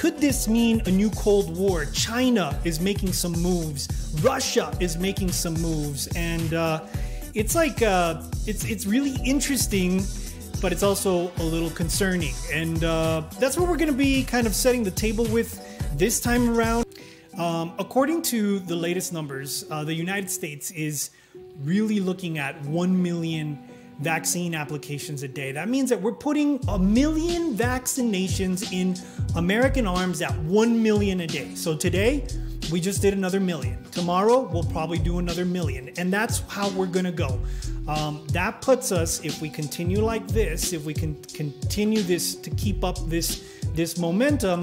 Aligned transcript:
Could 0.00 0.16
this 0.16 0.48
mean 0.48 0.80
a 0.86 0.90
new 0.90 1.10
Cold 1.10 1.54
War? 1.54 1.84
China 1.84 2.58
is 2.64 2.80
making 2.80 3.12
some 3.12 3.32
moves. 3.32 3.86
Russia 4.22 4.74
is 4.80 4.96
making 4.96 5.30
some 5.30 5.52
moves, 5.60 6.06
and 6.16 6.54
uh, 6.54 6.80
it's 7.34 7.54
like 7.54 7.82
uh, 7.82 8.22
it's 8.46 8.64
it's 8.64 8.86
really 8.86 9.14
interesting, 9.26 10.02
but 10.62 10.72
it's 10.72 10.82
also 10.82 11.30
a 11.36 11.42
little 11.42 11.68
concerning. 11.68 12.32
And 12.50 12.82
uh, 12.82 13.24
that's 13.38 13.58
what 13.58 13.68
we're 13.68 13.76
going 13.76 13.92
to 13.92 14.02
be 14.08 14.24
kind 14.24 14.46
of 14.46 14.54
setting 14.54 14.84
the 14.84 14.90
table 14.90 15.26
with 15.26 15.60
this 15.98 16.18
time 16.18 16.48
around. 16.48 16.86
Um, 17.36 17.74
according 17.78 18.22
to 18.32 18.58
the 18.60 18.76
latest 18.76 19.12
numbers, 19.12 19.66
uh, 19.70 19.84
the 19.84 19.92
United 19.92 20.30
States 20.30 20.70
is 20.70 21.10
really 21.62 22.00
looking 22.00 22.38
at 22.38 22.58
1 22.62 23.02
million 23.02 23.58
vaccine 24.00 24.54
applications 24.54 25.22
a 25.22 25.28
day. 25.28 25.52
That 25.52 25.68
means 25.68 25.90
that 25.90 26.00
we're 26.00 26.12
putting 26.12 26.58
a 26.68 26.78
million 26.78 27.54
vaccinations 27.54 28.72
in 28.72 28.96
American 29.36 29.86
arms 29.86 30.22
at 30.22 30.36
1 30.40 30.82
million 30.82 31.20
a 31.20 31.26
day. 31.26 31.54
So 31.54 31.76
today, 31.76 32.26
we 32.72 32.80
just 32.80 33.02
did 33.02 33.14
another 33.14 33.40
million. 33.40 33.82
Tomorrow, 33.90 34.40
we'll 34.40 34.64
probably 34.64 34.98
do 34.98 35.18
another 35.18 35.44
million. 35.44 35.90
And 35.98 36.12
that's 36.12 36.40
how 36.48 36.70
we're 36.70 36.86
to 37.04 37.12
go. 37.12 37.40
Um, 37.88 38.24
that 38.28 38.62
puts 38.62 38.92
us, 38.92 39.24
if 39.24 39.40
we 39.40 39.50
continue 39.50 40.00
like 40.00 40.26
this, 40.28 40.72
if 40.72 40.84
we 40.84 40.94
can 40.94 41.20
continue 41.34 42.02
this 42.02 42.34
to 42.36 42.50
keep 42.50 42.84
up 42.84 42.98
this, 43.08 43.60
this 43.74 43.98
momentum, 43.98 44.62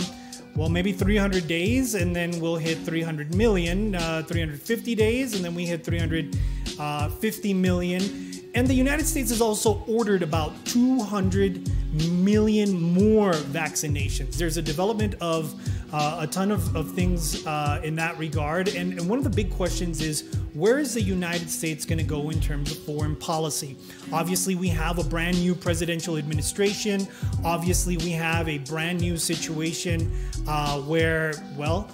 well, 0.56 0.70
maybe 0.70 0.92
300 0.92 1.48
days, 1.48 1.94
and 1.96 2.16
then 2.16 2.40
we'll 2.40 2.56
hit 2.56 2.80
300 2.80 3.36
million, 3.36 3.94
uh, 3.94 4.24
350 4.24 4.96
days, 4.96 5.36
and 5.36 5.46
then 5.46 5.54
we 5.54 5.66
hit 5.66 5.84
350 5.84 6.80
uh, 6.80 7.56
million. 7.56 8.27
And 8.54 8.68
the 8.68 8.74
United 8.74 9.06
States 9.06 9.30
has 9.30 9.42
also 9.42 9.84
ordered 9.88 10.24
about 10.24 10.54
200 10.66 11.70
million 12.12 12.80
more 12.80 13.34
vaccinations. 13.34 14.36
There's 14.36 14.58
a 14.58 14.62
development 14.62 15.16
of 15.22 15.54
uh, 15.94 16.20
a 16.22 16.28
ton 16.28 16.52
of, 16.52 16.76
of 16.76 16.92
things 16.94 17.46
uh, 17.46 17.80
in 17.84 17.96
that 17.96 18.18
regard. 18.18 18.70
And, 18.70 18.94
and 18.94 19.10
one 19.10 19.18
of 19.18 19.24
the 19.24 19.30
big 19.30 19.52
questions 19.52 20.02
is 20.02 20.36
where 20.54 20.80
is 20.80 20.94
the 20.94 21.02
United 21.02 21.50
States 21.50 21.86
going 21.86 22.00
to 22.00 22.04
go 22.04 22.30
in 22.30 22.42
terms 22.42 22.72
of 22.72 22.80
foreign 22.80 23.16
policy? 23.16 23.78
Obviously, 24.12 24.56
we 24.56 24.68
have 24.70 24.98
a 24.98 25.04
brand 25.04 25.38
new 25.40 25.56
presidential 25.56 26.18
administration. 26.18 27.08
Obviously, 27.46 27.98
we 27.98 28.12
have 28.12 28.48
a 28.50 28.58
brand 28.60 29.00
new 29.00 29.18
situation 29.18 30.12
uh, 30.48 30.80
where, 30.82 31.34
well, 31.56 31.90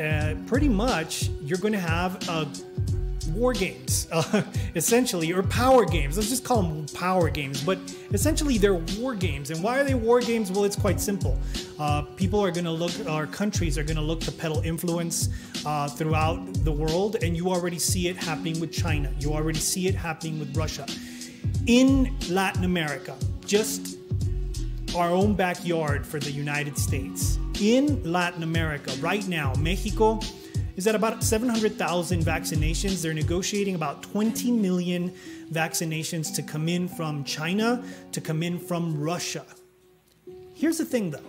uh, 0.00 0.34
pretty 0.46 0.68
much 0.68 1.28
you're 1.40 1.58
going 1.58 1.72
to 1.72 1.80
have 1.80 2.28
a 2.28 2.46
war 3.34 3.52
games, 3.52 4.08
uh, 4.12 4.42
essentially, 4.74 5.32
or 5.32 5.42
power 5.42 5.84
games. 5.84 6.16
Let's 6.16 6.28
just 6.28 6.44
call 6.44 6.62
them 6.62 6.86
power 6.94 7.30
games, 7.30 7.62
but 7.62 7.78
essentially 8.12 8.58
they're 8.58 8.74
war 8.98 9.14
games. 9.14 9.50
And 9.50 9.62
why 9.62 9.80
are 9.80 9.84
they 9.84 9.94
war 9.94 10.20
games? 10.20 10.50
Well, 10.50 10.64
it's 10.64 10.76
quite 10.76 11.00
simple. 11.00 11.38
Uh, 11.78 12.02
people 12.16 12.40
are 12.40 12.50
going 12.50 12.64
to 12.64 12.70
look, 12.70 12.92
our 13.08 13.26
countries 13.26 13.78
are 13.78 13.84
going 13.84 13.96
to 13.96 14.02
look 14.02 14.20
to 14.20 14.32
peddle 14.32 14.60
influence 14.60 15.28
uh, 15.64 15.88
throughout 15.88 16.40
the 16.64 16.72
world, 16.72 17.16
and 17.22 17.36
you 17.36 17.48
already 17.48 17.78
see 17.78 18.08
it 18.08 18.16
happening 18.16 18.60
with 18.60 18.72
China. 18.72 19.12
You 19.18 19.32
already 19.32 19.60
see 19.60 19.86
it 19.88 19.94
happening 19.94 20.38
with 20.38 20.56
Russia. 20.56 20.86
In 21.66 22.16
Latin 22.28 22.64
America, 22.64 23.16
just 23.44 23.98
our 24.96 25.10
own 25.10 25.34
backyard 25.34 26.06
for 26.06 26.18
the 26.18 26.30
United 26.30 26.76
States. 26.76 27.38
In 27.60 28.02
Latin 28.10 28.42
America, 28.42 28.92
right 29.00 29.26
now, 29.26 29.52
Mexico 29.58 30.20
is 30.76 30.86
at 30.86 30.94
about 30.94 31.22
700,000 31.22 32.22
vaccinations. 32.22 33.02
They're 33.02 33.14
negotiating 33.14 33.74
about 33.74 34.02
20 34.02 34.50
million 34.52 35.12
vaccinations 35.52 36.34
to 36.34 36.42
come 36.42 36.68
in 36.68 36.88
from 36.88 37.24
China, 37.24 37.84
to 38.12 38.20
come 38.20 38.42
in 38.42 38.58
from 38.58 39.00
Russia. 39.00 39.44
Here's 40.54 40.78
the 40.78 40.84
thing 40.84 41.10
though 41.10 41.20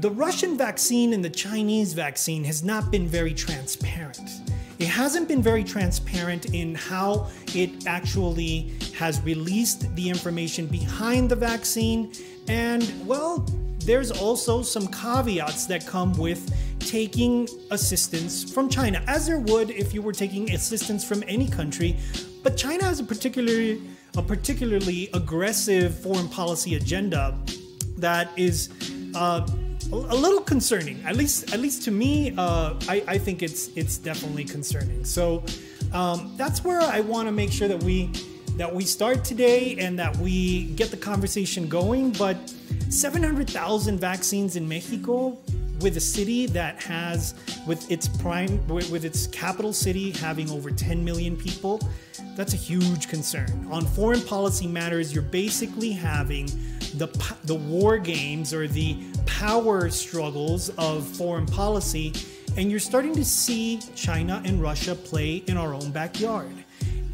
the 0.00 0.10
Russian 0.10 0.56
vaccine 0.56 1.12
and 1.12 1.24
the 1.24 1.30
Chinese 1.30 1.92
vaccine 1.92 2.44
has 2.44 2.62
not 2.62 2.90
been 2.92 3.08
very 3.08 3.34
transparent. 3.34 4.30
It 4.78 4.86
hasn't 4.86 5.26
been 5.26 5.42
very 5.42 5.64
transparent 5.64 6.54
in 6.54 6.76
how 6.76 7.28
it 7.52 7.84
actually 7.88 8.74
has 8.96 9.20
released 9.22 9.92
the 9.96 10.08
information 10.08 10.66
behind 10.66 11.28
the 11.28 11.34
vaccine. 11.34 12.12
And, 12.46 12.88
well, 13.04 13.44
there's 13.80 14.12
also 14.12 14.62
some 14.62 14.86
caveats 14.86 15.66
that 15.66 15.84
come 15.84 16.12
with 16.12 16.54
taking 16.80 17.48
assistance 17.70 18.50
from 18.50 18.68
China, 18.68 19.02
as 19.06 19.26
there 19.26 19.38
would 19.38 19.70
if 19.70 19.94
you 19.94 20.02
were 20.02 20.12
taking 20.12 20.50
assistance 20.52 21.04
from 21.04 21.22
any 21.26 21.48
country. 21.48 21.96
But 22.42 22.56
China 22.56 22.84
has 22.84 23.00
a 23.00 23.04
particularly 23.04 23.82
a 24.16 24.22
particularly 24.22 25.10
aggressive 25.14 25.98
foreign 25.98 26.28
policy 26.28 26.74
agenda 26.74 27.38
that 27.98 28.30
is 28.36 28.70
uh, 29.14 29.46
a 29.92 30.14
little 30.14 30.40
concerning. 30.40 31.02
At 31.04 31.16
least, 31.16 31.52
at 31.52 31.60
least 31.60 31.82
to 31.84 31.90
me, 31.90 32.34
uh, 32.36 32.74
I, 32.88 33.02
I, 33.06 33.18
think 33.18 33.42
it's 33.42 33.68
it's 33.76 33.98
definitely 33.98 34.44
concerning. 34.44 35.04
So 35.04 35.44
um, 35.92 36.34
that's 36.36 36.64
where 36.64 36.80
I 36.80 37.00
want 37.00 37.28
to 37.28 37.32
make 37.32 37.52
sure 37.52 37.68
that 37.68 37.82
we 37.82 38.10
that 38.56 38.74
we 38.74 38.84
start 38.84 39.24
today 39.24 39.76
and 39.78 39.98
that 39.98 40.16
we 40.16 40.64
get 40.74 40.90
the 40.90 40.96
conversation 40.96 41.68
going. 41.68 42.10
But 42.10 42.36
700,000 42.90 43.98
vaccines 43.98 44.56
in 44.56 44.68
Mexico 44.68 45.38
with 45.80 45.96
a 45.96 46.00
city 46.00 46.46
that 46.46 46.82
has 46.82 47.34
with 47.66 47.90
its 47.90 48.08
prime 48.08 48.66
with, 48.66 49.04
its 49.04 49.26
capital 49.28 49.72
city 49.72 50.10
having 50.10 50.50
over 50.50 50.70
10 50.70 51.04
million 51.04 51.36
people 51.36 51.80
that's 52.34 52.54
a 52.54 52.56
huge 52.56 53.08
concern. 53.08 53.66
On 53.70 53.84
foreign 53.84 54.20
policy 54.20 54.66
matters 54.66 55.12
you're 55.12 55.22
basically 55.22 55.92
having 55.92 56.46
the 56.94 57.08
the 57.44 57.54
war 57.54 57.98
games 57.98 58.52
or 58.54 58.66
the 58.66 58.96
power 59.26 59.90
struggles 59.90 60.70
of 60.78 61.06
foreign 61.06 61.46
policy 61.46 62.12
and 62.56 62.70
you're 62.70 62.80
starting 62.80 63.14
to 63.14 63.24
see 63.24 63.78
China 63.94 64.42
and 64.44 64.60
Russia 64.60 64.94
play 64.94 65.36
in 65.46 65.56
our 65.56 65.74
own 65.74 65.90
backyard 65.90 66.64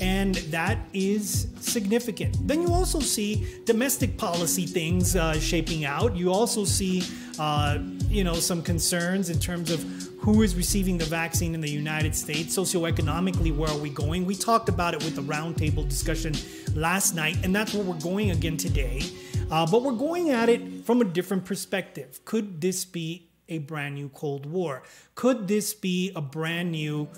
and 0.01 0.35
that 0.51 0.79
is 0.93 1.49
significant. 1.61 2.37
Then 2.47 2.63
you 2.63 2.73
also 2.73 3.01
see 3.01 3.47
domestic 3.65 4.17
policy 4.19 4.67
things 4.67 5.17
uh, 5.17 5.39
shaping 5.39 5.85
out. 5.85 6.17
You 6.17 6.33
also 6.33 6.65
see, 6.65 7.03
uh, 7.39 7.79
you 8.09 8.25
know, 8.25 8.35
some 8.35 8.63
concerns 8.63 9.31
in 9.31 9.39
terms 9.39 9.71
of 9.71 9.83
who 10.19 10.43
is 10.43 10.55
receiving 10.55 10.97
the 10.97 11.05
vaccine 11.05 11.55
in 11.55 11.61
the 11.61 11.71
United 11.71 12.17
States, 12.17 12.57
socioeconomically, 12.57 13.55
where 13.55 13.69
are 13.69 13.79
we 13.79 13.91
going? 13.91 14.25
We 14.25 14.35
talked 14.35 14.71
about 14.71 14.95
it 14.95 15.05
with 15.05 15.17
the 15.17 15.23
roundtable 15.23 15.87
discussion 15.87 16.33
last 16.75 17.15
night, 17.15 17.37
and 17.45 17.55
that's 17.55 17.75
where 17.75 17.85
we're 17.85 18.01
going 18.01 18.31
again 18.31 18.57
today. 18.57 19.03
Uh, 19.51 19.67
but 19.67 19.83
we're 19.83 19.93
going 19.93 20.31
at 20.31 20.49
it 20.49 20.87
from 20.87 21.03
a 21.03 21.05
different 21.05 21.45
perspective. 21.45 22.25
Could 22.25 22.63
this 22.63 22.87
be 22.87 23.29
a 23.51 23.59
brand 23.59 23.97
new 23.97 24.09
Cold 24.09 24.47
War? 24.47 24.83
Could 25.15 25.47
this 25.47 25.75
be 25.75 26.11
a 26.17 26.23
brand 26.23 26.73
new 26.73 27.09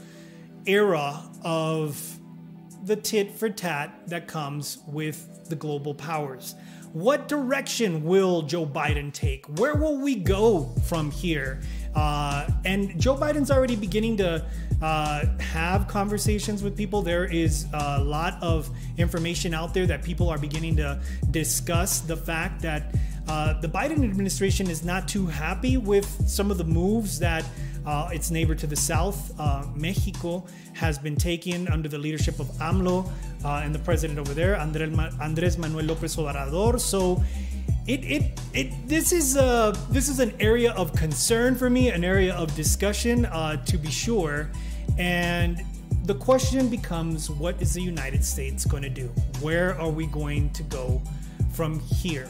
era 0.67 1.23
of 1.45 2.16
the 2.87 2.95
tit 2.95 3.33
for 3.33 3.51
tat 3.51 3.93
that 4.07 4.29
comes 4.29 4.79
with 4.87 5.49
the 5.49 5.57
global 5.57 5.93
powers. 5.93 6.55
What 6.93 7.27
direction 7.27 8.05
will 8.05 8.43
Joe 8.43 8.65
Biden 8.65 9.13
take? 9.13 9.45
Where 9.59 9.75
will 9.75 9.99
we 9.99 10.15
go 10.15 10.73
from 10.85 11.11
here? 11.11 11.61
Uh, 11.97 12.49
and 12.65 12.99
Joe 12.99 13.17
Biden's 13.17 13.51
already 13.51 13.75
beginning 13.75 14.17
to 14.19 14.47
uh, 14.81 15.27
have 15.41 15.89
conversations 15.89 16.63
with 16.63 16.77
people. 16.77 17.03
There 17.03 17.25
is 17.25 17.67
a 17.75 18.03
lot 18.03 18.41
of 18.41 18.71
information 18.99 19.53
out 19.53 19.75
there 19.75 19.87
that 19.87 20.03
people 20.03 20.29
are 20.29 20.39
beginning 20.39 20.77
to 20.77 21.01
discuss 21.33 22.01
the 22.01 22.17
fact 22.17 22.63
that 22.63 22.95
uh, 23.27 23.61
the 23.61 23.69
Biden 23.69 24.05
administration 24.05 24.71
is 24.71 24.85
not 24.85 25.09
too 25.09 25.27
happy 25.27 25.77
with 25.77 26.07
some 26.29 26.53
of 26.53 26.59
the 26.59 26.65
moves 26.65 27.19
that 27.19 27.45
uh, 27.87 28.11
its 28.13 28.31
neighbor 28.31 28.55
to 28.55 28.67
the 28.67 28.77
south, 28.77 29.33
uh, 29.39 29.65
Mexico, 29.75 30.45
has 30.75 30.99
been 30.99 31.17
taken 31.17 31.69
under 31.69 31.89
the 31.89 31.99
leadership 31.99 32.41
of 32.41 32.49
AMLO 32.61 33.09
uh, 33.45 33.63
and 33.65 33.75
the 33.75 33.79
president 33.79 34.19
over 34.19 34.35
there, 34.35 34.57
Andres 34.57 35.57
Manuel 35.59 35.85
Lopez 35.85 36.17
Obrador. 36.17 36.81
So, 36.81 37.23
it, 37.87 38.03
it, 38.03 38.41
it 38.53 38.89
this 38.89 39.13
is 39.13 39.37
a 39.37 39.73
this 39.91 40.09
is 40.09 40.19
an 40.19 40.35
area 40.41 40.73
of 40.73 40.93
concern 40.93 41.55
for 41.55 41.71
me, 41.71 41.91
an 41.91 42.03
area 42.03 42.35
of 42.35 42.53
discussion, 42.57 43.27
uh, 43.27 43.65
to 43.65 43.79
be 43.79 43.91
sure, 43.91 44.51
and 44.99 45.65
the 46.07 46.15
question 46.15 46.69
becomes, 46.69 47.29
what 47.29 47.61
is 47.61 47.75
the 47.75 47.83
United 47.83 48.25
States 48.25 48.65
going 48.65 48.83
to 48.83 48.89
do? 48.89 49.09
Where 49.41 49.79
are 49.81 49.91
we 49.91 50.07
going 50.07 50.51
to 50.51 50.63
go 50.63 51.03
from 51.53 51.81
here? 51.81 52.29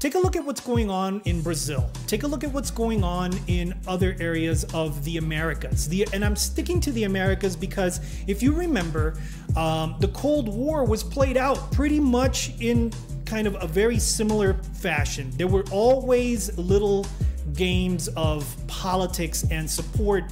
Take 0.00 0.14
a 0.14 0.18
look 0.18 0.36
at 0.36 0.44
what's 0.44 0.60
going 0.60 0.90
on 0.90 1.20
in 1.24 1.42
Brazil. 1.42 1.90
Take 2.06 2.22
a 2.22 2.26
look 2.28 2.44
at 2.44 2.52
what's 2.52 2.70
going 2.70 3.02
on 3.02 3.32
in 3.48 3.74
other 3.88 4.16
areas 4.20 4.62
of 4.72 5.04
the 5.04 5.16
Americas. 5.16 5.88
The, 5.88 6.06
and 6.12 6.24
I'm 6.24 6.36
sticking 6.36 6.80
to 6.82 6.92
the 6.92 7.02
Americas 7.02 7.56
because 7.56 8.00
if 8.28 8.40
you 8.40 8.52
remember, 8.52 9.18
um, 9.56 9.96
the 9.98 10.06
Cold 10.08 10.48
War 10.48 10.84
was 10.84 11.02
played 11.02 11.36
out 11.36 11.72
pretty 11.72 11.98
much 11.98 12.52
in 12.60 12.92
kind 13.26 13.48
of 13.48 13.56
a 13.60 13.66
very 13.66 13.98
similar 13.98 14.54
fashion. 14.54 15.32
There 15.36 15.48
were 15.48 15.64
always 15.72 16.56
little 16.56 17.04
games 17.54 18.06
of 18.16 18.46
politics 18.68 19.44
and 19.50 19.68
support, 19.68 20.24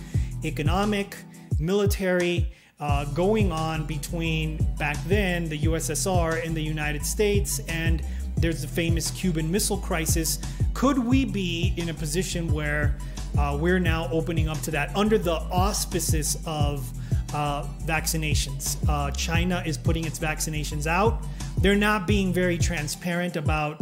economic, 0.44 1.16
military, 1.58 2.52
uh, 2.78 3.06
going 3.06 3.50
on 3.52 3.86
between 3.86 4.58
back 4.78 4.96
then 5.06 5.48
the 5.48 5.58
USSR 5.60 6.44
and 6.44 6.54
the 6.54 6.62
United 6.62 7.04
States. 7.04 7.58
And 7.68 8.02
there's 8.36 8.62
the 8.62 8.68
famous 8.68 9.10
Cuban 9.10 9.50
Missile 9.50 9.78
Crisis 9.78 10.38
could 10.76 10.98
we 10.98 11.24
be 11.24 11.72
in 11.78 11.88
a 11.88 11.94
position 11.94 12.52
where 12.52 12.98
uh, 13.38 13.56
we're 13.58 13.78
now 13.78 14.10
opening 14.12 14.46
up 14.46 14.60
to 14.60 14.70
that 14.70 14.94
under 14.94 15.16
the 15.16 15.32
auspices 15.32 16.36
of 16.44 16.86
uh, 17.32 17.62
vaccinations? 17.86 18.76
Uh, 18.86 19.10
China 19.12 19.62
is 19.64 19.78
putting 19.78 20.04
its 20.04 20.18
vaccinations 20.18 20.86
out. 20.86 21.24
They're 21.62 21.74
not 21.74 22.06
being 22.06 22.30
very 22.30 22.58
transparent 22.58 23.36
about, 23.36 23.80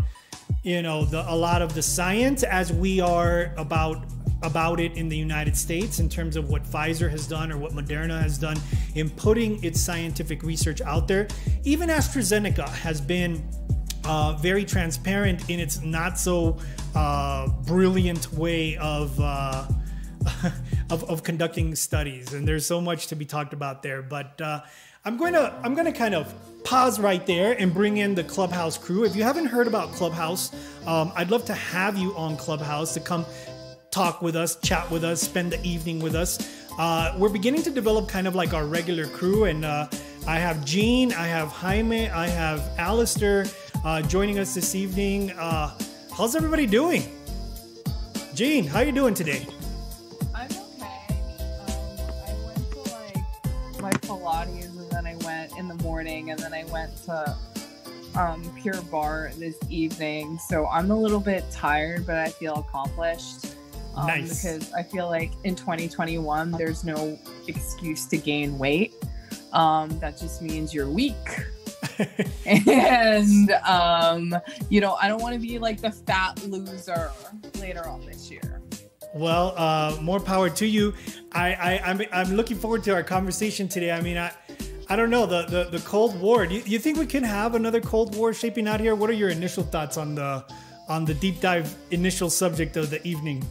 you 0.63 0.83
know, 0.83 1.05
the, 1.05 1.29
a 1.29 1.35
lot 1.35 1.63
of 1.63 1.75
the 1.75 1.83
science 1.83 2.45
as 2.45 2.73
we 2.73 3.01
are 3.01 3.53
about 3.57 4.05
about 4.45 4.79
it 4.79 4.93
in 4.97 5.09
the 5.09 5.17
United 5.17 5.57
States 5.57 5.99
in 5.99 6.09
terms 6.09 6.37
of 6.37 6.51
what 6.51 6.63
Pfizer 6.65 7.11
has 7.11 7.27
done 7.27 7.51
or 7.51 7.57
what 7.57 7.73
Moderna 7.73 8.21
has 8.21 8.39
done 8.39 8.59
in 8.95 9.09
putting 9.09 9.63
its 9.65 9.81
scientific 9.81 10.43
research 10.43 10.81
out 10.83 11.09
there. 11.09 11.27
Even 11.65 11.89
AstraZeneca 11.89 12.69
has 12.69 13.01
been 13.01 13.43
uh, 14.07 14.37
very 14.41 14.65
transparent 14.65 15.49
in 15.51 15.61
its 15.61 15.81
not 15.83 16.19
so 16.19 16.59
uh, 16.95 17.49
brilliant 17.67 18.33
way 18.33 18.77
of, 18.77 19.19
uh, 19.21 19.67
of, 20.91 21.05
of 21.05 21.23
conducting 21.23 21.75
studies, 21.75 22.33
and 22.33 22.47
there's 22.47 22.67
so 22.67 22.81
much 22.81 23.09
to 23.09 23.17
be 23.17 23.25
talked 23.25 23.53
about 23.53 23.83
there. 23.83 24.03
But 24.03 24.41
uh, 24.41 24.61
I'm 25.05 25.17
going 25.17 25.35
to 25.35 25.53
I'm 25.63 25.75
going 25.75 25.87
to 25.87 25.93
kind 25.93 26.15
of 26.15 26.33
pause 26.65 26.99
right 26.99 27.25
there 27.27 27.53
and 27.53 27.75
bring 27.75 27.99
in 27.99 28.15
the 28.15 28.25
Clubhouse 28.25 28.79
crew. 28.79 29.05
If 29.05 29.15
you 29.15 29.23
haven't 29.23 29.47
heard 29.47 29.67
about 29.67 29.93
Clubhouse, 29.93 30.51
um, 30.87 31.13
I'd 31.15 31.31
love 31.31 31.45
to 31.47 31.55
have 31.55 31.99
you 31.99 32.17
on 32.17 32.37
Clubhouse 32.39 32.95
to 32.95 33.01
come 33.01 33.27
talk 33.91 34.23
with 34.23 34.35
us, 34.35 34.57
chat 34.57 34.91
with 34.91 35.05
us, 35.05 35.21
spend 35.21 35.53
the 35.53 35.63
evening 35.63 36.01
with 36.01 36.15
us. 36.15 36.39
Uh, 36.79 37.15
we're 37.19 37.29
beginning 37.29 37.63
to 37.63 37.71
develop 37.71 38.09
kind 38.09 38.27
of 38.27 38.35
like 38.35 38.55
our 38.55 38.67
regular 38.67 39.07
crew, 39.07 39.45
and 39.45 39.65
uh, 39.65 39.87
I 40.27 40.39
have 40.39 40.65
Gene, 40.65 41.13
I 41.13 41.27
have 41.27 41.49
Jaime, 41.49 42.09
I 42.09 42.27
have 42.27 42.63
Alistair 42.79 43.45
uh, 43.85 44.01
joining 44.01 44.39
us 44.39 44.55
this 44.55 44.75
evening. 44.75 45.33
Uh, 45.33 45.77
how's 46.17 46.35
everybody 46.35 46.67
doing? 46.67 47.03
Gene, 48.35 48.65
how 48.65 48.79
are 48.79 48.85
you 48.85 48.93
doing 48.93 49.13
today? 49.13 49.47
I'm 50.35 50.47
okay. 50.47 51.21
Um, 51.69 51.99
I 52.27 52.35
went 52.47 52.73
to 52.73 52.79
like 52.91 53.83
my 53.83 53.93
Pilates, 53.93 54.79
and 54.79 54.91
then 54.91 55.07
I 55.07 55.15
went 55.17 55.59
in 55.59 55.69
the 55.69 55.75
morning, 55.83 56.31
and 56.31 56.41
then 56.41 56.55
I 56.55 56.65
went 56.65 56.97
to 57.05 57.37
um, 58.15 58.43
Pure 58.63 58.81
Barre 58.91 59.31
this 59.39 59.59
evening. 59.69 60.39
So 60.49 60.67
I'm 60.69 60.91
a 60.91 60.99
little 60.99 61.21
bit 61.21 61.45
tired, 61.51 62.07
but 62.07 62.17
I 62.17 62.31
feel 62.31 62.55
accomplished. 62.55 63.57
Um, 63.95 64.07
nice. 64.07 64.43
Because 64.43 64.73
I 64.73 64.85
feel 64.85 65.07
like 65.07 65.33
in 65.45 65.55
2021, 65.55 66.53
there's 66.53 66.83
no 66.83 67.19
excuse 67.47 68.07
to 68.07 68.17
gain 68.17 68.59
weight. 68.59 68.95
Um, 69.55 69.99
that 70.01 70.19
just 70.19 70.43
means 70.43 70.75
you're 70.75 70.91
weak. 70.91 71.17
and 72.47 73.51
um, 73.65 74.35
you 74.69 74.81
know, 74.81 74.97
I 75.01 75.09
don't 75.09 75.23
want 75.23 75.35
to 75.35 75.41
be 75.41 75.59
like 75.59 75.81
the 75.81 75.91
fat 75.91 76.43
loser 76.45 77.11
later 77.61 77.87
on 77.87 78.05
this 78.05 78.31
year. 78.31 78.61
Well, 79.15 79.55
uh, 79.57 79.97
more 80.03 80.19
power 80.19 80.51
to 80.51 80.67
you. 80.67 80.93
I, 81.33 81.55
I 81.55 81.81
I'm 81.85 82.03
I'm 82.13 82.35
looking 82.35 82.57
forward 82.57 82.83
to 82.85 82.95
our 82.95 83.03
conversation 83.03 83.69
today. 83.69 83.93
I 83.93 84.01
mean, 84.01 84.19
I. 84.19 84.33
I 84.87 84.97
don't 84.97 85.09
know 85.09 85.25
the, 85.25 85.47
the, 85.47 85.79
the 85.79 85.83
Cold 85.87 86.21
War. 86.21 86.47
Do 86.47 86.57
you, 86.57 86.63
you 86.67 86.79
think 86.79 86.99
we 86.99 87.07
can 87.07 87.25
have 87.25 87.55
another 87.55 87.81
Cold 87.81 88.15
War 88.17 88.35
shaping 88.35 88.69
out 88.69 88.81
here? 88.81 88.95
What 88.95 89.09
are 89.09 89.15
your 89.15 89.31
initial 89.31 89.63
thoughts 89.63 89.97
on 89.97 90.15
the 90.15 90.45
on 90.89 91.07
the 91.07 91.15
deep 91.15 91.41
dive 91.41 91.75
initial 91.91 92.29
subject 92.29 92.77
of 92.77 92.91
the 92.91 93.03
evening? 93.03 93.43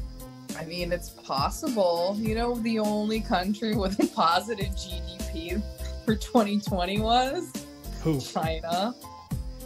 I 0.60 0.66
mean, 0.66 0.92
it's 0.92 1.10
possible. 1.10 2.16
You 2.20 2.36
know, 2.36 2.56
the 2.56 2.78
only 2.78 3.20
country 3.20 3.76
with 3.76 4.00
a 4.00 4.06
positive 4.14 4.68
GDP 4.76 5.60
for 6.06 6.16
2020 6.16 7.00
was 7.00 7.52
who? 8.02 8.20
China. 8.20 8.94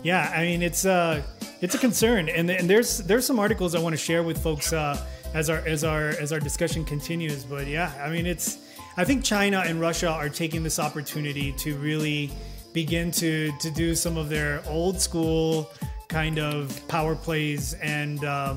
Yeah, 0.03 0.31
I 0.35 0.43
mean 0.43 0.61
it's 0.61 0.85
uh 0.85 1.23
it's 1.61 1.75
a 1.75 1.77
concern, 1.77 2.29
and 2.29 2.49
and 2.49 2.69
there's 2.69 2.99
there's 2.99 3.25
some 3.25 3.39
articles 3.39 3.75
I 3.75 3.79
want 3.79 3.93
to 3.93 3.97
share 3.97 4.23
with 4.23 4.41
folks 4.41 4.71
uh, 4.73 5.03
as 5.33 5.49
our 5.49 5.57
as 5.59 5.83
our 5.83 6.09
as 6.09 6.31
our 6.31 6.39
discussion 6.39 6.85
continues. 6.85 7.43
But 7.43 7.67
yeah, 7.67 7.91
I 8.01 8.09
mean 8.09 8.25
it's 8.25 8.59
I 8.95 9.03
think 9.03 9.23
China 9.23 9.63
and 9.65 9.81
Russia 9.81 10.09
are 10.09 10.29
taking 10.29 10.63
this 10.63 10.79
opportunity 10.79 11.51
to 11.53 11.75
really 11.77 12.31
begin 12.73 13.11
to 13.11 13.51
to 13.59 13.71
do 13.71 13.95
some 13.95 14.17
of 14.17 14.29
their 14.29 14.61
old 14.67 15.01
school 15.01 15.71
kind 16.07 16.39
of 16.39 16.87
power 16.87 17.15
plays 17.15 17.73
and. 17.75 18.23
Uh, 18.23 18.55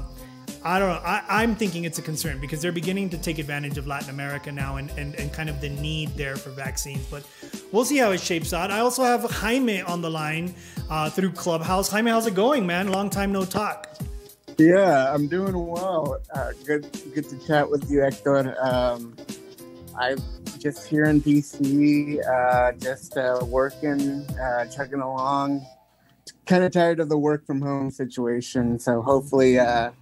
I 0.62 0.78
don't 0.78 0.90
know. 0.90 1.00
I, 1.02 1.42
am 1.42 1.54
thinking 1.54 1.84
it's 1.84 1.98
a 1.98 2.02
concern 2.02 2.38
because 2.38 2.60
they're 2.60 2.70
beginning 2.70 3.08
to 3.10 3.18
take 3.18 3.38
advantage 3.38 3.78
of 3.78 3.86
Latin 3.86 4.10
America 4.10 4.52
now 4.52 4.76
and, 4.76 4.90
and, 4.98 5.14
and 5.14 5.32
kind 5.32 5.48
of 5.48 5.60
the 5.60 5.70
need 5.70 6.10
there 6.16 6.36
for 6.36 6.50
vaccines. 6.50 7.06
But 7.10 7.24
we'll 7.72 7.86
see 7.86 7.96
how 7.96 8.10
it 8.10 8.20
shapes 8.20 8.52
out. 8.52 8.70
I 8.70 8.80
also 8.80 9.02
have 9.02 9.22
Jaime 9.22 9.80
on 9.80 10.02
the 10.02 10.10
line 10.10 10.54
uh, 10.90 11.08
through 11.08 11.32
Clubhouse. 11.32 11.90
Jaime, 11.90 12.10
how's 12.10 12.26
it 12.26 12.34
going, 12.34 12.66
man? 12.66 12.88
Long 12.88 13.08
time 13.08 13.32
no 13.32 13.46
talk. 13.46 13.88
Yeah, 14.58 15.14
I'm 15.14 15.28
doing 15.28 15.54
well. 15.66 16.20
Uh, 16.34 16.52
good, 16.66 16.86
good 17.14 17.26
to 17.30 17.46
chat 17.46 17.70
with 17.70 17.90
you, 17.90 18.00
Hector. 18.00 18.54
Um, 18.62 19.16
I'm 19.98 20.18
just 20.58 20.86
here 20.86 21.04
in 21.04 21.22
DC, 21.22 22.20
uh, 22.28 22.72
just 22.72 23.16
uh, 23.16 23.38
working, 23.46 24.26
uh, 24.38 24.66
chugging 24.66 25.00
along. 25.00 25.64
Kind 26.44 26.64
of 26.64 26.72
tired 26.72 27.00
of 27.00 27.08
the 27.08 27.16
work 27.16 27.46
from 27.46 27.62
home 27.62 27.90
situation, 27.90 28.78
so 28.78 29.00
hopefully 29.00 29.58
uh, 29.58 29.92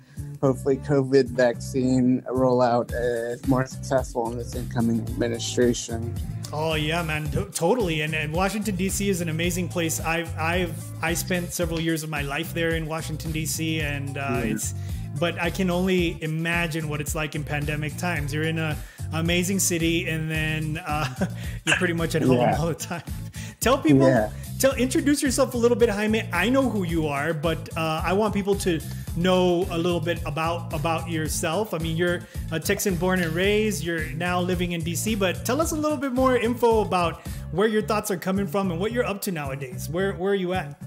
hopefully 0.40 0.76
COVID 0.78 1.26
vaccine 1.26 2.22
rollout 2.22 2.92
is 2.92 3.46
more 3.48 3.66
successful 3.66 4.30
in 4.30 4.38
this 4.38 4.54
incoming 4.54 5.00
administration. 5.00 6.14
Oh 6.52 6.74
yeah, 6.74 7.02
man, 7.02 7.28
T- 7.30 7.44
totally. 7.52 8.00
And, 8.02 8.14
and 8.14 8.32
Washington 8.32 8.76
D.C. 8.76 9.08
is 9.08 9.20
an 9.20 9.28
amazing 9.28 9.68
place. 9.68 10.00
I've 10.00 10.34
I've 10.38 10.74
I 11.02 11.14
spent 11.14 11.52
several 11.52 11.80
years 11.80 12.02
of 12.02 12.10
my 12.10 12.22
life 12.22 12.54
there 12.54 12.70
in 12.70 12.86
Washington 12.86 13.32
D.C. 13.32 13.80
and 13.80 14.16
uh, 14.16 14.28
mm. 14.28 14.52
it's, 14.52 14.74
but 15.18 15.38
I 15.38 15.50
can 15.50 15.70
only 15.70 16.22
imagine 16.22 16.88
what 16.88 17.00
it's 17.00 17.14
like 17.14 17.34
in 17.34 17.44
pandemic 17.44 17.96
times. 17.96 18.32
You're 18.32 18.44
in 18.44 18.58
a 18.58 18.76
amazing 19.12 19.58
city, 19.58 20.08
and 20.08 20.30
then 20.30 20.82
uh, 20.86 21.08
you're 21.64 21.76
pretty 21.76 21.94
much 21.94 22.14
at 22.14 22.22
home 22.22 22.38
yeah. 22.38 22.56
all 22.58 22.66
the 22.66 22.74
time. 22.74 23.02
Tell 23.60 23.76
people, 23.78 24.06
yeah. 24.06 24.30
tell 24.60 24.72
introduce 24.74 25.20
yourself 25.20 25.54
a 25.54 25.56
little 25.56 25.76
bit, 25.76 25.88
Jaime. 25.88 26.22
I 26.32 26.48
know 26.48 26.70
who 26.70 26.84
you 26.84 27.08
are, 27.08 27.34
but 27.34 27.76
uh, 27.76 28.02
I 28.04 28.12
want 28.12 28.32
people 28.32 28.54
to 28.54 28.80
know 29.16 29.66
a 29.70 29.76
little 29.76 29.98
bit 29.98 30.20
about 30.26 30.72
about 30.72 31.10
yourself. 31.10 31.74
I 31.74 31.78
mean, 31.78 31.96
you're 31.96 32.20
a 32.52 32.60
Texan 32.60 32.94
born 32.94 33.20
and 33.20 33.34
raised. 33.34 33.82
You're 33.82 34.06
now 34.10 34.40
living 34.40 34.72
in 34.72 34.82
DC, 34.82 35.18
but 35.18 35.44
tell 35.44 35.60
us 35.60 35.72
a 35.72 35.76
little 35.76 35.96
bit 35.96 36.12
more 36.12 36.36
info 36.36 36.82
about 36.82 37.26
where 37.50 37.66
your 37.66 37.82
thoughts 37.82 38.12
are 38.12 38.16
coming 38.16 38.46
from 38.46 38.70
and 38.70 38.78
what 38.78 38.92
you're 38.92 39.04
up 39.04 39.20
to 39.22 39.32
nowadays. 39.32 39.88
Where 39.88 40.12
where 40.12 40.32
are 40.32 40.36
you 40.36 40.54
at? 40.54 40.80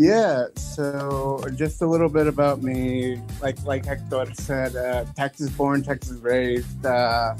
Yeah, 0.00 0.46
so 0.54 1.44
just 1.56 1.82
a 1.82 1.86
little 1.86 2.08
bit 2.08 2.28
about 2.28 2.62
me. 2.62 3.20
Like 3.42 3.60
like 3.64 3.84
Hector 3.84 4.32
said, 4.34 4.76
uh, 4.76 5.04
Texas 5.16 5.50
born, 5.50 5.82
Texas 5.82 6.20
raised. 6.20 6.86
Uh, 6.86 7.34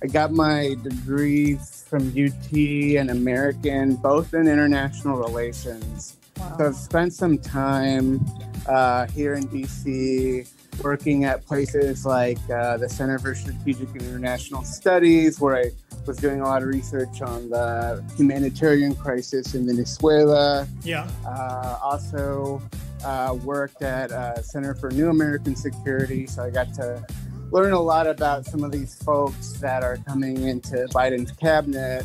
I 0.00 0.06
got 0.06 0.30
my 0.30 0.76
degrees 0.84 1.84
from 1.88 2.10
UT 2.10 2.52
and 2.52 3.10
American, 3.10 3.96
both 3.96 4.32
in 4.32 4.46
international 4.46 5.16
relations. 5.16 6.16
Wow. 6.38 6.56
So 6.58 6.66
I've 6.66 6.76
spent 6.76 7.12
some 7.12 7.38
time 7.38 8.24
uh, 8.66 9.06
here 9.06 9.34
in 9.34 9.48
DC 9.48 10.48
working 10.82 11.24
at 11.24 11.44
places 11.46 12.04
like 12.04 12.38
uh, 12.50 12.76
the 12.76 12.88
Center 12.88 13.18
for 13.18 13.34
Strategic 13.34 13.88
and 13.90 14.02
International 14.02 14.64
Studies, 14.64 15.40
where 15.40 15.56
I 15.56 15.70
was 16.06 16.16
doing 16.16 16.40
a 16.40 16.44
lot 16.44 16.62
of 16.62 16.68
research 16.68 17.22
on 17.22 17.48
the 17.50 18.04
humanitarian 18.16 18.94
crisis 18.94 19.54
in 19.54 19.66
Venezuela. 19.66 20.66
Yeah. 20.82 21.08
Uh, 21.26 21.78
also 21.82 22.60
uh, 23.04 23.36
worked 23.44 23.82
at 23.82 24.10
uh, 24.12 24.42
Center 24.42 24.74
for 24.74 24.90
New 24.90 25.10
American 25.10 25.54
Security, 25.56 26.26
so 26.26 26.42
I 26.42 26.50
got 26.50 26.74
to 26.74 27.04
learn 27.50 27.72
a 27.72 27.80
lot 27.80 28.06
about 28.06 28.44
some 28.46 28.64
of 28.64 28.72
these 28.72 28.94
folks 28.94 29.52
that 29.60 29.82
are 29.82 29.98
coming 29.98 30.42
into 30.48 30.76
Biden's 30.92 31.32
cabinet. 31.32 32.04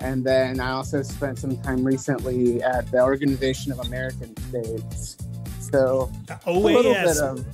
And 0.00 0.24
then 0.24 0.60
I 0.60 0.72
also 0.72 1.02
spent 1.02 1.38
some 1.38 1.60
time 1.62 1.84
recently 1.84 2.62
at 2.62 2.90
the 2.90 3.02
Organization 3.02 3.70
of 3.72 3.80
American 3.80 4.36
States. 4.48 5.16
So 5.58 6.10
oh, 6.30 6.38
a 6.46 6.52
little 6.52 6.94
bit 6.94 7.18
of 7.18 7.44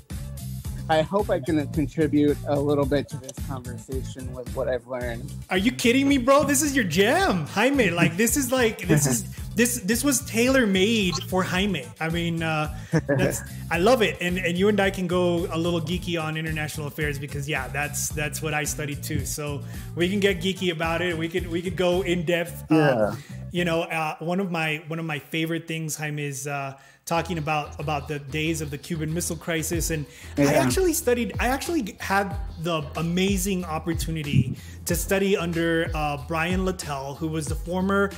I 0.88 1.02
hope 1.02 1.30
I 1.30 1.40
can 1.40 1.66
contribute 1.72 2.38
a 2.46 2.58
little 2.58 2.86
bit 2.86 3.08
to 3.08 3.16
this 3.16 3.32
conversation 3.48 4.32
with 4.32 4.54
what 4.54 4.68
I've 4.68 4.86
learned. 4.86 5.32
Are 5.50 5.58
you 5.58 5.72
kidding 5.72 6.08
me, 6.08 6.16
bro? 6.18 6.44
This 6.44 6.62
is 6.62 6.76
your 6.76 6.84
jam, 6.84 7.46
Jaime. 7.46 7.90
Like 7.90 8.16
this 8.16 8.36
is 8.36 8.52
like 8.52 8.86
this 8.86 9.06
is 9.06 9.24
this 9.56 9.80
this 9.80 10.04
was 10.04 10.20
tailor 10.20 10.66
made 10.66 11.14
for 11.28 11.42
Jaime. 11.42 11.86
I 11.98 12.10
mean, 12.10 12.42
uh, 12.42 12.76
that's 13.08 13.40
I 13.70 13.78
love 13.78 14.02
it, 14.02 14.18
and 14.20 14.38
and 14.38 14.56
you 14.56 14.68
and 14.68 14.78
I 14.78 14.90
can 14.90 15.06
go 15.06 15.48
a 15.50 15.58
little 15.58 15.80
geeky 15.80 16.22
on 16.22 16.36
international 16.36 16.86
affairs 16.86 17.18
because 17.18 17.48
yeah, 17.48 17.66
that's 17.68 18.10
that's 18.10 18.42
what 18.42 18.52
I 18.52 18.64
studied 18.64 19.02
too. 19.02 19.24
So 19.24 19.64
we 19.96 20.10
can 20.10 20.20
get 20.20 20.40
geeky 20.40 20.72
about 20.72 21.00
it. 21.00 21.16
We 21.16 21.28
could 21.28 21.46
we 21.48 21.62
could 21.62 21.76
go 21.76 22.02
in 22.02 22.24
depth. 22.26 22.70
Uh, 22.70 22.74
yeah. 22.74 23.16
You 23.56 23.64
know, 23.64 23.84
uh, 23.84 24.16
one 24.18 24.38
of 24.38 24.50
my 24.50 24.82
one 24.86 24.98
of 24.98 25.06
my 25.06 25.18
favorite 25.18 25.66
things, 25.66 25.96
Jaime, 25.96 26.22
is 26.22 26.46
uh, 26.46 26.74
talking 27.06 27.38
about 27.38 27.80
about 27.80 28.06
the 28.06 28.18
days 28.18 28.60
of 28.60 28.68
the 28.70 28.76
Cuban 28.76 29.14
Missile 29.14 29.36
Crisis, 29.36 29.88
and 29.90 30.04
I 30.36 30.52
actually 30.60 30.92
studied. 30.92 31.32
I 31.40 31.46
actually 31.48 31.96
had 31.98 32.36
the 32.60 32.82
amazing 32.98 33.64
opportunity 33.64 34.58
to 34.84 34.94
study 34.94 35.38
under 35.38 35.90
uh, 35.94 36.18
Brian 36.28 36.66
Latell, 36.66 37.16
who 37.16 37.28
was 37.28 37.46
the 37.46 37.54
former 37.54 38.10
Oh, 38.12 38.16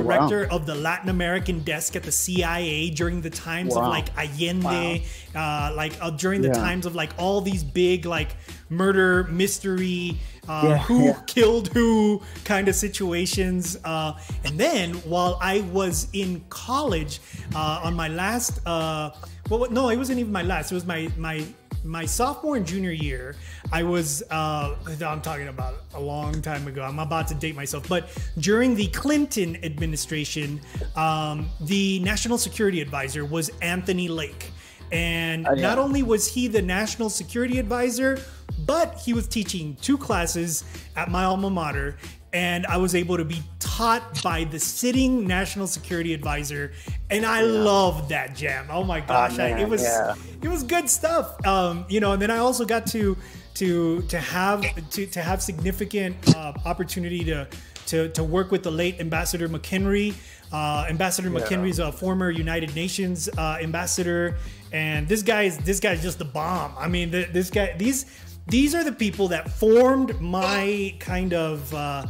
wow. 0.00 0.26
director 0.26 0.48
of 0.50 0.66
the 0.66 0.74
Latin 0.74 1.08
American 1.08 1.60
desk 1.62 1.94
at 1.94 2.02
the 2.02 2.10
CIA 2.12 2.90
during 2.90 3.20
the 3.20 3.30
times 3.30 3.76
of 3.76 3.86
like 3.86 4.08
Allende, 4.18 5.04
uh, 5.36 5.72
like 5.76 5.92
uh, 6.02 6.10
during 6.10 6.42
the 6.42 6.48
Yeah. 6.48 6.54
times 6.66 6.84
of 6.84 6.96
like 6.96 7.12
all 7.16 7.40
these 7.40 7.62
big 7.62 8.06
like 8.06 8.30
murder 8.68 9.22
mystery. 9.30 10.18
Uh, 10.50 10.62
Yeah, 10.68 10.78
who 10.78 11.04
yeah. 11.04 11.20
killed 11.26 11.66
who 11.68 12.20
kind 12.44 12.66
of 12.68 12.74
situations. 12.74 13.78
Uh, 13.84 14.12
and 14.44 14.58
then 14.58 14.94
while 15.12 15.38
I 15.40 15.60
was 15.72 16.08
in 16.12 16.42
college 16.48 17.20
uh, 17.54 17.86
on 17.86 17.94
my 17.94 18.08
last, 18.08 18.60
uh, 18.66 19.10
well, 19.48 19.70
no, 19.70 19.90
it 19.90 19.96
wasn't 19.96 20.18
even 20.18 20.32
my 20.32 20.42
last. 20.42 20.72
It 20.72 20.74
was 20.74 20.86
my 20.86 21.08
my 21.16 21.44
my 21.84 22.04
sophomore 22.04 22.56
and 22.56 22.66
junior 22.66 22.90
year. 22.90 23.36
I 23.72 23.82
was 23.84 24.22
uh, 24.30 24.74
I'm 25.12 25.22
talking 25.22 25.48
about 25.48 25.74
a 25.94 26.00
long 26.00 26.42
time 26.42 26.66
ago. 26.66 26.82
I'm 26.82 26.98
about 26.98 27.26
to 27.28 27.34
date 27.34 27.54
myself, 27.54 27.88
but 27.88 28.02
during 28.38 28.74
the 28.74 28.88
Clinton 28.88 29.56
administration, 29.62 30.60
um, 30.96 31.48
the 31.60 32.00
national 32.00 32.38
security 32.38 32.80
advisor 32.80 33.24
was 33.24 33.50
Anthony 33.62 34.08
Lake. 34.08 34.50
And 34.92 35.46
Oh, 35.46 35.54
yeah. 35.54 35.62
not 35.62 35.78
only 35.78 36.02
was 36.02 36.32
he 36.32 36.48
the 36.48 36.62
national 36.62 37.10
security 37.10 37.58
advisor, 37.58 38.18
but 38.66 38.98
he 39.04 39.12
was 39.12 39.26
teaching 39.26 39.76
two 39.80 39.96
classes 39.96 40.64
at 40.96 41.10
my 41.10 41.24
alma 41.24 41.50
mater. 41.50 41.96
And 42.32 42.64
I 42.66 42.76
was 42.76 42.94
able 42.94 43.16
to 43.16 43.24
be 43.24 43.42
taught 43.58 44.22
by 44.22 44.44
the 44.44 44.58
sitting 44.60 45.26
national 45.26 45.66
security 45.66 46.14
advisor. 46.14 46.72
And 47.10 47.26
I 47.26 47.42
loved 47.42 48.10
that 48.10 48.36
jam. 48.36 48.66
Oh 48.70 48.84
my 48.84 49.00
gosh. 49.00 49.32
I, 49.34 49.50
man, 49.50 49.58
it 49.58 49.68
was 49.68 49.82
yeah. 49.82 50.14
it 50.40 50.48
was 50.48 50.62
good 50.62 50.88
stuff. 50.88 51.44
Um, 51.44 51.84
you 51.88 51.98
know, 51.98 52.12
and 52.12 52.22
then 52.22 52.30
I 52.30 52.38
also 52.38 52.64
got 52.64 52.86
to 52.88 53.16
to 53.54 54.02
to 54.02 54.18
have 54.20 54.62
to, 54.90 55.06
to 55.06 55.20
have 55.20 55.42
significant 55.42 56.36
uh, 56.36 56.52
opportunity 56.64 57.24
to, 57.24 57.48
to 57.86 58.08
to 58.10 58.22
work 58.22 58.52
with 58.52 58.62
the 58.62 58.70
late 58.70 59.00
Ambassador 59.00 59.48
McHenry. 59.48 60.14
Uh, 60.52 60.84
ambassador 60.88 61.30
McHenry 61.30 61.70
is 61.70 61.78
a 61.78 61.90
former 61.92 62.28
United 62.30 62.74
Nations 62.74 63.28
uh, 63.38 63.58
ambassador, 63.62 64.36
and 64.72 65.08
this 65.08 65.22
guy 65.22 65.42
is 65.42 65.58
this 65.58 65.80
guy's 65.80 66.02
just 66.02 66.20
a 66.20 66.24
bomb. 66.24 66.74
I 66.78 66.88
mean, 66.88 67.10
th- 67.10 67.30
this 67.32 67.50
guy 67.50 67.74
these 67.76 68.06
these 68.46 68.74
are 68.74 68.84
the 68.84 68.92
people 68.92 69.28
that 69.28 69.50
formed 69.50 70.20
my 70.20 70.94
kind 70.98 71.32
of. 71.34 71.72
Uh, 71.74 72.06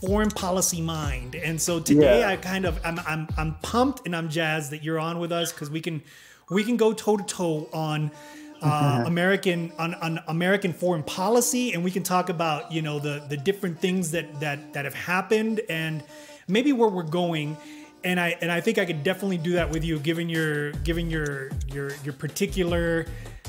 foreign 0.00 0.30
policy 0.30 0.80
mind 0.80 1.34
and 1.34 1.60
so 1.60 1.80
today 1.80 2.20
Yeah. 2.20 2.28
i 2.28 2.36
kind 2.36 2.64
of 2.66 2.78
I'm, 2.84 3.00
I'm 3.00 3.26
i'm 3.36 3.54
pumped 3.62 4.06
and 4.06 4.14
i'm 4.14 4.28
jazzed 4.28 4.70
that 4.70 4.84
you're 4.84 5.00
on 5.00 5.18
with 5.18 5.32
us 5.32 5.50
because 5.50 5.70
we 5.70 5.80
can 5.80 6.02
we 6.50 6.62
can 6.62 6.76
go 6.76 6.92
toe 6.92 7.16
to 7.16 7.24
toe 7.24 7.68
on 7.72 8.12
uh, 8.62 9.02
American 9.06 9.72
on, 9.76 9.94
on 9.94 10.20
American 10.28 10.72
foreign 10.72 11.02
policy, 11.02 11.72
and 11.72 11.82
we 11.82 11.90
can 11.90 12.02
talk 12.04 12.28
about 12.28 12.70
you 12.70 12.80
know 12.82 12.98
the 13.00 13.24
the 13.28 13.36
different 13.36 13.80
things 13.80 14.12
that 14.12 14.38
that 14.40 14.72
that 14.72 14.84
have 14.84 14.94
happened 14.94 15.60
and 15.68 16.02
maybe 16.46 16.72
where 16.72 16.88
we're 16.88 17.02
going. 17.02 17.56
And 18.04 18.20
I 18.20 18.36
and 18.40 18.50
I 18.50 18.60
think 18.60 18.78
I 18.78 18.84
could 18.84 19.02
definitely 19.02 19.38
do 19.38 19.52
that 19.52 19.70
with 19.70 19.84
you, 19.84 19.98
given 19.98 20.28
your 20.28 20.72
given 20.84 21.10
your 21.10 21.50
your 21.72 21.90
your 22.04 22.14
particular 22.14 23.06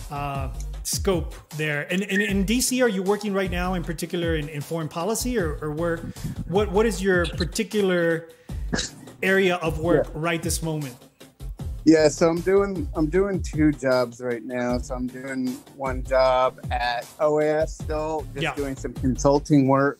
uh, 0.10 0.50
scope 0.84 1.36
there. 1.52 1.88
And, 1.92 2.02
and 2.02 2.22
in 2.22 2.46
DC, 2.46 2.84
are 2.84 2.88
you 2.90 3.04
working 3.04 3.32
right 3.34 3.52
now 3.52 3.76
in 3.76 3.84
particular 3.84 4.36
in, 4.36 4.50
in 4.50 4.62
foreign 4.62 4.88
policy, 4.90 5.38
or, 5.38 5.60
or 5.62 5.72
where 5.72 5.98
what 6.48 6.72
what 6.72 6.86
is 6.88 7.02
your 7.02 7.28
particular 7.28 8.30
area 9.22 9.58
of 9.58 9.80
work 9.80 10.08
right 10.16 10.42
this 10.42 10.64
moment? 10.64 10.96
Yeah, 11.86 12.08
so 12.10 12.28
I'm 12.30 12.42
doing 12.42 12.90
I'm 12.96 13.08
doing 13.08 13.42
two 13.42 13.72
jobs 13.72 14.20
right 14.20 14.44
now. 14.44 14.80
So 14.80 14.96
I'm 14.96 15.08
doing 15.08 15.50
one 15.76 16.04
job 16.04 16.60
at 16.72 17.06
OAS 17.20 17.70
still, 17.70 18.26
just 18.34 18.44
Yeah. 18.44 18.56
doing 18.56 18.76
some 18.76 18.94
consulting 18.94 19.68
work, 19.68 20.00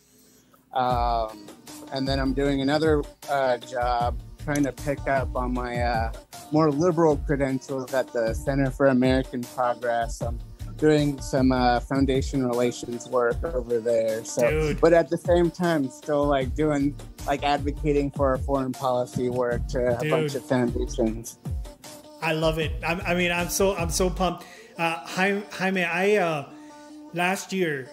um, 0.74 1.46
and 1.94 2.08
then 2.08 2.20
I'm 2.20 2.34
doing 2.34 2.62
another 2.62 3.04
uh, 3.30 3.58
job 3.58 4.20
trying 4.44 4.64
to 4.64 4.72
pick 4.72 5.08
up 5.08 5.36
on 5.36 5.54
my 5.54 5.82
uh, 5.82 6.12
more 6.52 6.72
liberal 6.72 7.18
credentials 7.18 7.94
at 7.94 8.12
the 8.14 8.34
Center 8.34 8.72
for 8.72 8.88
American 8.88 9.42
Progress. 9.42 10.22
I'm 10.22 10.40
doing 10.78 11.22
some 11.22 11.52
uh, 11.52 11.80
foundation 11.82 12.48
relations 12.48 13.08
work 13.08 13.44
over 13.44 13.80
there. 13.80 14.24
So, 14.24 14.50
Dude. 14.50 14.82
but 14.82 14.94
at 14.94 15.10
the 15.10 15.18
same 15.18 15.52
time, 15.52 15.90
still 15.90 16.26
like 16.26 16.56
doing 16.56 16.96
like 17.28 17.44
advocating 17.44 18.12
for 18.12 18.38
foreign 18.40 18.72
policy 18.72 19.30
work 19.30 19.68
to 19.70 20.00
a 20.00 20.10
bunch 20.10 20.36
of 20.36 20.46
foundations. 20.46 21.38
I 22.22 22.34
love 22.34 22.60
it. 22.60 22.72
I'm, 22.86 23.02
I 23.02 23.14
mean, 23.14 23.32
I'm 23.32 23.50
so 23.50 23.76
I'm 23.76 23.90
so 23.90 24.10
pumped. 24.10 24.46
Uh, 24.78 25.06
Jaime, 25.06 25.44
Jaime, 25.52 25.84
I 25.84 26.16
uh, 26.16 26.50
last 27.14 27.52
year 27.52 27.90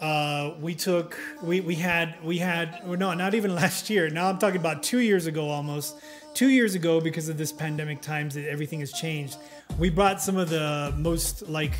uh, 0.00 0.54
we 0.60 0.74
took 0.74 1.18
we 1.42 1.60
we 1.60 1.74
had 1.74 2.22
we 2.22 2.38
had 2.38 2.86
no, 2.86 3.14
not 3.14 3.34
even 3.34 3.54
last 3.62 3.88
year. 3.90 4.10
Now 4.10 4.28
I'm 4.28 4.38
talking 4.38 4.60
about 4.60 4.82
two 4.82 5.00
years 5.00 5.26
ago 5.26 5.48
almost. 5.48 5.96
Two 6.34 6.50
years 6.50 6.74
ago, 6.74 7.00
because 7.00 7.30
of 7.30 7.38
this 7.38 7.50
pandemic 7.50 8.02
times, 8.02 8.34
that 8.34 8.46
everything 8.46 8.80
has 8.80 8.92
changed. 8.92 9.38
We 9.78 9.88
brought 9.88 10.20
some 10.20 10.36
of 10.36 10.50
the 10.50 10.92
most 10.94 11.48
like 11.48 11.72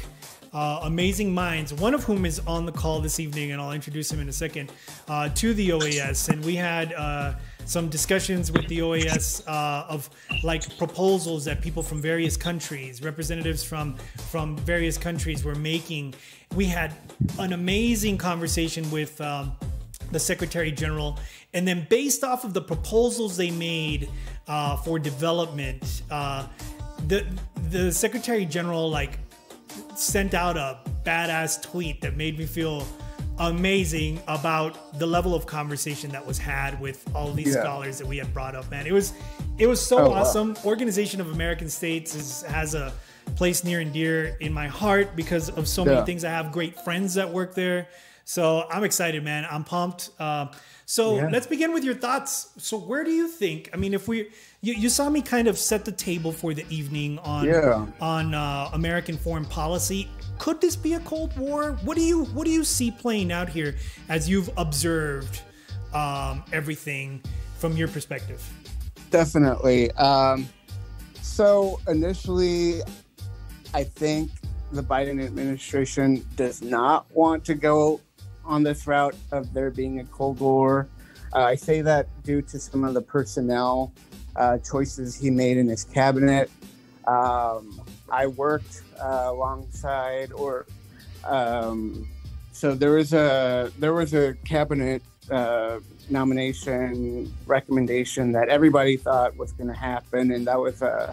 uh, 0.55 0.81
amazing 0.85 1.35
minds, 1.35 1.75
one 1.75 1.93
of 1.93 2.05
whom 2.05 2.25
is 2.25 2.41
on 2.47 2.65
the 2.65 2.73
call 2.73 3.01
this 3.01 3.21
evening, 3.21 3.53
and 3.53 3.61
I'll 3.61 3.73
introduce 3.73 4.11
him 4.11 4.21
in 4.21 4.31
a 4.31 4.33
second, 4.33 4.73
uh, 5.09 5.29
to 5.29 5.53
the 5.53 5.69
OAS. 5.69 6.31
And 6.31 6.43
we 6.43 6.57
had 6.57 6.95
uh, 6.95 7.35
some 7.67 7.89
discussions 7.89 8.51
with 8.51 8.67
the 8.69 8.79
OAS 8.79 9.47
uh, 9.47 9.87
of 9.89 10.09
like 10.43 10.77
proposals 10.79 11.45
that 11.45 11.61
people 11.61 11.83
from 11.83 12.01
various 12.01 12.37
countries, 12.37 13.03
representatives 13.03 13.63
from 13.63 13.97
from 14.31 14.57
various 14.59 14.97
countries, 14.97 15.45
were 15.45 15.55
making. 15.55 16.15
We 16.55 16.65
had 16.65 16.95
an 17.39 17.53
amazing 17.53 18.19
conversation 18.19 18.91
with. 18.91 19.21
Um, 19.21 19.57
the 20.13 20.21
Secretary 20.21 20.71
General, 20.71 21.19
and 21.53 21.67
then 21.67 21.85
based 21.91 22.23
off 22.23 22.45
of 22.45 22.55
the 22.55 22.61
proposals 22.61 23.37
they 23.37 23.51
made 23.51 24.09
uh, 24.47 24.77
for 24.77 25.01
development, 25.01 26.03
uh, 26.13 26.47
the 27.09 27.27
the 27.71 27.91
Secretary 27.91 28.45
General 28.45 28.89
like 28.89 29.19
sent 29.97 30.35
out 30.35 30.57
a 30.57 30.79
badass 31.05 31.63
tweet 31.63 32.01
that 32.03 32.17
made 32.17 32.39
me 32.39 32.47
feel 32.47 32.87
amazing 33.39 34.21
about 34.29 34.99
the 34.99 35.07
level 35.07 35.35
of 35.35 35.47
conversation 35.47 36.11
that 36.11 36.25
was 36.27 36.39
had 36.39 36.81
with 36.81 37.05
all 37.15 37.33
these 37.33 37.55
Yeah. 37.55 37.61
scholars 37.63 37.99
that 37.99 38.07
we 38.07 38.17
had 38.17 38.33
brought 38.33 38.55
up. 38.55 38.71
Man, 38.71 38.87
it 38.87 38.93
was 38.93 39.13
it 39.59 39.67
was 39.67 39.85
so 39.85 39.99
Oh, 39.99 40.11
wow. 40.11 40.17
awesome. 40.21 40.57
Organization 40.65 41.21
of 41.21 41.33
American 41.33 41.69
States 41.71 42.15
is, 42.15 42.43
has 42.43 42.75
a 42.75 42.93
place 43.37 43.65
near 43.65 43.81
and 43.81 43.93
dear 43.93 44.37
in 44.41 44.53
my 44.53 44.69
heart 44.69 45.17
because 45.17 45.49
of 45.51 45.67
so 45.67 45.85
many 45.85 46.05
things. 46.07 46.25
I 46.25 46.31
have 46.31 46.53
great 46.53 46.79
friends 46.85 47.15
that 47.15 47.31
work 47.33 47.55
there. 47.55 47.89
So 48.25 48.67
I'm 48.71 48.85
excited, 48.85 49.23
man. 49.25 49.47
I'm 49.51 49.65
pumped. 49.65 50.11
Uh, 50.19 50.47
so 50.85 51.17
Yeah. 51.17 51.29
let's 51.33 51.47
begin 51.47 51.73
with 51.73 51.85
your 51.85 51.95
thoughts. 51.95 52.49
So 52.59 52.77
where 52.77 53.03
do 53.05 53.11
you 53.11 53.29
think? 53.29 53.71
I 53.73 53.77
mean, 53.77 53.95
if 53.95 54.09
we, 54.09 54.29
you, 54.61 54.75
you 54.75 54.89
saw 54.89 55.09
me 55.09 55.23
kind 55.23 55.49
of 55.49 55.57
set 55.59 55.85
the 55.85 55.93
table 55.93 56.33
for 56.33 56.53
the 56.53 56.65
evening 56.69 57.19
on 57.21 57.45
Yeah. 57.47 57.87
on 58.01 58.35
uh, 58.35 58.71
American 58.73 59.17
foreign 59.17 59.45
policy. 59.45 60.09
Could 60.39 60.61
this 60.61 60.77
be 60.77 60.95
a 60.95 61.01
Cold 61.01 61.37
War? 61.37 61.73
What 61.85 61.97
do 61.97 62.03
you 62.03 62.25
what 62.27 62.45
do 62.45 62.51
you 62.51 62.65
see 62.65 62.91
playing 62.91 63.33
out 63.33 63.49
here 63.49 63.77
as 64.09 64.29
you've 64.29 64.51
observed 64.57 65.43
um, 65.95 66.45
everything 66.53 67.23
from 67.59 67.77
your 67.77 67.89
perspective? 67.89 68.43
Definitely. 69.11 69.91
Um, 69.93 70.49
so 71.23 71.81
initially, 71.89 72.81
I 73.73 73.85
think 73.85 74.31
the 74.73 74.83
Biden 74.83 75.25
administration 75.25 76.27
does 76.37 76.63
not 76.63 77.07
want 77.15 77.45
to 77.47 77.55
go 77.55 78.01
on 78.45 78.63
this 78.63 78.87
route 78.87 79.15
of 79.33 79.53
there 79.53 79.71
being 79.71 80.01
a 80.01 80.05
Cold 80.05 80.41
War. 80.41 80.89
Uh, 81.35 81.41
I 81.41 81.55
say 81.55 81.83
that 81.83 82.09
due 82.23 82.43
to 82.43 82.59
some 82.59 82.85
of 82.85 82.95
the 82.95 83.03
personnel 83.03 83.93
uh, 84.37 84.59
choices 84.59 85.15
he 85.15 85.31
made 85.31 85.57
in 85.57 85.69
his 85.69 85.85
cabinet. 85.85 86.51
Um, 87.07 87.81
I 88.11 88.27
worked 88.27 88.83
uh, 89.01 89.25
alongside, 89.27 90.33
or 90.33 90.67
um, 91.25 92.09
so 92.53 92.75
there 92.75 92.93
was 92.93 93.13
a 93.13 93.73
there 93.79 93.93
was 93.93 94.15
a 94.15 94.35
cabinet 94.45 95.03
uh, 95.31 95.81
nomination 96.09 97.33
recommendation 97.47 98.33
that 98.33 98.49
everybody 98.49 98.97
thought 98.97 99.37
was 99.37 99.53
going 99.53 99.69
to 99.69 99.79
happen, 99.79 100.33
and 100.33 100.47
that 100.47 100.59
was 100.59 100.83
uh, 100.83 101.13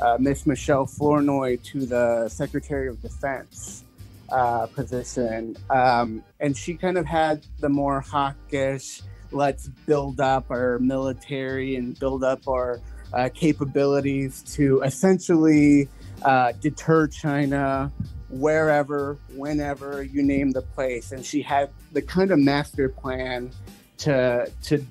uh, 0.00 0.16
Miss 0.20 0.46
Michelle 0.46 0.86
Flournoy 0.86 1.56
to 1.64 1.86
the 1.86 2.28
Secretary 2.28 2.88
of 2.88 3.00
Defense 3.00 3.84
uh, 4.28 4.66
position, 4.66 5.56
um, 5.70 6.22
and 6.40 6.56
she 6.56 6.74
kind 6.74 6.98
of 6.98 7.06
had 7.06 7.46
the 7.60 7.68
more 7.68 8.00
hawkish, 8.00 9.02
let's 9.32 9.68
build 9.86 10.20
up 10.20 10.50
our 10.50 10.78
military 10.78 11.76
and 11.76 11.98
build 11.98 12.24
up 12.24 12.46
our 12.46 12.80
uh, 13.12 13.28
capabilities 13.34 14.42
to 14.42 14.82
essentially 14.82 15.88
uh, 16.22 16.52
deter 16.60 17.06
China 17.06 17.92
wherever, 18.28 19.18
whenever 19.34 20.02
you 20.02 20.22
name 20.22 20.50
the 20.50 20.62
place. 20.62 21.12
And 21.12 21.24
she 21.24 21.42
had 21.42 21.70
the 21.92 22.02
kind 22.02 22.30
of 22.30 22.38
master 22.38 22.88
plan 22.88 23.50
to 23.98 24.50
to 24.64 24.84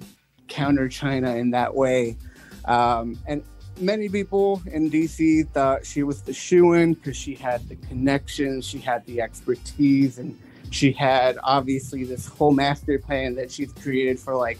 counter 0.47 0.87
China 0.87 1.35
in 1.35 1.51
that 1.51 1.73
way. 1.73 2.17
Um, 2.65 3.19
and 3.27 3.43
many 3.79 4.09
people 4.09 4.61
in 4.67 4.89
DC 4.89 5.49
thought 5.49 5.85
she 5.85 6.03
was 6.03 6.21
the 6.21 6.33
shoe 6.33 6.73
in 6.73 6.93
because 6.93 7.17
she 7.17 7.35
had 7.35 7.67
the 7.67 7.75
connections, 7.75 8.65
she 8.65 8.79
had 8.79 9.05
the 9.05 9.21
expertise, 9.21 10.17
and 10.17 10.39
she 10.71 10.91
had 10.91 11.37
obviously 11.43 12.03
this 12.03 12.25
whole 12.27 12.51
master 12.51 12.97
plan 12.99 13.35
that 13.35 13.51
she's 13.51 13.71
created 13.73 14.19
for 14.19 14.35
like 14.35 14.59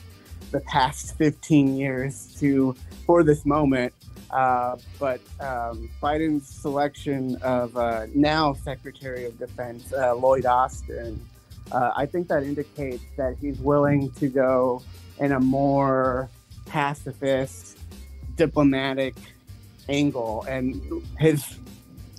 the 0.52 0.60
past 0.62 1.18
15 1.18 1.76
years 1.76 2.36
to 2.40 2.76
for 3.06 3.24
this 3.24 3.46
moment. 3.46 3.94
Uh, 4.36 4.76
but 5.00 5.22
um, 5.40 5.90
Biden's 6.04 6.46
selection 6.46 7.38
of 7.38 7.78
uh, 7.78 8.08
now 8.14 8.52
Secretary 8.54 9.24
of 9.24 9.40
Defense 9.40 9.94
uh, 9.94 10.14
Lloyd 10.14 10.46
Austin, 10.46 11.26
uh, 11.72 11.94
I 11.96 12.06
think 12.06 12.28
that 12.28 12.44
indicates 12.44 13.06
that 13.16 13.38
he's 13.40 13.58
willing 13.60 14.12
to 14.12 14.28
go 14.28 14.84
in 15.20 15.32
a 15.32 15.40
more 15.40 16.30
pacifist, 16.66 17.78
diplomatic 18.36 19.16
angle. 19.88 20.44
And 20.50 20.82
his 21.18 21.58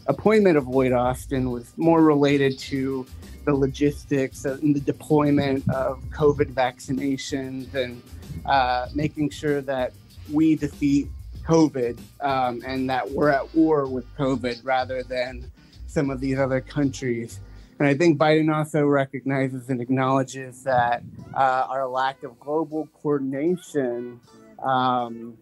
appointment 0.06 0.56
of 0.56 0.66
Lloyd 0.68 0.92
Austin 0.92 1.50
was 1.50 1.70
more 1.76 2.02
related 2.02 2.58
to 2.60 3.04
the 3.44 3.54
logistics 3.54 4.46
and 4.46 4.74
the 4.74 4.80
deployment 4.80 5.68
of 5.68 6.02
COVID 6.04 6.54
vaccinations 6.54 7.74
and 7.74 8.02
uh, 8.46 8.88
making 8.94 9.28
sure 9.28 9.60
that 9.60 9.92
we 10.32 10.56
defeat 10.56 11.08
COVID 11.46 11.98
um, 12.20 12.62
and 12.66 12.88
that 12.90 13.10
we're 13.10 13.30
at 13.30 13.54
war 13.54 13.86
with 13.86 14.04
COVID 14.16 14.60
rather 14.64 15.02
than 15.02 15.50
some 15.86 16.10
of 16.10 16.20
these 16.20 16.38
other 16.38 16.60
countries. 16.60 17.40
And 17.78 17.86
I 17.86 17.94
think 17.94 18.18
Biden 18.18 18.54
also 18.54 18.86
recognizes 18.86 19.68
and 19.68 19.80
acknowledges 19.80 20.62
that 20.64 21.02
uh, 21.34 21.66
our 21.68 21.86
lack 21.86 22.22
of 22.22 22.38
global 22.40 22.88
coordination 23.02 24.20
um, 24.62 25.36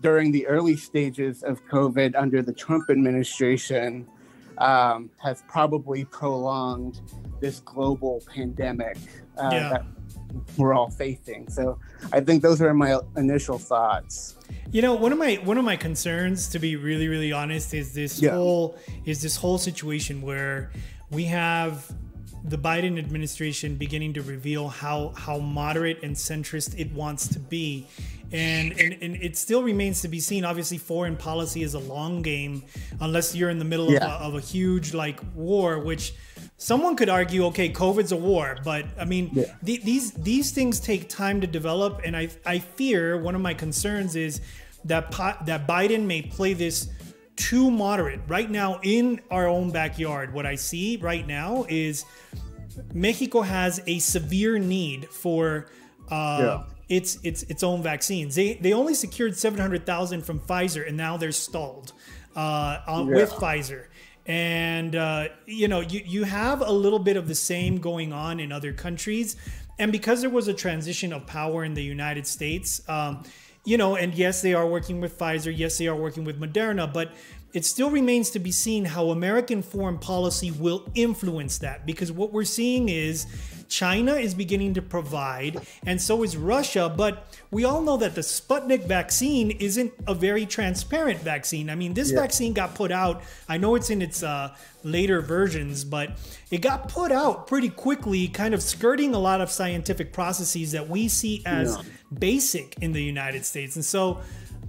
during 0.00 0.32
the 0.32 0.46
early 0.46 0.76
stages 0.76 1.42
of 1.42 1.64
COVID 1.66 2.14
under 2.16 2.42
the 2.42 2.52
Trump 2.52 2.90
administration 2.90 4.06
um, 4.58 5.10
has 5.16 5.42
probably 5.48 6.04
prolonged 6.04 7.00
this 7.40 7.60
global 7.60 8.22
pandemic 8.32 8.96
uh, 9.36 9.50
yeah. 9.52 9.68
that 9.70 9.84
we're 10.56 10.74
all 10.74 10.90
facing. 10.90 11.48
So 11.48 11.78
I 12.12 12.20
think 12.20 12.42
those 12.42 12.60
are 12.62 12.72
my 12.74 12.98
initial 13.16 13.58
thoughts. 13.58 14.36
You 14.72 14.82
know, 14.82 14.94
one 14.94 15.12
of 15.12 15.18
my 15.18 15.34
one 15.44 15.58
of 15.58 15.64
my 15.64 15.76
concerns, 15.76 16.48
to 16.50 16.58
be 16.58 16.76
really 16.76 17.08
really 17.08 17.32
honest, 17.32 17.74
is 17.74 17.92
this 17.94 18.20
yeah. 18.20 18.30
whole 18.30 18.78
is 19.04 19.22
this 19.22 19.36
whole 19.36 19.58
situation 19.58 20.22
where 20.22 20.70
we 21.10 21.24
have 21.24 21.90
the 22.44 22.58
Biden 22.58 22.98
administration 22.98 23.76
beginning 23.76 24.14
to 24.14 24.22
reveal 24.22 24.68
how 24.68 25.12
how 25.16 25.38
moderate 25.38 26.02
and 26.02 26.16
centrist 26.16 26.78
it 26.78 26.92
wants 26.92 27.28
to 27.28 27.38
be. 27.38 27.86
And, 28.32 28.78
and, 28.78 28.96
and 29.02 29.16
it 29.16 29.36
still 29.36 29.64
remains 29.64 30.02
to 30.02 30.08
be 30.08 30.20
seen. 30.20 30.44
Obviously, 30.44 30.78
foreign 30.78 31.16
policy 31.16 31.64
is 31.64 31.74
a 31.74 31.80
long 31.80 32.22
game, 32.22 32.62
unless 33.00 33.34
you're 33.34 33.50
in 33.50 33.58
the 33.58 33.64
middle 33.64 33.90
yeah. 33.90 34.04
of, 34.04 34.20
a, 34.20 34.24
of 34.24 34.34
a 34.36 34.40
huge 34.40 34.94
like 34.94 35.18
war, 35.34 35.80
which 35.80 36.14
someone 36.56 36.94
could 36.94 37.08
argue, 37.08 37.46
okay, 37.46 37.72
COVID's 37.72 38.12
a 38.12 38.16
war, 38.16 38.56
but 38.62 38.86
I 39.00 39.04
mean, 39.04 39.30
yeah. 39.32 39.46
th- 39.64 39.82
these 39.82 40.12
these 40.12 40.52
things 40.52 40.78
take 40.78 41.08
time 41.08 41.40
to 41.40 41.48
develop, 41.48 42.02
and 42.04 42.16
I 42.16 42.28
I 42.46 42.60
fear 42.60 43.20
one 43.20 43.34
of 43.34 43.40
my 43.40 43.52
concerns 43.52 44.14
is 44.14 44.40
that 44.84 45.10
that 45.46 45.66
Biden 45.66 46.04
may 46.04 46.22
play 46.22 46.54
this 46.54 46.88
too 47.40 47.70
moderate. 47.70 48.20
Right 48.28 48.50
now, 48.50 48.80
in 48.82 49.20
our 49.30 49.48
own 49.48 49.70
backyard, 49.70 50.34
what 50.34 50.44
I 50.44 50.56
see 50.56 50.98
right 50.98 51.26
now 51.26 51.64
is 51.68 52.04
Mexico 52.92 53.40
has 53.40 53.80
a 53.86 53.98
severe 53.98 54.58
need 54.58 55.08
for 55.08 55.66
uh, 56.10 56.38
yeah. 56.40 56.62
its 56.88 57.18
its 57.22 57.42
its 57.44 57.62
own 57.62 57.82
vaccines. 57.82 58.34
They 58.34 58.54
they 58.54 58.74
only 58.74 58.94
secured 58.94 59.36
seven 59.36 59.58
hundred 59.58 59.86
thousand 59.86 60.22
from 60.22 60.38
Pfizer, 60.38 60.86
and 60.86 60.96
now 60.96 61.16
they're 61.16 61.32
stalled 61.32 61.92
uh, 62.36 62.80
yeah. 62.86 63.02
with 63.02 63.30
Pfizer. 63.30 63.86
And 64.26 64.94
uh, 64.94 65.28
you 65.46 65.66
know, 65.66 65.80
you 65.80 66.02
you 66.04 66.24
have 66.24 66.60
a 66.60 66.72
little 66.72 66.98
bit 66.98 67.16
of 67.16 67.26
the 67.26 67.34
same 67.34 67.78
going 67.78 68.12
on 68.12 68.38
in 68.38 68.52
other 68.52 68.74
countries, 68.74 69.36
and 69.78 69.90
because 69.90 70.20
there 70.20 70.30
was 70.30 70.46
a 70.46 70.54
transition 70.54 71.12
of 71.12 71.26
power 71.26 71.64
in 71.64 71.72
the 71.72 71.82
United 71.82 72.26
States. 72.26 72.82
Um, 72.86 73.24
you 73.64 73.76
know, 73.76 73.96
and 73.96 74.14
yes, 74.14 74.42
they 74.42 74.54
are 74.54 74.66
working 74.66 75.00
with 75.00 75.18
Pfizer. 75.18 75.56
Yes, 75.56 75.78
they 75.78 75.86
are 75.86 75.96
working 75.96 76.24
with 76.24 76.40
Moderna, 76.40 76.90
but 76.92 77.12
it 77.52 77.64
still 77.64 77.90
remains 77.90 78.30
to 78.30 78.38
be 78.38 78.52
seen 78.52 78.84
how 78.84 79.10
American 79.10 79.62
foreign 79.62 79.98
policy 79.98 80.50
will 80.50 80.88
influence 80.94 81.58
that 81.58 81.84
because 81.84 82.12
what 82.12 82.32
we're 82.32 82.44
seeing 82.44 82.88
is 82.88 83.26
China 83.70 84.14
is 84.14 84.34
beginning 84.34 84.74
to 84.74 84.82
provide, 84.82 85.64
and 85.86 86.02
so 86.02 86.22
is 86.24 86.36
Russia. 86.36 86.92
But 86.94 87.24
we 87.50 87.64
all 87.64 87.80
know 87.80 87.96
that 87.98 88.16
the 88.16 88.20
Sputnik 88.20 88.84
vaccine 88.84 89.52
isn't 89.52 89.92
a 90.08 90.14
very 90.14 90.44
transparent 90.44 91.20
vaccine. 91.20 91.70
I 91.70 91.76
mean, 91.76 91.94
this 91.94 92.10
yeah. 92.10 92.20
vaccine 92.20 92.52
got 92.52 92.74
put 92.74 92.90
out, 92.90 93.22
I 93.48 93.58
know 93.58 93.76
it's 93.76 93.88
in 93.88 94.02
its 94.02 94.24
uh, 94.24 94.54
later 94.82 95.20
versions, 95.20 95.84
but 95.84 96.18
it 96.50 96.62
got 96.62 96.88
put 96.88 97.12
out 97.12 97.46
pretty 97.46 97.68
quickly, 97.68 98.26
kind 98.26 98.54
of 98.54 98.62
skirting 98.62 99.14
a 99.14 99.18
lot 99.20 99.40
of 99.40 99.50
scientific 99.50 100.12
processes 100.12 100.72
that 100.72 100.88
we 100.88 101.06
see 101.06 101.42
as 101.46 101.76
yeah. 101.76 101.82
basic 102.18 102.76
in 102.80 102.92
the 102.92 103.02
United 103.02 103.46
States. 103.46 103.76
And 103.76 103.84
so, 103.84 104.20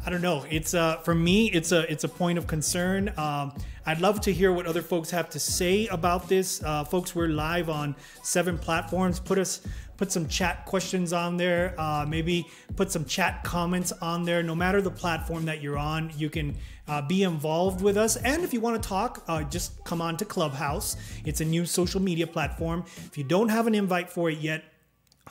I 0.03 0.09
don't 0.09 0.21
know. 0.21 0.45
It's 0.49 0.73
uh, 0.73 0.97
for 0.97 1.13
me, 1.13 1.51
it's 1.51 1.71
a 1.71 1.89
it's 1.91 2.03
a 2.03 2.09
point 2.09 2.39
of 2.39 2.47
concern. 2.47 3.13
Um, 3.17 3.53
I'd 3.85 4.01
love 4.01 4.19
to 4.21 4.33
hear 4.33 4.51
what 4.51 4.65
other 4.65 4.81
folks 4.81 5.11
have 5.11 5.29
to 5.31 5.39
say 5.39 5.85
about 5.87 6.27
this. 6.27 6.63
Uh, 6.63 6.83
folks, 6.83 7.13
we're 7.13 7.27
live 7.27 7.69
on 7.69 7.95
seven 8.23 8.57
platforms. 8.57 9.19
Put 9.19 9.37
us 9.37 9.61
put 9.97 10.11
some 10.11 10.27
chat 10.27 10.65
questions 10.65 11.13
on 11.13 11.37
there. 11.37 11.75
Uh, 11.77 12.03
maybe 12.07 12.47
put 12.75 12.91
some 12.91 13.05
chat 13.05 13.43
comments 13.43 13.91
on 14.01 14.23
there. 14.23 14.41
No 14.41 14.55
matter 14.55 14.81
the 14.81 14.89
platform 14.89 15.45
that 15.45 15.61
you're 15.61 15.77
on, 15.77 16.11
you 16.17 16.31
can 16.31 16.57
uh, 16.87 17.03
be 17.03 17.21
involved 17.21 17.81
with 17.81 17.95
us. 17.95 18.15
And 18.15 18.43
if 18.43 18.53
you 18.53 18.59
want 18.59 18.81
to 18.81 18.89
talk, 18.89 19.23
uh, 19.27 19.43
just 19.43 19.83
come 19.83 20.01
on 20.01 20.17
to 20.17 20.25
Clubhouse. 20.25 20.95
It's 21.25 21.41
a 21.41 21.45
new 21.45 21.67
social 21.67 22.01
media 22.01 22.25
platform. 22.25 22.85
If 23.05 23.19
you 23.19 23.23
don't 23.23 23.49
have 23.49 23.67
an 23.67 23.75
invite 23.75 24.09
for 24.09 24.31
it 24.31 24.39
yet, 24.39 24.63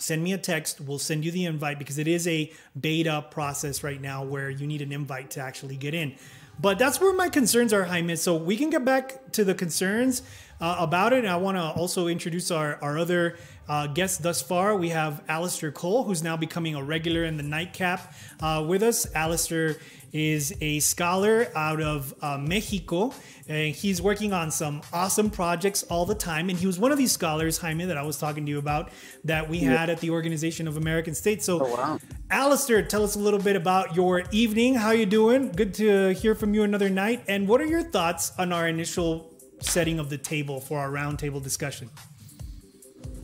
send 0.00 0.22
me 0.24 0.32
a 0.32 0.38
text. 0.38 0.80
We'll 0.80 0.98
send 0.98 1.24
you 1.24 1.30
the 1.30 1.44
invite 1.44 1.78
because 1.78 1.98
it 1.98 2.08
is 2.08 2.26
a 2.26 2.52
beta 2.80 3.24
process 3.30 3.84
right 3.84 4.00
now 4.00 4.24
where 4.24 4.50
you 4.50 4.66
need 4.66 4.82
an 4.82 4.92
invite 4.92 5.30
to 5.32 5.40
actually 5.40 5.76
get 5.76 5.94
in. 5.94 6.14
But 6.60 6.78
that's 6.78 7.00
where 7.00 7.14
my 7.14 7.28
concerns 7.28 7.72
are, 7.72 7.84
Jaime. 7.84 8.16
So 8.16 8.36
we 8.36 8.56
can 8.56 8.68
get 8.68 8.84
back 8.84 9.32
to 9.32 9.44
the 9.44 9.54
concerns 9.54 10.22
uh, 10.60 10.76
about 10.78 11.12
it. 11.12 11.20
And 11.20 11.28
I 11.28 11.36
want 11.36 11.56
to 11.56 11.62
also 11.62 12.06
introduce 12.06 12.50
our, 12.50 12.78
our 12.82 12.98
other 12.98 13.38
uh, 13.68 13.86
guests 13.86 14.18
thus 14.18 14.42
far. 14.42 14.76
We 14.76 14.90
have 14.90 15.22
Alistair 15.28 15.72
Cole, 15.72 16.04
who's 16.04 16.22
now 16.22 16.36
becoming 16.36 16.74
a 16.74 16.82
regular 16.82 17.24
in 17.24 17.36
the 17.36 17.42
nightcap 17.42 18.12
uh, 18.40 18.64
with 18.66 18.82
us. 18.82 19.06
Alistair 19.14 19.76
is 20.12 20.55
a 20.61 20.81
scholar 20.81 21.49
out 21.55 21.81
of 21.81 22.14
uh, 22.20 22.37
Mexico, 22.38 23.12
and 23.49 23.75
he's 23.75 24.03
working 24.03 24.33
on 24.33 24.51
some 24.51 24.83
awesome 24.92 25.31
projects 25.31 25.83
all 25.85 26.05
the 26.05 26.14
time. 26.14 26.49
And 26.49 26.59
he 26.59 26.66
was 26.66 26.79
one 26.79 26.92
of 26.92 26.99
these 26.99 27.12
scholars, 27.12 27.59
Jaime, 27.59 27.85
that 27.85 27.96
I 27.96 28.03
was 28.03 28.18
talking 28.18 28.44
to 28.46 28.51
you 28.51 28.59
about 28.59 28.90
that 29.25 29.49
we 29.49 29.59
yeah. 29.59 29.77
had 29.77 29.90
at 29.90 30.01
the 30.01 30.11
Organization 30.11 30.66
of 30.66 30.77
American 30.77 31.14
States. 31.14 31.44
So, 31.44 31.64
oh, 31.64 31.75
wow. 31.75 31.99
Alistair, 32.31 32.83
tell 32.83 33.05
us 33.05 33.14
a 33.14 33.18
little 33.18 33.40
bit 33.40 33.57
about 33.57 33.94
your 33.94 34.25
evening. 34.31 34.75
How 34.75 34.90
you 34.90 35.07
doing? 35.07 35.53
Good 35.53 35.75
to 35.75 36.12
hear 36.14 36.35
from 36.35 36.55
you 36.55 36.62
another 36.62 36.88
night. 36.88 37.25
And 37.29 37.49
what 37.49 37.61
are 37.61 37.66
your 37.66 37.83
thoughts 37.83 38.33
on 38.38 38.53
our 38.53 38.68
initial 38.68 39.33
setting 39.61 39.99
of 39.99 40.11
the 40.11 40.18
table 40.18 40.61
for 40.61 40.79
our 40.79 40.90
roundtable 40.90 41.42
discussion? 41.42 41.90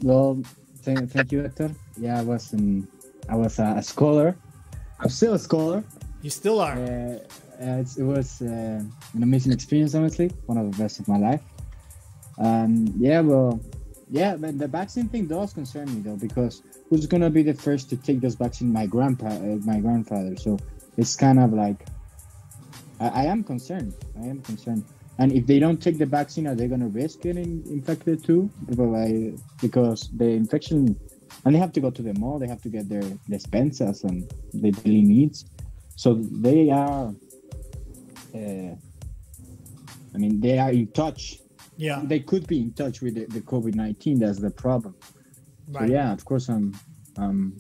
Well, 0.03 0.43
thank, 0.83 1.11
thank 1.11 1.33
you, 1.33 1.43
Hector. 1.43 1.71
Yeah, 1.97 2.21
I 2.21 2.23
was 2.23 2.53
in, 2.53 2.87
I 3.29 3.35
was 3.35 3.59
a 3.59 3.83
scholar. 3.83 4.37
I'm 5.01 5.09
still 5.09 5.35
a 5.35 5.39
scholar. 5.39 5.85
You 6.27 6.31
still 6.31 6.61
are. 6.61 6.73
Uh, 6.73 7.19
uh 7.65 7.85
it 8.03 8.03
was 8.03 8.43
uh, 8.43 8.83
an 9.17 9.23
amazing 9.23 9.53
experience, 9.53 9.95
honestly. 9.95 10.29
One 10.47 10.59
of 10.59 10.67
the 10.73 10.77
best 10.77 10.99
of 10.99 11.07
my 11.07 11.19
life. 11.19 11.43
Um, 12.37 12.93
yeah, 12.99 13.21
well, 13.21 13.61
yeah, 14.11 14.35
but 14.35 14.59
the 14.59 14.67
vaccine 14.67 15.09
thing 15.09 15.27
does 15.29 15.53
concern 15.53 15.87
me 15.95 16.01
though, 16.01 16.17
because 16.17 16.65
who's 16.89 17.07
gonna 17.07 17.31
be 17.31 17.45
the 17.45 17.55
first 17.55 17.91
to 17.91 17.97
take 17.97 18.19
those 18.21 18.35
vaccine? 18.35 18.73
My 18.73 18.87
grandpa, 18.87 19.29
uh, 19.29 19.59
my 19.73 19.79
grandfather. 19.79 20.35
So 20.35 20.59
it's 20.97 21.15
kind 21.15 21.39
of 21.39 21.53
like 21.53 21.87
I, 22.99 23.09
I, 23.21 23.25
am 23.27 23.45
concerned. 23.45 23.95
I 24.21 24.27
am 24.27 24.43
concerned. 24.43 24.83
And 25.19 25.31
if 25.31 25.47
they 25.47 25.61
don't 25.61 25.81
take 25.81 25.97
the 25.97 26.07
vaccine, 26.07 26.49
are 26.49 26.57
they 26.57 26.67
gonna 26.67 26.89
risk 26.89 27.21
getting 27.21 27.63
infected 27.71 28.25
too? 28.25 28.51
Because 29.61 30.11
the 30.17 30.31
infection, 30.43 30.99
and 31.45 31.55
they 31.55 31.61
have 31.61 31.73
to 31.75 31.81
go 31.81 31.91
to 31.93 32.03
the 32.03 32.15
mall. 32.15 32.41
They 32.41 32.49
have 32.49 32.63
to 32.63 32.69
get 32.69 32.89
their 32.89 33.07
despensas 33.31 34.03
and 34.03 34.29
the 34.53 34.73
daily 34.73 35.03
needs. 35.03 35.45
So 35.97 36.15
they 36.15 36.71
are. 36.71 37.15
Uh, 38.35 38.75
I 40.15 40.19
mean, 40.19 40.41
they 40.41 40.59
are 40.59 40.71
in 40.71 40.87
touch 40.93 41.41
yeah 41.77 42.01
they 42.05 42.21
could 42.21 42.47
be 42.47 42.61
in 42.61 42.73
touch 42.73 43.01
with 43.01 43.15
the, 43.15 43.27
the 43.27 43.41
covid-19 43.41 44.19
that's 44.21 44.39
the 44.39 44.51
problem 44.51 44.95
right. 45.69 45.87
so 45.87 45.93
yeah 45.93 46.13
of 46.13 46.25
course 46.25 46.49
i'm 46.49 46.75
i'm 47.19 47.57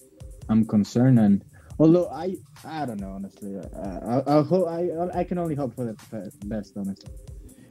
i'm 0.48 0.64
concerned 0.64 1.18
and 1.18 1.44
although 1.78 2.08
i 2.08 2.34
i 2.64 2.84
don't 2.86 3.00
know 3.00 3.10
honestly 3.10 3.56
uh, 3.56 4.22
I, 4.26 4.38
I, 4.38 4.42
hope 4.42 4.68
I, 4.68 5.18
I 5.18 5.24
can 5.24 5.38
only 5.38 5.54
hope 5.54 5.74
for 5.74 5.84
the 5.84 6.32
best 6.46 6.72
honestly 6.76 7.12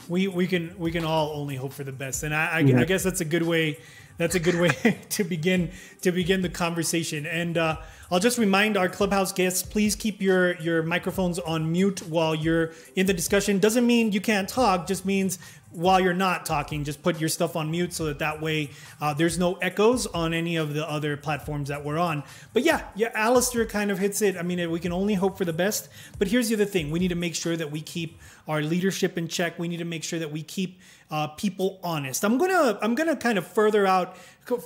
we 0.08 0.28
we 0.28 0.46
can 0.46 0.76
we 0.78 0.92
can 0.92 1.04
all 1.04 1.32
only 1.40 1.56
hope 1.56 1.74
for 1.74 1.84
the 1.84 1.92
best 1.92 2.24
and 2.24 2.34
i 2.34 2.46
i, 2.46 2.60
yeah. 2.60 2.80
I 2.80 2.86
guess 2.86 3.04
that's 3.04 3.22
a 3.22 3.26
good 3.26 3.44
way 3.44 3.80
that's 4.18 4.36
a 4.36 4.40
good 4.40 4.56
way 4.56 4.98
to 5.10 5.24
begin 5.24 5.72
to 6.02 6.12
begin 6.12 6.42
the 6.42 6.50
conversation. 6.50 7.26
And 7.26 7.58
uh, 7.58 7.78
I'll 8.12 8.20
just 8.20 8.38
remind 8.38 8.78
our 8.78 8.90
clubhouse 8.90 9.32
guests: 9.32 9.64
please 9.64 9.96
keep 9.96 10.22
your 10.22 10.56
your 10.62 10.84
microphones 10.84 11.40
on 11.40 11.72
mute 11.72 12.02
while 12.08 12.36
you're 12.36 12.74
in 12.96 13.06
the 13.06 13.14
discussion. 13.14 13.60
Doesn't 13.60 13.86
mean 13.86 14.12
you 14.12 14.22
can't 14.22 14.48
talk; 14.48 14.88
just 14.88 15.06
means 15.06 15.40
while 15.76 16.00
you're 16.00 16.14
not 16.14 16.46
talking, 16.46 16.84
just 16.84 17.04
put 17.04 17.20
your 17.20 17.30
stuff 17.30 17.56
on 17.56 17.70
mute 17.70 17.94
so 17.94 18.06
that 18.06 18.20
that 18.20 18.42
way 18.42 18.70
uh, 19.02 19.14
there's 19.14 19.38
no 19.38 19.56
echoes 19.56 20.08
on 20.08 20.34
any 20.34 20.56
of 20.56 20.74
the 20.74 20.90
other 20.90 21.18
platforms 21.18 21.68
that 21.70 21.84
we're 21.84 21.98
on. 21.98 22.24
But 22.54 22.64
yeah, 22.64 22.88
yeah, 22.96 23.10
Alistair 23.14 23.66
kind 23.66 23.92
of 23.92 24.00
hits 24.00 24.22
it. 24.22 24.38
I 24.38 24.42
mean, 24.42 24.72
we 24.72 24.80
can 24.80 24.94
only 24.94 25.16
hope 25.16 25.38
for 25.38 25.46
the 25.46 25.54
best. 25.54 25.90
But 26.18 26.30
here's 26.30 26.48
the 26.50 26.56
other 26.56 26.66
thing: 26.66 26.92
we 26.92 27.00
need 27.00 27.10
to 27.10 27.16
make 27.16 27.36
sure 27.36 27.58
that 27.58 27.72
we 27.72 27.82
keep 27.82 28.20
our 28.48 28.62
leadership 28.62 29.18
in 29.18 29.28
check. 29.28 29.60
We 29.60 29.68
need 29.68 29.78
to 29.78 29.86
make 29.86 30.04
sure 30.04 30.20
that 30.20 30.32
we 30.32 30.44
keep 30.44 30.80
uh, 31.12 31.28
people 31.28 31.80
honest. 31.84 32.24
I'm 32.24 32.38
gonna 32.38 32.78
I'm 32.82 32.96
gonna 32.96 33.16
kind 33.16 33.38
of 33.38 33.48
further 33.48 33.86
out, 33.86 34.18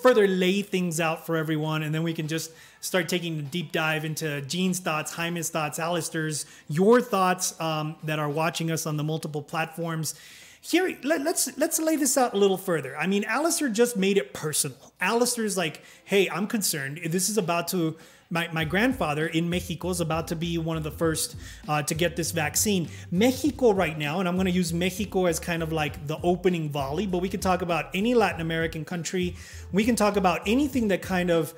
further 0.02 0.28
lay 0.28 0.62
things 0.62 1.00
out 1.00 1.26
for 1.26 1.36
everyone, 1.36 1.84
and 1.84 1.94
then 1.94 2.04
we 2.04 2.14
can 2.14 2.28
just 2.28 2.52
start 2.82 3.10
taking 3.10 3.40
a 3.40 3.42
deep 3.42 3.72
dive 3.72 4.06
into 4.06 4.42
Gene's 4.42 4.80
thoughts, 4.80 5.14
Jaime's 5.14 5.50
thoughts, 5.50 5.80
Alistair's, 5.80 6.46
your 6.70 7.02
thoughts 7.02 7.60
um, 7.60 7.96
that 8.04 8.20
are 8.20 8.30
watching 8.30 8.72
us 8.72 8.86
on 8.86 8.98
the 8.98 9.04
multiple 9.04 9.42
platforms 9.42 10.16
here 10.62 10.98
let, 11.04 11.26
us 11.26 11.50
let's 11.58 11.80
lay 11.80 11.96
this 11.96 12.18
out 12.18 12.34
a 12.34 12.38
little 12.38 12.58
further. 12.58 12.98
I 12.98 13.08
mean, 13.08 13.24
Alistair 13.24 13.70
just 13.70 13.96
made 13.96 14.18
it 14.18 14.34
personal. 14.34 14.94
Alistair's 15.00 15.58
like, 15.58 15.82
hey, 16.04 16.30
I'm 16.30 16.48
concerned. 16.48 17.00
This 17.06 17.30
is 17.30 17.38
about 17.38 17.70
to 17.70 17.96
my, 18.32 18.48
my 18.52 18.64
grandfather 18.64 19.28
in 19.28 19.50
Mexico 19.50 19.90
is 19.90 20.02
about 20.02 20.28
to 20.28 20.36
be 20.36 20.58
one 20.60 20.78
of 20.78 20.84
the 20.84 20.92
first 20.92 21.36
uh, 21.68 21.82
to 21.84 21.96
get 21.96 22.16
this 22.16 22.32
vaccine. 22.32 22.88
Mexico 23.10 23.74
right 23.74 23.98
now, 23.98 24.20
and 24.20 24.30
I'm 24.30 24.36
going 24.36 24.46
to 24.46 24.52
use 24.52 24.72
Mexico 24.72 25.26
as 25.26 25.40
kind 25.40 25.64
of 25.64 25.72
like 25.72 26.06
the 26.06 26.20
opening 26.22 26.70
volley, 26.70 27.08
but 27.08 27.20
we 27.20 27.30
can 27.30 27.40
talk 27.40 27.64
about 27.64 27.90
any 27.96 28.14
Latin 28.14 28.42
American 28.42 28.86
country. 28.86 29.36
We 29.72 29.84
can 29.84 29.96
talk 29.96 30.16
about 30.16 30.42
anything 30.46 30.90
that 30.90 31.02
kind 31.02 31.32
of 31.32 31.56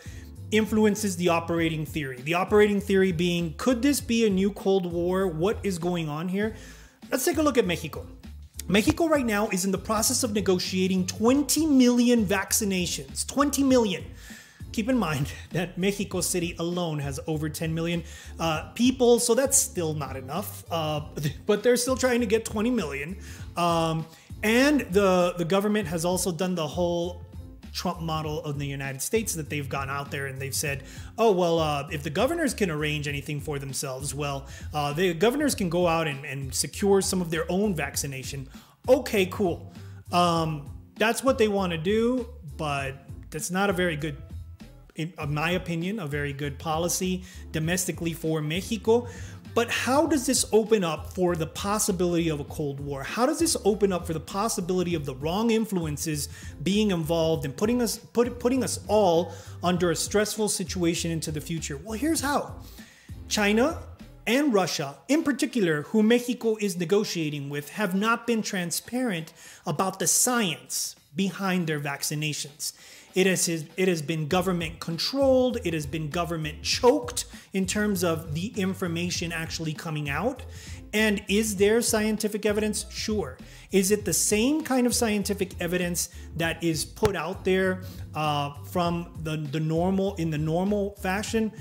influences 0.51 1.17
the 1.17 1.29
operating 1.29 1.86
theory. 1.86 2.21
The 2.21 2.36
operating 2.36 2.79
theory 2.79 3.12
being, 3.12 3.53
could 3.57 3.81
this 3.81 3.99
be 3.99 4.25
a 4.25 4.29
new 4.29 4.51
Cold 4.51 4.89
War? 4.89 5.27
What 5.27 5.60
is 5.63 5.77
going 5.77 6.07
on 6.07 6.29
here? 6.29 6.55
Let's 7.12 7.25
take 7.25 7.38
a 7.38 7.41
look 7.41 7.57
at 7.57 7.65
Mexico. 7.65 8.07
Mexico 8.69 9.07
right 9.07 9.25
now 9.25 9.49
is 9.49 9.65
in 9.65 9.71
the 9.71 9.77
process 9.77 10.23
of 10.23 10.31
negotiating 10.31 11.05
20 11.07 11.65
million 11.65 12.25
vaccinations. 12.25 13.27
20 13.27 13.63
million. 13.63 14.05
Keep 14.71 14.89
in 14.89 14.97
mind 14.97 15.31
that 15.51 15.77
Mexico 15.77 16.21
City 16.21 16.55
alone 16.60 16.99
has 16.99 17.19
over 17.27 17.49
10 17.49 17.73
million 17.73 18.03
uh, 18.39 18.69
people, 18.75 19.19
so 19.19 19.36
that's 19.36 19.57
still 19.57 19.93
not 19.93 20.15
enough. 20.15 20.63
Uh, 20.71 21.01
but 21.45 21.63
they're 21.63 21.77
still 21.77 21.97
trying 21.97 22.19
to 22.21 22.25
get 22.27 22.45
20 22.45 22.69
million. 22.69 23.17
Um, 23.57 24.05
and 24.43 24.81
the 24.91 25.36
the 25.38 25.45
government 25.45 25.88
has 25.88 26.03
also 26.03 26.31
done 26.31 26.55
the 26.55 26.67
whole 26.67 27.21
Trump 27.73 28.01
model 28.01 28.43
of 28.43 28.60
the 28.60 28.65
United 28.65 29.01
States 29.01 29.34
that 29.36 29.49
they've 29.49 29.67
gone 29.67 29.89
out 29.89 30.12
there 30.12 30.27
and 30.27 30.39
they've 30.39 30.55
said, 30.55 30.84
oh, 31.17 31.31
well, 31.31 31.60
uh, 31.60 31.88
if 31.91 32.03
the 32.03 32.10
governors 32.10 32.53
can 32.53 32.69
arrange 32.69 33.07
anything 33.07 33.39
for 33.39 33.60
themselves, 33.60 34.13
well, 34.13 34.47
uh, 34.73 34.93
the 34.93 35.13
governors 35.13 35.55
can 35.55 35.69
go 35.69 35.88
out 35.88 36.07
and, 36.07 36.25
and, 36.25 36.53
secure 36.53 37.01
some 37.01 37.21
of 37.21 37.31
their 37.31 37.49
own 37.49 37.73
vaccination. 37.73 38.47
Okay, 38.89 39.25
cool. 39.27 39.71
Um, 40.12 40.69
that's 40.95 41.23
what 41.23 41.38
they 41.38 41.47
want 41.47 41.71
to 41.71 41.77
do, 41.77 42.27
but 42.57 43.05
that's 43.29 43.51
not 43.51 43.69
a 43.69 43.73
very 43.73 43.95
good 43.95 44.17
in 44.95 45.13
my 45.30 45.51
opinion, 45.51 45.99
a 45.99 46.08
very 46.08 46.34
good 46.34 46.60
policy 46.60 47.23
domestically 47.51 48.13
for 48.13 48.41
Mexico. 48.41 49.08
But 49.54 49.69
how 49.69 50.06
does 50.06 50.25
this 50.25 50.45
open 50.54 50.84
up 50.84 51.13
for 51.13 51.36
the 51.36 51.47
possibility 51.47 52.30
of 52.30 52.39
a 52.39 52.45
Cold 52.45 52.80
War? 52.80 53.04
How 53.04 53.25
does 53.25 53.39
this 53.39 53.58
open 53.65 53.91
up 53.91 54.08
for 54.08 54.13
the 54.13 54.19
possibility 54.19 54.95
of 54.95 55.06
the 55.06 55.15
wrong 55.15 55.51
influences 55.51 56.30
being 56.63 56.91
involved 56.91 57.43
and 57.43 57.56
putting 57.56 57.82
us 57.82 57.97
put, 57.97 58.39
putting 58.39 58.63
us 58.63 58.80
all 58.88 59.34
under 59.62 59.91
a 59.91 59.95
stressful 59.95 60.47
situation 60.47 61.12
into 61.12 61.32
the 61.32 61.41
future? 61.41 61.77
Well, 61.77 61.99
here's 61.99 62.21
how. 62.21 62.56
China 63.27 63.82
and 64.25 64.54
Russia, 64.54 64.95
in 65.10 65.23
particular, 65.23 65.82
who 65.84 66.01
Mexico 66.01 66.56
is 66.62 66.77
negotiating 66.77 67.49
with, 67.49 67.71
have 67.71 67.93
not 67.93 68.25
been 68.25 68.41
transparent 68.41 69.34
about 69.65 69.99
the 69.99 70.08
science 70.08 70.95
behind 71.13 71.67
their 71.67 71.80
vaccinations. 71.80 72.71
It 73.13 73.28
has, 73.28 73.47
it 73.50 73.88
has 73.88 74.02
been 74.02 74.28
government 74.28 74.80
controlled, 74.80 75.58
it 75.65 75.74
has 75.74 75.86
been 75.86 76.10
government 76.10 76.63
choked 76.63 77.26
in 77.54 77.65
terms 77.65 78.04
of 78.04 78.34
the 78.34 78.47
information 78.56 79.32
actually 79.32 79.74
coming 79.74 80.10
out. 80.10 80.43
And 80.93 81.24
is 81.28 81.56
there 81.56 81.82
scientific 81.82 82.45
evidence? 82.45 82.86
Sure. 82.89 83.38
Is 83.71 83.91
it 83.91 84.04
the 84.04 84.13
same 84.13 84.63
kind 84.63 84.86
of 84.86 84.93
scientific 84.93 85.60
evidence 85.62 86.10
that 86.36 86.62
is 86.63 86.84
put 86.84 87.15
out 87.15 87.45
there 87.45 87.84
uh, 88.13 88.54
from 88.63 89.13
the, 89.24 89.38
the 89.38 89.60
normal 89.60 90.15
in 90.15 90.30
the 90.30 90.38
normal 90.38 90.95
fashion? 90.95 91.52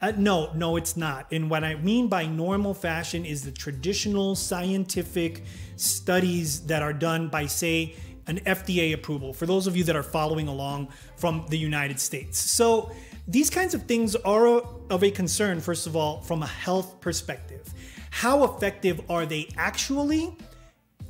Uh, 0.00 0.12
no, 0.16 0.52
no, 0.54 0.76
it's 0.76 0.96
not. 0.96 1.30
And 1.30 1.48
what 1.48 1.62
I 1.62 1.76
mean 1.76 2.08
by 2.08 2.26
normal 2.26 2.74
fashion 2.74 3.24
is 3.24 3.44
the 3.44 3.52
traditional 3.52 4.34
scientific 4.34 5.44
studies 5.76 6.62
that 6.66 6.82
are 6.82 6.92
done 6.92 7.28
by, 7.28 7.46
say, 7.46 7.94
an 8.26 8.40
FDA 8.40 8.94
approval 8.94 9.32
for 9.32 9.46
those 9.46 9.66
of 9.66 9.76
you 9.76 9.84
that 9.84 9.96
are 9.96 10.02
following 10.02 10.48
along 10.48 10.88
from 11.16 11.46
the 11.48 11.58
United 11.58 11.98
States. 11.98 12.38
So, 12.38 12.92
these 13.28 13.50
kinds 13.50 13.72
of 13.72 13.84
things 13.84 14.16
are 14.16 14.46
of 14.90 15.04
a 15.04 15.10
concern, 15.10 15.60
first 15.60 15.86
of 15.86 15.94
all, 15.94 16.20
from 16.22 16.42
a 16.42 16.46
health 16.46 17.00
perspective. 17.00 17.72
How 18.10 18.44
effective 18.44 19.00
are 19.08 19.26
they 19.26 19.48
actually? 19.56 20.36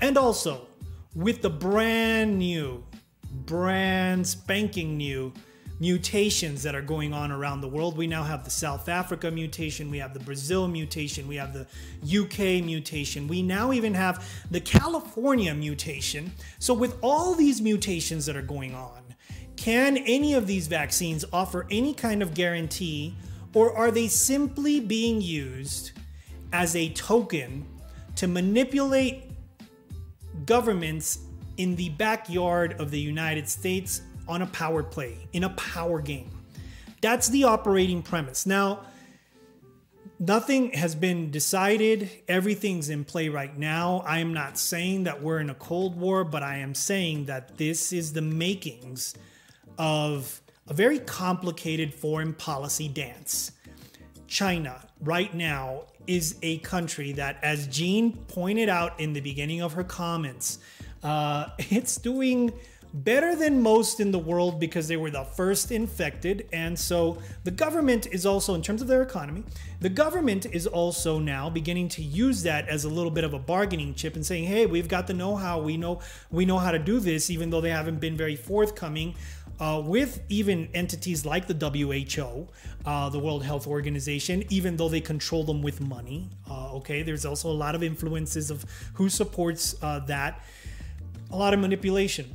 And 0.01 0.19
also, 0.19 0.67
with 1.15 1.43
the 1.43 1.51
brand 1.51 2.39
new, 2.39 2.85
brand 3.47 4.27
spanking 4.27 4.97
new 4.97 5.33
mutations 5.83 6.63
that 6.63 6.77
are 6.77 6.81
going 6.81 7.13
on 7.13 7.33
around 7.33 7.61
the 7.61 7.67
world. 7.67 7.97
We 7.97 8.07
now 8.07 8.23
have 8.23 8.45
the 8.45 8.53
South 8.53 8.89
Africa 8.89 9.33
mutation, 9.33 9.91
we 9.91 9.99
have 9.99 10.15
the 10.15 10.21
Brazil 10.21 10.69
mutation, 10.69 11.27
we 11.27 11.35
have 11.35 11.53
the 11.53 11.67
UK 12.07 12.65
mutation, 12.65 13.27
we 13.27 13.43
now 13.43 13.73
even 13.73 13.93
have 13.95 14.25
the 14.49 14.61
California 14.61 15.53
mutation. 15.53 16.31
So, 16.61 16.73
with 16.73 16.97
all 17.03 17.35
these 17.35 17.61
mutations 17.61 18.27
that 18.27 18.37
are 18.37 18.43
going 18.43 18.77
on, 18.77 19.03
can 19.57 19.97
any 19.97 20.35
of 20.35 20.47
these 20.47 20.69
vaccines 20.69 21.25
offer 21.33 21.67
any 21.69 21.95
kind 21.95 22.23
of 22.23 22.33
guarantee, 22.33 23.17
or 23.53 23.77
are 23.77 23.91
they 23.91 24.07
simply 24.07 24.79
being 24.79 25.21
used 25.21 25.91
as 26.53 26.77
a 26.77 26.91
token 26.91 27.67
to 28.15 28.29
manipulate 28.29 29.25
governments 30.47 31.19
in 31.57 31.75
the 31.75 31.89
backyard 31.89 32.81
of 32.81 32.93
the 32.93 33.01
United 33.01 33.49
States 33.49 34.03
on 34.29 34.43
a 34.43 34.47
power 34.47 34.83
play, 34.83 35.29
in 35.33 35.45
a 35.45 35.51
power 35.51 36.01
game. 36.01 36.31
That's 37.01 37.29
the 37.29 37.45
operating 37.45 38.03
premise. 38.03 38.47
Now, 38.47 38.81
nothing 40.19 40.73
has 40.73 40.95
been 40.95 41.31
decided. 41.31 42.09
Everything's 42.29 42.89
in 42.89 43.05
play 43.05 43.29
right 43.29 43.57
now. 43.57 44.05
I 44.07 44.21
am 44.21 44.33
not 44.33 44.57
saying 44.57 45.05
that 45.05 45.21
we're 45.21 45.41
in 45.41 45.51
a 45.51 45.55
Cold 45.55 45.99
War, 45.99 46.23
but 46.25 46.43
I 46.43 46.59
am 46.59 46.75
saying 46.75 47.27
that 47.27 47.59
this 47.59 47.93
is 47.93 48.13
the 48.13 48.23
makings 48.23 49.15
of 49.79 50.41
a 50.69 50.75
very 50.75 51.01
complicated 51.01 51.93
foreign 51.93 52.35
policy 52.35 52.89
dance. 52.89 53.53
China, 54.29 54.81
right 55.01 55.35
now, 55.35 55.87
is 56.07 56.37
a 56.43 56.59
country 56.59 57.13
that, 57.13 57.39
as 57.43 57.67
Jean 57.67 58.17
pointed 58.29 58.69
out 58.69 58.99
in 58.99 59.13
the 59.13 59.21
beginning 59.21 59.61
of 59.61 59.73
her 59.73 59.85
comments, 59.85 60.59
uh, 61.03 61.49
it's 61.59 61.97
doing 61.97 62.53
better 62.95 63.35
than 63.35 63.63
most 63.63 64.01
in 64.01 64.11
the 64.11 64.19
world 64.19 64.61
because 64.61 64.89
they 64.89 64.97
were 64.97 65.11
the 65.11 65.25
first 65.25 65.73
infected. 65.73 66.49
And 66.53 66.79
so 66.79 67.19
the 67.45 67.51
government 67.51 68.07
is 68.07 68.27
also, 68.27 68.55
in 68.55 68.63
terms 68.63 68.83
of 68.83 68.89
their 68.89 69.03
economy, 69.03 69.45
the 69.81 69.89
government 69.89 70.47
is 70.47 70.67
also 70.67 71.19
now 71.19 71.49
beginning 71.49 71.89
to 71.91 72.03
use 72.03 72.43
that 72.43 72.69
as 72.69 72.85
a 72.85 72.89
little 72.89 73.11
bit 73.11 73.25
of 73.25 73.35
a 73.35 73.39
bargaining 73.39 73.95
chip 73.95 74.15
and 74.15 74.25
saying, 74.25 74.45
hey, 74.45 74.67
we've 74.67 74.89
got 74.89 75.07
the 75.07 75.15
know-how. 75.15 75.61
We 75.61 75.77
know 75.77 76.01
we 76.31 76.45
know 76.45 76.59
how 76.59 76.71
to 76.71 76.79
do 76.79 77.01
this, 77.01 77.31
even 77.31 77.51
though 77.51 77.61
they 77.61 77.71
haven't 77.71 78.01
been 78.01 78.17
very 78.17 78.37
forthcoming. 78.37 79.15
Uh, 79.61 79.81
with 79.81 80.23
even 80.29 80.69
entities 80.75 81.25
like 81.25 81.47
the 81.47 81.55
WHO, 81.55 82.49
uh, 82.85 83.09
the 83.11 83.19
World 83.19 83.45
Health 83.45 83.69
Organization, 83.69 84.43
even 84.49 84.77
though 84.77 84.89
they 84.89 85.01
control 85.01 85.45
them 85.45 85.63
with 85.63 85.81
money. 85.81 86.29
Uh, 86.51 86.75
okay, 86.77 87.03
there's 87.03 87.25
also 87.25 87.49
a 87.49 87.53
lot 87.53 87.77
of 87.77 87.83
influences 87.83 88.51
of 88.51 88.65
who 88.95 89.09
supports 89.09 89.77
uh, 89.83 90.01
that, 90.01 90.43
a 91.31 91.37
lot 91.37 91.55
of 91.55 91.61
manipulation. 91.61 92.35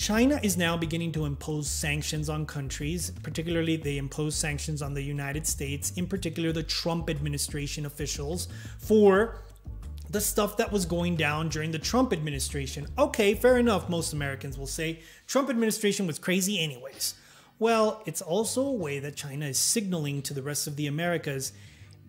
China 0.00 0.40
is 0.42 0.56
now 0.56 0.78
beginning 0.78 1.12
to 1.12 1.26
impose 1.26 1.68
sanctions 1.68 2.30
on 2.30 2.46
countries, 2.46 3.12
particularly 3.22 3.76
they 3.76 3.98
impose 3.98 4.34
sanctions 4.34 4.80
on 4.80 4.94
the 4.94 5.02
United 5.02 5.46
States, 5.46 5.92
in 5.96 6.06
particular 6.06 6.52
the 6.52 6.62
Trump 6.62 7.10
administration 7.10 7.84
officials, 7.84 8.48
for 8.78 9.42
the 10.08 10.18
stuff 10.18 10.56
that 10.56 10.72
was 10.72 10.86
going 10.86 11.16
down 11.16 11.50
during 11.50 11.70
the 11.70 11.78
Trump 11.78 12.14
administration. 12.14 12.86
Okay, 12.96 13.34
fair 13.34 13.58
enough, 13.58 13.90
most 13.90 14.14
Americans 14.14 14.56
will 14.56 14.66
say. 14.66 15.00
Trump 15.26 15.50
administration 15.50 16.06
was 16.06 16.18
crazy 16.18 16.58
anyways. 16.58 17.12
Well, 17.58 18.02
it's 18.06 18.22
also 18.22 18.62
a 18.62 18.72
way 18.72 19.00
that 19.00 19.16
China 19.16 19.44
is 19.44 19.58
signaling 19.58 20.22
to 20.22 20.32
the 20.32 20.42
rest 20.42 20.66
of 20.66 20.76
the 20.76 20.86
Americas 20.86 21.52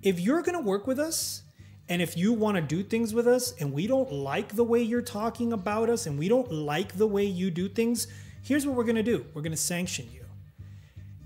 if 0.02 0.18
you're 0.18 0.42
going 0.42 0.58
to 0.58 0.66
work 0.66 0.88
with 0.88 0.98
us, 0.98 1.44
and 1.90 2.02
if 2.02 2.16
you 2.18 2.34
want 2.34 2.56
to 2.56 2.62
do 2.62 2.84
things 2.84 3.14
with 3.14 3.28
us 3.28 3.54
and 3.60 3.74
we 3.74 3.88
don't 3.88 4.12
like 4.12 4.56
the 4.56 4.64
way 4.64 4.82
you're 4.82 5.02
talking 5.02 5.52
about 5.52 5.90
us 5.90 6.06
and 6.06 6.18
we 6.18 6.30
don't 6.30 6.52
like 6.52 6.94
the 6.94 7.08
way 7.08 7.26
you 7.26 7.52
do 7.52 7.68
things, 7.68 8.08
here's 8.44 8.66
what 8.66 8.76
we're 8.76 8.84
going 8.84 8.96
to 8.96 9.04
do 9.04 9.26
we're 9.34 9.42
going 9.42 9.52
to 9.52 9.58
sanction 9.58 10.08
you. 10.12 10.26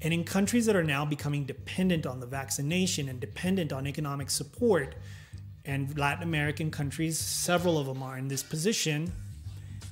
And 0.02 0.14
in 0.14 0.24
countries 0.24 0.66
that 0.66 0.76
are 0.76 0.84
now 0.84 1.06
becoming 1.06 1.46
dependent 1.46 2.06
on 2.06 2.20
the 2.20 2.28
vaccination 2.28 3.10
and 3.10 3.20
dependent 3.20 3.72
on 3.74 3.88
economic 3.88 4.30
support, 4.30 4.96
and 5.66 5.98
Latin 5.98 6.24
American 6.24 6.70
countries, 6.70 7.18
several 7.18 7.78
of 7.78 7.88
them 7.88 8.04
are 8.04 8.18
in 8.18 8.28
this 8.28 8.44
position, 8.44 9.12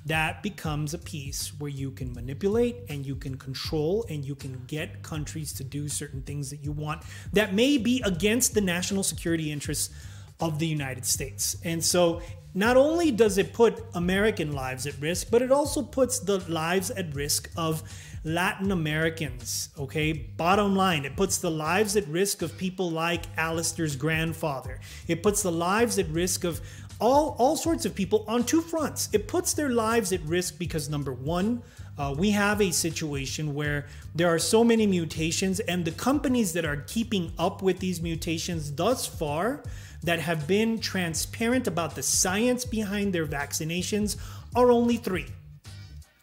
that 0.06 0.44
becomes 0.44 0.94
a 0.94 0.98
piece 0.98 1.58
where 1.60 1.70
you 1.70 1.90
can 1.90 2.14
manipulate 2.14 2.76
and 2.90 3.06
you 3.06 3.16
can 3.16 3.38
control 3.38 4.06
and 4.10 4.26
you 4.26 4.36
can 4.36 4.62
get 4.68 5.02
countries 5.02 5.54
to 5.54 5.64
do 5.64 5.88
certain 5.88 6.22
things 6.22 6.50
that 6.50 6.64
you 6.64 6.72
want 6.72 7.02
that 7.32 7.54
may 7.54 7.78
be 7.78 8.02
against 8.06 8.54
the 8.54 8.60
national 8.60 9.02
security 9.02 9.50
interests 9.52 9.94
of 10.40 10.60
the 10.60 10.68
United 10.68 11.06
States. 11.06 11.58
And 11.64 11.84
so 11.84 12.22
not 12.54 12.78
only 12.78 13.12
does 13.12 13.38
it 13.38 13.54
put 13.54 13.84
American 13.96 14.52
lives 14.52 14.86
at 14.86 15.00
risk, 15.00 15.28
but 15.32 15.42
it 15.42 15.52
also 15.52 15.82
puts 15.82 16.20
the 16.20 16.38
lives 16.50 16.92
at 16.92 17.16
risk 17.16 17.50
of 17.58 17.84
Latin 18.24 18.72
Americans. 18.72 19.70
Okay, 19.78 20.14
bottom 20.14 20.76
line, 20.76 21.04
it 21.04 21.18
puts 21.18 21.40
the 21.40 21.52
lives 21.52 21.96
at 21.96 22.08
risk 22.08 22.42
of 22.42 22.58
people 22.58 22.92
like 22.92 23.24
Alistair's 23.38 23.96
grandfather. 23.96 24.80
It 25.08 25.24
puts 25.24 25.42
the 25.42 25.52
lives 25.52 25.98
at 25.98 26.08
risk 26.10 26.44
of 26.44 26.62
all, 27.00 27.36
all 27.40 27.58
sorts 27.58 27.86
of 27.86 27.96
people 27.96 28.24
on 28.28 28.44
two 28.44 28.62
fronts. 28.62 29.10
It 29.14 29.28
puts 29.28 29.54
their 29.54 29.70
lives 29.70 30.14
at 30.14 30.22
risk 30.22 30.58
because, 30.58 30.90
number 30.90 31.12
one, 31.12 31.64
uh, 31.98 32.16
we 32.18 32.32
have 32.32 32.62
a 32.62 32.72
situation 32.72 33.54
where 33.54 33.86
there 34.16 34.28
are 34.28 34.40
so 34.40 34.64
many 34.64 34.88
mutations, 34.88 35.60
and 35.62 35.86
the 35.86 35.92
companies 35.92 36.54
that 36.54 36.66
are 36.66 36.78
keeping 36.88 37.32
up 37.38 37.62
with 37.62 37.80
these 37.80 38.02
mutations 38.02 38.72
thus 38.72 39.06
far 39.06 39.64
that 40.04 40.20
have 40.20 40.48
been 40.48 40.80
transparent 40.80 41.68
about 41.68 41.96
the 41.96 42.04
science 42.04 42.66
behind 42.66 43.14
their 43.14 43.26
vaccinations 43.26 44.18
are 44.56 44.72
only 44.72 44.98
three. 44.98 45.28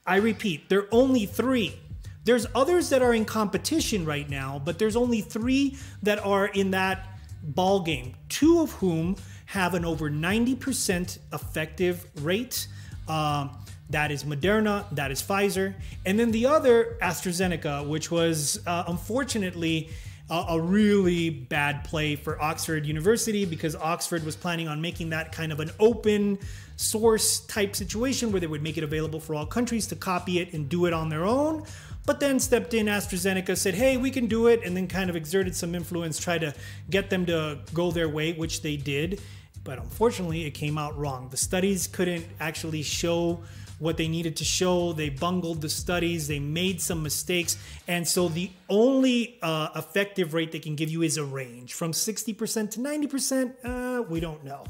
I 0.06 0.16
repeat, 0.16 0.68
there 0.68 0.80
are 0.80 0.88
only 0.92 1.26
three. 1.26 1.78
There's 2.24 2.46
others 2.54 2.90
that 2.90 3.00
are 3.00 3.14
in 3.14 3.24
competition 3.24 4.04
right 4.04 4.28
now, 4.28 4.60
but 4.62 4.78
there's 4.78 4.96
only 4.96 5.20
three 5.20 5.78
that 6.02 6.24
are 6.24 6.46
in 6.46 6.72
that 6.72 7.18
ball 7.42 7.80
game. 7.80 8.14
Two 8.28 8.60
of 8.60 8.72
whom 8.72 9.16
have 9.46 9.74
an 9.74 9.84
over 9.84 10.10
90% 10.10 11.18
effective 11.32 12.06
rate. 12.22 12.68
Uh, 13.08 13.48
that 13.90 14.10
is 14.10 14.24
Moderna, 14.24 14.84
that 14.92 15.10
is 15.10 15.22
Pfizer, 15.22 15.74
and 16.06 16.18
then 16.18 16.30
the 16.30 16.46
other 16.46 16.96
AstraZeneca, 17.02 17.86
which 17.86 18.10
was 18.10 18.60
uh, 18.66 18.84
unfortunately 18.86 19.90
a, 20.30 20.44
a 20.50 20.60
really 20.60 21.30
bad 21.30 21.84
play 21.84 22.16
for 22.16 22.40
Oxford 22.40 22.86
University 22.86 23.44
because 23.44 23.74
Oxford 23.76 24.24
was 24.24 24.36
planning 24.36 24.68
on 24.68 24.80
making 24.80 25.10
that 25.10 25.32
kind 25.32 25.52
of 25.52 25.60
an 25.60 25.70
open 25.78 26.38
source 26.76 27.40
type 27.40 27.76
situation 27.76 28.32
where 28.32 28.40
they 28.40 28.46
would 28.46 28.62
make 28.62 28.78
it 28.78 28.84
available 28.84 29.20
for 29.20 29.34
all 29.34 29.44
countries 29.44 29.86
to 29.88 29.96
copy 29.96 30.38
it 30.38 30.54
and 30.54 30.68
do 30.68 30.86
it 30.86 30.92
on 30.92 31.08
their 31.08 31.24
own. 31.24 31.64
But 32.06 32.18
then 32.18 32.40
stepped 32.40 32.72
in 32.72 32.86
AstraZeneca, 32.86 33.56
said, 33.56 33.74
hey, 33.74 33.96
we 33.96 34.10
can 34.10 34.26
do 34.26 34.46
it, 34.46 34.64
and 34.64 34.74
then 34.76 34.86
kind 34.88 35.10
of 35.10 35.16
exerted 35.16 35.54
some 35.54 35.74
influence, 35.74 36.18
tried 36.18 36.40
to 36.40 36.54
get 36.88 37.10
them 37.10 37.26
to 37.26 37.58
go 37.74 37.90
their 37.90 38.08
way, 38.08 38.32
which 38.32 38.62
they 38.62 38.76
did. 38.76 39.20
But 39.62 39.78
unfortunately, 39.78 40.46
it 40.46 40.52
came 40.52 40.78
out 40.78 40.96
wrong. 40.98 41.28
The 41.28 41.36
studies 41.36 41.86
couldn't 41.86 42.24
actually 42.40 42.82
show 42.82 43.42
what 43.80 43.96
they 43.96 44.06
needed 44.06 44.36
to 44.36 44.44
show. 44.44 44.92
They 44.92 45.08
bungled 45.08 45.60
the 45.60 45.68
studies, 45.68 46.28
they 46.28 46.38
made 46.38 46.80
some 46.80 47.02
mistakes. 47.02 47.58
And 47.88 48.06
so 48.06 48.28
the 48.28 48.50
only 48.68 49.38
uh, 49.42 49.70
effective 49.74 50.32
rate 50.32 50.52
they 50.52 50.60
can 50.60 50.76
give 50.76 50.90
you 50.90 51.02
is 51.02 51.16
a 51.16 51.24
range 51.24 51.74
from 51.74 51.90
60% 51.90 52.70
to 52.70 52.78
90%. 52.78 53.54
Uh, 53.64 54.02
we 54.02 54.20
don't 54.20 54.44
know. 54.44 54.64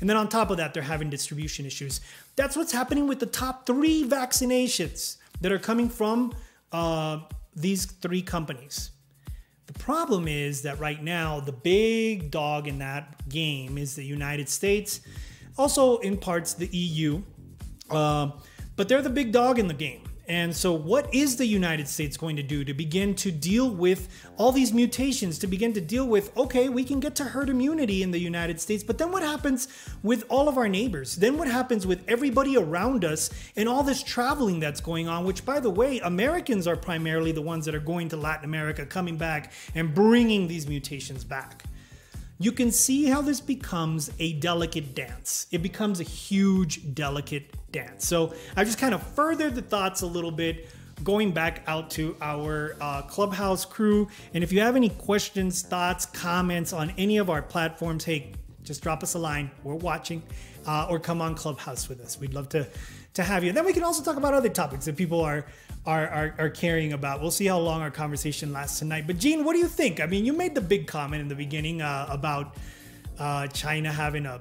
And 0.00 0.08
then 0.08 0.16
on 0.16 0.28
top 0.28 0.50
of 0.50 0.58
that, 0.58 0.72
they're 0.72 0.82
having 0.82 1.10
distribution 1.10 1.66
issues. 1.66 2.00
That's 2.36 2.56
what's 2.56 2.72
happening 2.72 3.08
with 3.08 3.18
the 3.18 3.26
top 3.26 3.66
three 3.66 4.04
vaccinations 4.06 5.16
that 5.40 5.50
are 5.50 5.58
coming 5.58 5.88
from 5.88 6.32
uh, 6.70 7.20
these 7.56 7.86
three 7.86 8.22
companies. 8.22 8.90
The 9.66 9.78
problem 9.78 10.26
is 10.28 10.62
that 10.62 10.78
right 10.80 11.02
now, 11.02 11.40
the 11.40 11.52
big 11.52 12.30
dog 12.30 12.66
in 12.66 12.78
that 12.78 13.28
game 13.28 13.78
is 13.78 13.94
the 13.94 14.04
United 14.04 14.48
States, 14.48 15.00
also 15.56 15.98
in 15.98 16.16
parts 16.16 16.54
the 16.54 16.66
EU. 16.66 17.22
Uh, 17.88 18.30
but 18.80 18.88
they're 18.88 19.02
the 19.02 19.10
big 19.10 19.30
dog 19.30 19.58
in 19.58 19.68
the 19.68 19.74
game. 19.74 20.00
And 20.26 20.56
so, 20.56 20.72
what 20.72 21.14
is 21.14 21.36
the 21.36 21.44
United 21.44 21.86
States 21.86 22.16
going 22.16 22.36
to 22.36 22.42
do 22.42 22.64
to 22.64 22.72
begin 22.72 23.14
to 23.16 23.30
deal 23.30 23.68
with 23.68 24.08
all 24.38 24.52
these 24.52 24.72
mutations? 24.72 25.38
To 25.40 25.46
begin 25.46 25.74
to 25.74 25.82
deal 25.82 26.08
with, 26.08 26.34
okay, 26.34 26.70
we 26.70 26.82
can 26.82 26.98
get 26.98 27.14
to 27.16 27.24
herd 27.24 27.50
immunity 27.50 28.02
in 28.02 28.10
the 28.10 28.18
United 28.18 28.58
States, 28.58 28.82
but 28.82 28.96
then 28.96 29.12
what 29.12 29.22
happens 29.22 29.68
with 30.02 30.24
all 30.30 30.48
of 30.48 30.56
our 30.56 30.66
neighbors? 30.66 31.16
Then 31.16 31.36
what 31.36 31.46
happens 31.46 31.86
with 31.86 32.02
everybody 32.08 32.56
around 32.56 33.04
us 33.04 33.28
and 33.54 33.68
all 33.68 33.82
this 33.82 34.02
traveling 34.02 34.60
that's 34.60 34.80
going 34.80 35.08
on? 35.08 35.26
Which, 35.26 35.44
by 35.44 35.60
the 35.60 35.68
way, 35.68 35.98
Americans 35.98 36.66
are 36.66 36.76
primarily 36.76 37.32
the 37.32 37.42
ones 37.42 37.66
that 37.66 37.74
are 37.74 37.80
going 37.80 38.08
to 38.08 38.16
Latin 38.16 38.46
America, 38.46 38.86
coming 38.86 39.18
back 39.18 39.52
and 39.74 39.94
bringing 39.94 40.48
these 40.48 40.66
mutations 40.66 41.22
back 41.22 41.64
you 42.40 42.52
can 42.52 42.72
see 42.72 43.04
how 43.04 43.20
this 43.20 43.38
becomes 43.38 44.10
a 44.18 44.32
delicate 44.32 44.94
dance. 44.94 45.46
It 45.50 45.58
becomes 45.58 46.00
a 46.00 46.04
huge, 46.04 46.94
delicate 46.94 47.54
dance. 47.70 48.06
So 48.06 48.34
I 48.56 48.64
just 48.64 48.78
kind 48.78 48.94
of 48.94 49.02
furthered 49.02 49.54
the 49.54 49.60
thoughts 49.60 50.00
a 50.00 50.06
little 50.06 50.30
bit 50.30 50.70
going 51.04 51.32
back 51.32 51.62
out 51.66 51.90
to 51.90 52.16
our 52.22 52.76
uh, 52.80 53.02
clubhouse 53.02 53.66
crew 53.66 54.08
and 54.34 54.44
if 54.44 54.52
you 54.52 54.60
have 54.60 54.76
any 54.76 54.90
questions 54.90 55.62
thoughts 55.62 56.04
comments 56.04 56.74
on 56.74 56.92
any 56.98 57.16
of 57.16 57.30
our 57.30 57.40
platforms 57.40 58.04
hey 58.04 58.32
just 58.64 58.82
drop 58.82 59.02
us 59.02 59.14
a 59.14 59.18
line 59.18 59.50
we're 59.64 59.74
watching 59.76 60.22
uh, 60.66 60.86
or 60.90 60.98
come 60.98 61.22
on 61.22 61.34
clubhouse 61.34 61.88
with 61.88 62.02
us 62.02 62.20
we'd 62.20 62.34
love 62.34 62.50
to 62.50 62.66
to 63.14 63.22
have 63.22 63.42
you 63.42 63.48
and 63.48 63.56
then 63.56 63.64
we 63.64 63.72
can 63.72 63.82
also 63.82 64.02
talk 64.02 64.18
about 64.18 64.34
other 64.34 64.50
topics 64.50 64.84
that 64.84 64.94
people 64.94 65.22
are 65.22 65.46
are, 65.86 66.06
are, 66.08 66.34
are 66.38 66.50
caring 66.50 66.92
about. 66.92 67.20
We'll 67.20 67.30
see 67.30 67.46
how 67.46 67.58
long 67.58 67.80
our 67.80 67.90
conversation 67.90 68.52
lasts 68.52 68.78
tonight. 68.78 69.06
But 69.06 69.18
Gene, 69.18 69.44
what 69.44 69.54
do 69.54 69.58
you 69.58 69.68
think? 69.68 70.00
I 70.00 70.06
mean, 70.06 70.24
you 70.24 70.32
made 70.32 70.54
the 70.54 70.60
big 70.60 70.86
comment 70.86 71.22
in 71.22 71.28
the 71.28 71.34
beginning 71.34 71.82
uh, 71.82 72.06
about 72.10 72.56
uh, 73.18 73.46
China 73.48 73.92
having 73.92 74.26
a 74.26 74.40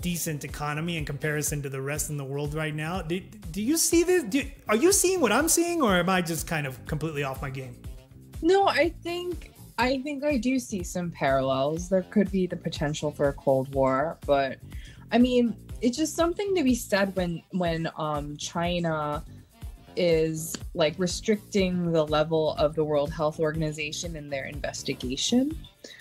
decent 0.00 0.44
economy 0.44 0.96
in 0.96 1.04
comparison 1.04 1.60
to 1.62 1.68
the 1.68 1.80
rest 1.80 2.10
in 2.10 2.16
the 2.16 2.24
world 2.24 2.54
right 2.54 2.74
now. 2.74 3.02
Do, 3.02 3.20
do 3.50 3.62
you 3.62 3.76
see 3.76 4.04
this? 4.04 4.22
Do, 4.24 4.42
are 4.68 4.76
you 4.76 4.92
seeing 4.92 5.20
what 5.20 5.32
I'm 5.32 5.48
seeing, 5.48 5.82
or 5.82 5.96
am 5.96 6.08
I 6.08 6.22
just 6.22 6.46
kind 6.46 6.66
of 6.66 6.84
completely 6.86 7.24
off 7.24 7.42
my 7.42 7.50
game? 7.50 7.76
No, 8.40 8.68
I 8.68 8.90
think 9.02 9.52
I 9.78 10.00
think 10.02 10.24
I 10.24 10.36
do 10.36 10.58
see 10.58 10.82
some 10.82 11.10
parallels. 11.10 11.88
There 11.88 12.02
could 12.02 12.30
be 12.30 12.46
the 12.46 12.56
potential 12.56 13.10
for 13.10 13.28
a 13.28 13.32
cold 13.32 13.72
war, 13.74 14.18
but 14.26 14.58
I 15.10 15.18
mean, 15.18 15.56
it's 15.80 15.96
just 15.96 16.14
something 16.14 16.54
to 16.54 16.62
be 16.62 16.74
said 16.74 17.14
when 17.16 17.42
when 17.50 17.90
um 17.96 18.36
China 18.36 19.24
is 19.98 20.56
like 20.74 20.94
restricting 20.96 21.92
the 21.92 22.06
level 22.06 22.54
of 22.54 22.74
the 22.74 22.84
World 22.84 23.12
Health 23.12 23.40
Organization 23.40 24.16
in 24.16 24.30
their 24.30 24.46
investigation. 24.46 25.58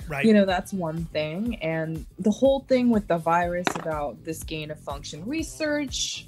Right. 0.07 0.25
You 0.25 0.33
know, 0.33 0.45
that's 0.45 0.71
one 0.71 1.05
thing. 1.05 1.55
And 1.57 2.05
the 2.19 2.31
whole 2.31 2.61
thing 2.61 2.89
with 2.89 3.07
the 3.07 3.17
virus 3.17 3.67
about 3.75 4.23
this 4.23 4.43
gain 4.43 4.71
of 4.71 4.79
function 4.79 5.25
research 5.25 6.27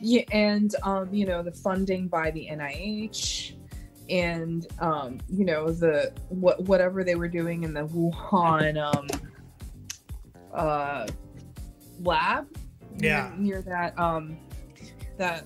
yeah, 0.00 0.22
and 0.32 0.74
um, 0.82 1.12
you 1.12 1.26
know, 1.26 1.42
the 1.42 1.52
funding 1.52 2.08
by 2.08 2.30
the 2.30 2.48
NIH 2.50 3.54
and 4.08 4.66
um, 4.80 5.18
you 5.28 5.44
know, 5.44 5.70
the 5.70 6.12
what 6.28 6.60
whatever 6.62 7.04
they 7.04 7.14
were 7.14 7.28
doing 7.28 7.64
in 7.64 7.74
the 7.74 7.82
Wuhan 7.86 8.78
um 8.78 9.06
uh 10.52 11.06
lab 12.02 12.48
yeah 12.98 13.30
near, 13.36 13.54
near 13.54 13.62
that 13.62 13.96
um 14.00 14.36
that 15.16 15.44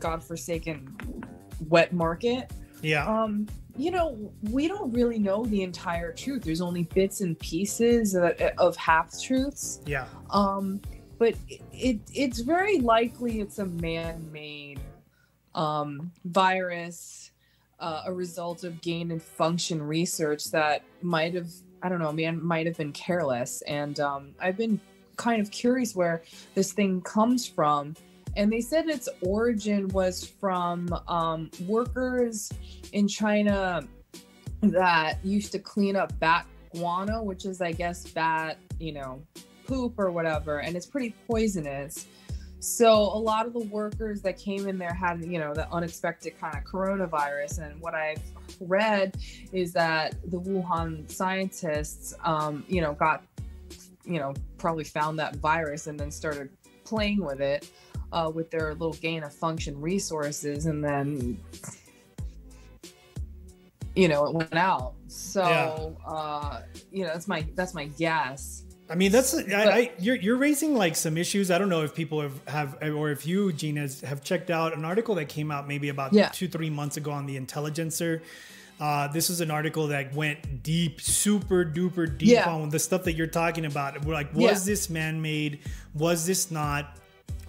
godforsaken 0.00 0.96
wet 1.68 1.92
market. 1.92 2.50
Yeah. 2.82 3.06
Um, 3.06 3.48
you 3.76 3.90
know, 3.90 4.32
we 4.50 4.66
don't 4.66 4.92
really 4.92 5.18
know 5.18 5.44
the 5.44 5.62
entire 5.62 6.12
truth. 6.12 6.42
There's 6.42 6.60
only 6.60 6.84
bits 6.84 7.20
and 7.20 7.38
pieces 7.38 8.14
of, 8.14 8.32
of 8.58 8.76
half 8.76 9.20
truths. 9.20 9.80
Yeah. 9.86 10.06
Um, 10.30 10.80
but 11.18 11.34
it, 11.48 11.62
it, 11.72 12.00
it's 12.12 12.40
very 12.40 12.80
likely 12.80 13.40
it's 13.40 13.58
a 13.58 13.66
man-made 13.66 14.80
um, 15.54 16.12
virus, 16.24 17.30
uh, 17.80 18.02
a 18.06 18.12
result 18.12 18.64
of 18.64 18.80
gain 18.80 19.10
and 19.10 19.22
function 19.22 19.80
research 19.82 20.50
that 20.50 20.82
might 21.02 21.34
have 21.34 21.50
I 21.82 21.88
don't 21.88 22.00
know, 22.00 22.12
man, 22.12 22.44
might 22.44 22.66
have 22.66 22.76
been 22.76 22.92
careless. 22.92 23.62
And 23.62 23.98
um, 24.00 24.34
I've 24.40 24.56
been 24.56 24.80
kind 25.16 25.40
of 25.40 25.50
curious 25.50 25.94
where 25.94 26.22
this 26.54 26.72
thing 26.72 27.00
comes 27.02 27.46
from 27.46 27.94
and 28.38 28.52
they 28.52 28.60
said 28.60 28.88
its 28.88 29.08
origin 29.20 29.88
was 29.88 30.24
from 30.24 30.88
um, 31.08 31.50
workers 31.66 32.50
in 32.92 33.08
China 33.08 33.82
that 34.62 35.18
used 35.24 35.50
to 35.52 35.58
clean 35.58 35.96
up 35.96 36.16
bat 36.20 36.46
guano, 36.72 37.20
which 37.20 37.44
is, 37.44 37.60
I 37.60 37.72
guess, 37.72 38.08
bat, 38.08 38.58
you 38.78 38.92
know, 38.92 39.20
poop 39.66 39.98
or 39.98 40.12
whatever, 40.12 40.60
and 40.60 40.76
it's 40.76 40.86
pretty 40.86 41.16
poisonous. 41.26 42.06
So 42.60 42.92
a 42.92 43.18
lot 43.18 43.44
of 43.46 43.52
the 43.54 43.64
workers 43.66 44.22
that 44.22 44.38
came 44.38 44.68
in 44.68 44.78
there 44.78 44.94
had, 44.94 45.24
you 45.24 45.40
know, 45.40 45.52
the 45.52 45.68
unexpected 45.72 46.38
kind 46.40 46.56
of 46.56 46.62
coronavirus. 46.62 47.58
And 47.58 47.80
what 47.80 47.94
I've 47.94 48.22
read 48.60 49.16
is 49.52 49.72
that 49.72 50.14
the 50.30 50.40
Wuhan 50.40 51.10
scientists, 51.10 52.14
um, 52.24 52.64
you 52.68 52.82
know, 52.82 52.94
got, 52.94 53.24
you 54.04 54.20
know, 54.20 54.32
probably 54.58 54.84
found 54.84 55.18
that 55.18 55.36
virus 55.36 55.88
and 55.88 55.98
then 55.98 56.12
started 56.12 56.50
playing 56.84 57.24
with 57.24 57.40
it 57.40 57.70
uh, 58.12 58.30
with 58.34 58.50
their 58.50 58.72
little 58.72 58.92
gain 58.94 59.22
of 59.22 59.34
function 59.34 59.80
resources, 59.80 60.66
and 60.66 60.82
then 60.84 61.38
you 63.94 64.08
know 64.08 64.26
it 64.26 64.34
went 64.34 64.54
out. 64.54 64.94
So 65.08 65.42
Yeah. 65.42 66.10
uh, 66.10 66.62
you 66.92 67.04
know 67.04 67.12
that's 67.12 67.28
my 67.28 67.44
that's 67.54 67.74
my 67.74 67.86
guess. 67.86 68.64
I 68.90 68.94
mean, 68.94 69.12
that's 69.12 69.34
I, 69.34 69.42
I, 69.52 69.92
you're 69.98 70.16
you're 70.16 70.36
raising 70.38 70.74
like 70.74 70.96
some 70.96 71.18
issues. 71.18 71.50
I 71.50 71.58
don't 71.58 71.68
know 71.68 71.82
if 71.82 71.94
people 71.94 72.22
have, 72.22 72.40
have 72.48 72.78
or 72.82 73.10
if 73.10 73.26
you, 73.26 73.52
Gina, 73.52 73.86
have 74.06 74.24
checked 74.24 74.48
out 74.50 74.74
an 74.74 74.84
article 74.86 75.14
that 75.16 75.28
came 75.28 75.50
out 75.50 75.68
maybe 75.68 75.90
about 75.90 76.14
Yeah. 76.14 76.28
two 76.30 76.48
three 76.48 76.70
months 76.70 76.96
ago 76.96 77.10
on 77.10 77.26
the 77.26 77.36
Intelligencer. 77.36 78.22
Uh, 78.80 79.08
this 79.08 79.28
is 79.28 79.40
an 79.42 79.50
article 79.50 79.88
that 79.88 80.14
went 80.14 80.62
deep, 80.62 81.00
super 81.02 81.64
duper 81.66 82.16
deep 82.16 82.28
Yeah. 82.30 82.48
on 82.48 82.70
the 82.70 82.78
stuff 82.78 83.02
that 83.04 83.12
you're 83.14 83.26
talking 83.26 83.66
about. 83.66 84.02
We're 84.06 84.14
like, 84.14 84.32
was 84.32 84.66
Yeah. 84.66 84.72
this 84.72 84.88
man 84.88 85.20
made? 85.20 85.58
Was 85.94 86.24
this 86.24 86.50
not? 86.50 86.96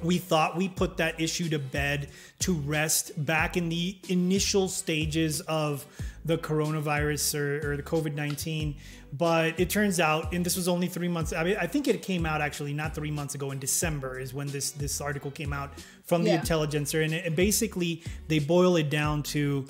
We 0.02 0.18
thought 0.18 0.56
we 0.56 0.70
put 0.70 0.98
that 0.98 1.20
issue 1.20 1.50
to 1.50 1.60
bed 1.60 2.10
to 2.40 2.54
rest 2.54 3.12
back 3.26 3.58
in 3.58 3.70
the 3.70 3.98
initial 4.08 4.68
stages 4.68 5.42
of 5.42 5.86
the 6.26 6.38
coronavirus 6.38 7.40
or, 7.40 7.72
or 7.72 7.78
the 7.78 7.84
COVID 7.84 8.14
19. 8.14 8.76
But 9.12 9.60
it 9.60 9.70
turns 9.70 10.00
out, 10.00 10.34
and 10.34 10.46
this 10.46 10.56
was 10.56 10.68
only 10.68 10.88
three 10.88 11.08
months. 11.08 11.34
I 11.34 11.44
mean, 11.44 11.58
I 11.60 11.66
think 11.66 11.88
it 11.88 12.02
came 12.04 12.26
out 12.26 12.42
actually 12.42 12.74
not 12.74 12.94
three 12.94 13.10
months 13.12 13.34
ago 13.36 13.52
in 13.52 13.60
December 13.60 14.20
is 14.20 14.34
when 14.34 14.48
this 14.48 14.72
this 14.72 15.02
article 15.02 15.32
came 15.32 15.52
out 15.52 15.74
from 16.04 16.24
the 16.24 16.30
Yeah. 16.30 16.40
Intelligencer, 16.40 17.02
and, 17.02 17.14
it, 17.14 17.26
and 17.26 17.36
basically 17.36 18.04
they 18.28 18.40
boil 18.40 18.76
it 18.76 18.90
down 18.90 19.24
to 19.24 19.66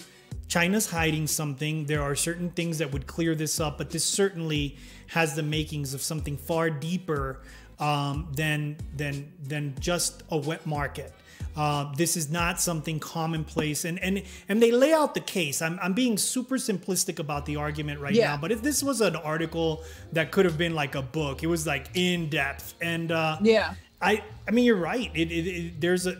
China's 0.50 0.90
hiding 0.90 1.28
something. 1.28 1.86
There 1.86 2.02
are 2.02 2.16
certain 2.16 2.50
things 2.50 2.80
that 2.80 2.92
would 2.92 3.08
clear 3.08 3.36
this 3.36 3.60
up, 3.60 3.78
but 3.78 3.92
this 3.92 4.04
certainly 4.04 4.78
has 5.10 5.36
the 5.36 5.44
makings 5.44 5.94
of 5.94 6.02
something 6.02 6.38
far 6.38 6.70
deeper 6.70 7.42
um, 7.80 8.28
than 8.36 8.78
than 8.96 9.32
than 9.48 9.76
just 9.80 10.24
a 10.32 10.38
wet 10.38 10.66
market. 10.66 11.14
Uh, 11.56 11.92
this 11.96 12.16
is 12.16 12.30
not 12.32 12.62
something 12.62 13.00
commonplace, 13.00 13.86
and 13.86 14.00
and 14.04 14.24
and 14.48 14.62
they 14.62 14.72
lay 14.72 14.94
out 14.94 15.14
the 15.14 15.20
case. 15.22 15.62
I'm 15.62 15.80
I'm 15.82 15.94
being 15.94 16.18
super 16.18 16.56
simplistic 16.58 17.20
about 17.20 17.46
the 17.46 17.56
argument 17.58 18.00
right 18.00 18.14
Yeah. 18.14 18.32
now, 18.32 18.38
but 18.38 18.52
if 18.52 18.62
this 18.62 18.84
was 18.84 19.02
an 19.02 19.16
article 19.16 19.84
that 20.14 20.32
could 20.32 20.46
have 20.46 20.58
been 20.58 20.76
like 20.76 20.96
a 20.96 21.02
book, 21.02 21.44
it 21.44 21.48
was 21.48 21.66
like 21.66 21.88
in 21.96 22.30
depth, 22.30 22.76
and 22.82 23.12
uh, 23.12 23.38
Yeah. 23.42 23.74
I 24.02 24.24
I 24.48 24.52
mean 24.52 24.64
you're 24.66 24.78
right. 24.78 25.12
It, 25.16 25.32
it, 25.32 25.48
it 25.48 25.82
there's 25.82 26.06
a 26.08 26.18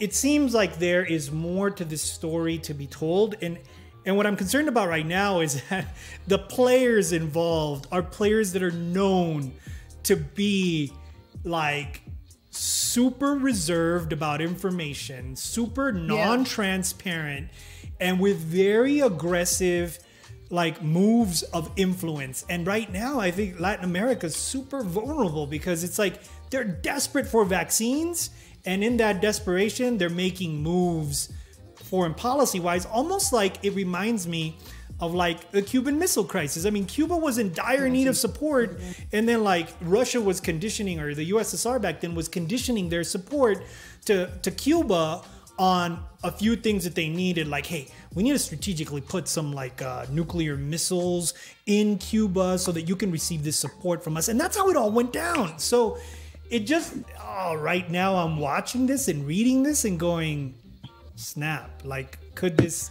it 0.00 0.12
seems 0.14 0.54
like 0.54 0.78
there 0.78 1.04
is 1.04 1.30
more 1.30 1.70
to 1.70 1.84
this 1.84 2.02
story 2.02 2.58
to 2.58 2.74
be 2.74 2.86
told 2.86 3.36
and 3.42 3.58
and 4.06 4.16
what 4.16 4.26
I'm 4.26 4.36
concerned 4.36 4.68
about 4.68 4.88
right 4.88 5.06
now 5.06 5.40
is 5.40 5.62
that 5.70 5.86
the 6.26 6.38
players 6.38 7.12
involved 7.12 7.86
are 7.90 8.02
players 8.02 8.52
that 8.52 8.62
are 8.62 8.70
known 8.70 9.52
to 10.04 10.16
be 10.16 10.92
like 11.44 12.02
super 12.50 13.34
reserved 13.34 14.12
about 14.12 14.40
information, 14.40 15.34
super 15.34 15.92
non-transparent 15.92 17.48
and 18.00 18.20
with 18.20 18.38
very 18.38 19.00
aggressive 19.00 19.98
like 20.50 20.82
moves 20.82 21.42
of 21.42 21.70
influence. 21.76 22.44
And 22.48 22.66
right 22.66 22.90
now, 22.92 23.18
I 23.18 23.30
think 23.30 23.58
Latin 23.58 23.84
America 23.84 24.26
is 24.26 24.36
super 24.36 24.82
vulnerable 24.82 25.46
because 25.46 25.82
it's 25.82 25.98
like 25.98 26.20
they're 26.50 26.64
desperate 26.64 27.26
for 27.26 27.44
vaccines, 27.44 28.30
and 28.64 28.84
in 28.84 28.98
that 28.98 29.20
desperation, 29.20 29.98
they're 29.98 30.10
making 30.10 30.62
moves 30.62 31.32
foreign 31.94 32.12
policy 32.12 32.58
wise, 32.58 32.86
almost 32.86 33.32
like 33.32 33.64
it 33.64 33.72
reminds 33.72 34.26
me 34.26 34.56
of 34.98 35.14
like 35.14 35.52
the 35.52 35.62
Cuban 35.62 35.96
Missile 35.96 36.24
Crisis. 36.24 36.66
I 36.66 36.70
mean, 36.70 36.86
Cuba 36.86 37.16
was 37.16 37.38
in 37.38 37.52
dire 37.52 37.88
need 37.88 38.08
of 38.08 38.16
support, 38.16 38.80
and 39.12 39.28
then 39.28 39.44
like 39.44 39.68
Russia 39.80 40.20
was 40.20 40.40
conditioning, 40.40 40.98
or 40.98 41.14
the 41.14 41.30
USSR 41.30 41.80
back 41.80 42.00
then 42.00 42.16
was 42.16 42.26
conditioning 42.26 42.88
their 42.88 43.04
support 43.04 43.62
to 44.06 44.28
to 44.42 44.50
Cuba 44.50 45.22
on 45.56 46.04
a 46.24 46.32
few 46.32 46.56
things 46.56 46.82
that 46.82 46.96
they 46.96 47.08
needed 47.08 47.46
like 47.46 47.64
hey 47.64 47.86
we 48.12 48.24
need 48.24 48.32
to 48.32 48.38
strategically 48.40 49.00
put 49.00 49.28
some 49.28 49.52
like 49.52 49.80
uh, 49.82 50.04
nuclear 50.10 50.56
missiles 50.56 51.32
in 51.66 51.96
cuba 51.98 52.58
so 52.58 52.72
that 52.72 52.88
you 52.88 52.96
can 52.96 53.12
receive 53.12 53.44
this 53.44 53.56
support 53.56 54.02
from 54.02 54.16
us 54.16 54.26
and 54.26 54.40
that's 54.40 54.56
how 54.56 54.68
it 54.68 54.76
all 54.76 54.90
went 54.90 55.12
down 55.12 55.56
so 55.56 55.96
it 56.50 56.66
just 56.66 56.96
oh, 57.22 57.54
right 57.54 57.88
now 57.88 58.16
i'm 58.16 58.36
watching 58.36 58.84
this 58.86 59.06
and 59.06 59.24
reading 59.28 59.62
this 59.62 59.84
and 59.84 60.00
going 60.00 60.52
snap 61.16 61.82
like 61.84 62.18
could 62.34 62.56
this 62.56 62.90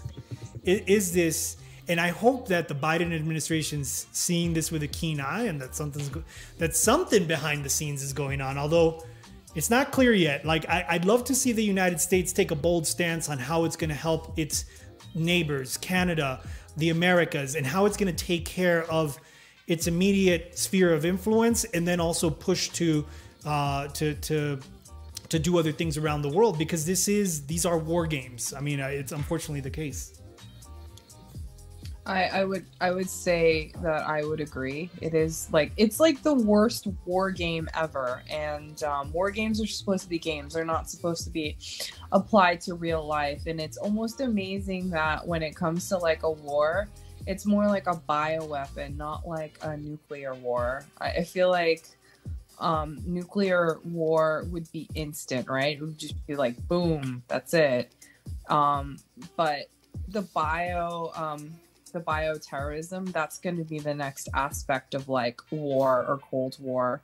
is 0.63 1.13
this 1.13 1.57
and 1.87 1.99
i 1.99 2.07
hope 2.07 2.47
that 2.47 2.67
the 2.67 2.75
biden 2.75 3.13
administration's 3.13 4.07
seeing 4.11 4.53
this 4.53 4.71
with 4.71 4.83
a 4.83 4.87
keen 4.87 5.19
eye 5.19 5.43
and 5.43 5.59
that 5.59 5.75
something's 5.75 6.09
that 6.57 6.75
something 6.75 7.25
behind 7.25 7.63
the 7.63 7.69
scenes 7.69 8.01
is 8.01 8.13
going 8.13 8.39
on 8.39 8.57
although 8.57 9.03
it's 9.55 9.69
not 9.69 9.91
clear 9.91 10.13
yet. 10.13 10.45
Like, 10.45 10.67
I, 10.67 10.85
I'd 10.89 11.05
love 11.05 11.23
to 11.25 11.35
see 11.35 11.51
the 11.51 11.63
United 11.63 11.99
States 12.01 12.33
take 12.33 12.51
a 12.51 12.55
bold 12.55 12.87
stance 12.87 13.29
on 13.29 13.37
how 13.37 13.65
it's 13.65 13.75
going 13.75 13.89
to 13.89 13.95
help 13.95 14.37
its 14.37 14.65
neighbors, 15.13 15.77
Canada, 15.77 16.41
the 16.77 16.89
Americas, 16.89 17.55
and 17.55 17.65
how 17.65 17.85
it's 17.85 17.97
going 17.97 18.13
to 18.13 18.25
take 18.25 18.45
care 18.45 18.83
of 18.89 19.19
its 19.67 19.87
immediate 19.87 20.57
sphere 20.57 20.93
of 20.93 21.05
influence, 21.05 21.65
and 21.65 21.87
then 21.87 21.99
also 21.99 22.29
push 22.29 22.69
to 22.69 23.05
uh, 23.45 23.87
to 23.89 24.15
to 24.15 24.59
to 25.29 25.39
do 25.39 25.57
other 25.57 25.71
things 25.71 25.97
around 25.97 26.21
the 26.21 26.29
world 26.29 26.57
because 26.57 26.85
this 26.85 27.07
is 27.07 27.45
these 27.45 27.65
are 27.65 27.77
war 27.77 28.05
games. 28.05 28.53
I 28.53 28.59
mean, 28.59 28.79
it's 28.79 29.11
unfortunately 29.11 29.61
the 29.61 29.69
case. 29.69 30.19
I, 32.05 32.25
I 32.25 32.43
would 32.43 32.65
I 32.81 32.91
would 32.91 33.09
say 33.09 33.71
that 33.81 34.03
I 34.07 34.25
would 34.25 34.41
agree. 34.41 34.89
It 35.01 35.13
is 35.13 35.47
like 35.53 35.71
it's 35.77 35.99
like 35.99 36.21
the 36.21 36.33
worst 36.33 36.87
war 37.05 37.31
game 37.31 37.69
ever, 37.73 38.23
and 38.29 38.81
um, 38.83 39.11
war 39.13 39.31
games 39.31 39.61
are 39.61 39.67
supposed 39.67 40.03
to 40.03 40.09
be 40.09 40.19
games. 40.19 40.53
They're 40.53 40.65
not 40.65 40.89
supposed 40.89 41.23
to 41.23 41.29
be 41.29 41.57
applied 42.11 42.59
to 42.61 42.73
real 42.73 43.05
life. 43.05 43.43
And 43.47 43.61
it's 43.61 43.77
almost 43.77 44.19
amazing 44.19 44.89
that 44.89 45.25
when 45.25 45.41
it 45.41 45.55
comes 45.55 45.87
to 45.89 45.97
like 45.97 46.23
a 46.23 46.31
war, 46.31 46.89
it's 47.25 47.45
more 47.45 47.67
like 47.67 47.87
a 47.87 47.95
bioweapon, 48.09 48.97
not 48.97 49.25
like 49.25 49.57
a 49.61 49.77
nuclear 49.77 50.33
war. 50.35 50.85
I, 50.99 51.09
I 51.11 51.23
feel 51.23 51.49
like 51.49 51.87
um, 52.59 53.01
nuclear 53.05 53.79
war 53.83 54.45
would 54.51 54.71
be 54.71 54.89
instant, 54.95 55.49
right? 55.49 55.77
It 55.77 55.81
would 55.81 55.97
just 55.97 56.25
be 56.27 56.35
like 56.35 56.55
boom, 56.67 57.23
that's 57.27 57.53
it. 57.53 57.91
Um, 58.49 58.97
but 59.35 59.67
the 60.07 60.21
bio 60.21 61.11
um, 61.15 61.51
the 61.93 61.99
bioterrorism 61.99 63.11
that's 63.11 63.37
going 63.39 63.57
to 63.57 63.63
be 63.63 63.79
the 63.79 63.93
next 63.93 64.27
aspect 64.33 64.93
of 64.93 65.09
like 65.09 65.41
war 65.51 66.05
or 66.07 66.17
cold 66.17 66.57
war 66.59 67.01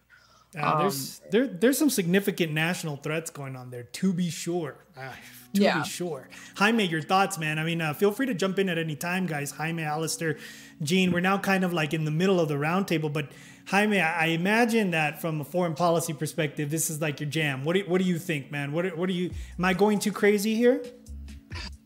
Uh, 0.58 0.76
there's 0.80 1.22
there 1.30 1.46
there's 1.48 1.78
some 1.78 1.92
significant 1.92 2.52
national 2.52 2.98
threats 2.98 3.30
going 3.30 3.56
on 3.56 3.70
there, 3.70 3.84
to 3.84 4.12
be 4.14 4.30
sure. 4.32 4.76
Ah, 4.98 5.16
to 5.54 5.62
Yeah. 5.62 5.84
be 5.84 5.88
sure. 5.88 6.28
Jaime, 6.56 6.86
your 6.86 7.02
thoughts, 7.04 7.38
man. 7.38 7.60
I 7.60 7.64
mean, 7.64 7.82
uh, 7.82 7.94
feel 7.94 8.12
free 8.12 8.26
to 8.26 8.34
jump 8.34 8.58
in 8.58 8.68
at 8.68 8.78
any 8.80 8.96
time, 8.96 9.28
guys. 9.28 9.52
Jaime, 9.52 9.84
Alistair, 9.84 10.38
Gene. 10.82 11.12
We're 11.12 11.20
now 11.22 11.38
kind 11.38 11.64
of 11.64 11.72
like 11.72 11.94
in 11.94 12.06
the 12.06 12.12
middle 12.12 12.40
of 12.40 12.48
the 12.50 12.56
roundtable, 12.56 13.14
but 13.14 13.28
Jaime, 13.70 14.02
I, 14.02 14.26
imagine 14.28 14.90
that 14.92 15.22
from 15.22 15.42
a 15.42 15.44
foreign 15.44 15.76
policy 15.76 16.12
perspective, 16.12 16.72
this 16.72 16.90
is 16.90 17.02
like 17.02 17.20
your 17.20 17.30
jam. 17.30 17.64
What 17.64 17.74
do, 17.74 17.82
what 17.82 18.00
do 18.00 18.04
you 18.04 18.18
think, 18.18 18.52
man? 18.52 18.72
What 18.72 18.98
what 18.98 19.08
do 19.08 19.14
you? 19.14 19.30
Am 19.60 19.66
I 19.66 19.74
going 19.74 20.00
too 20.00 20.12
crazy 20.12 20.56
here? 20.56 20.84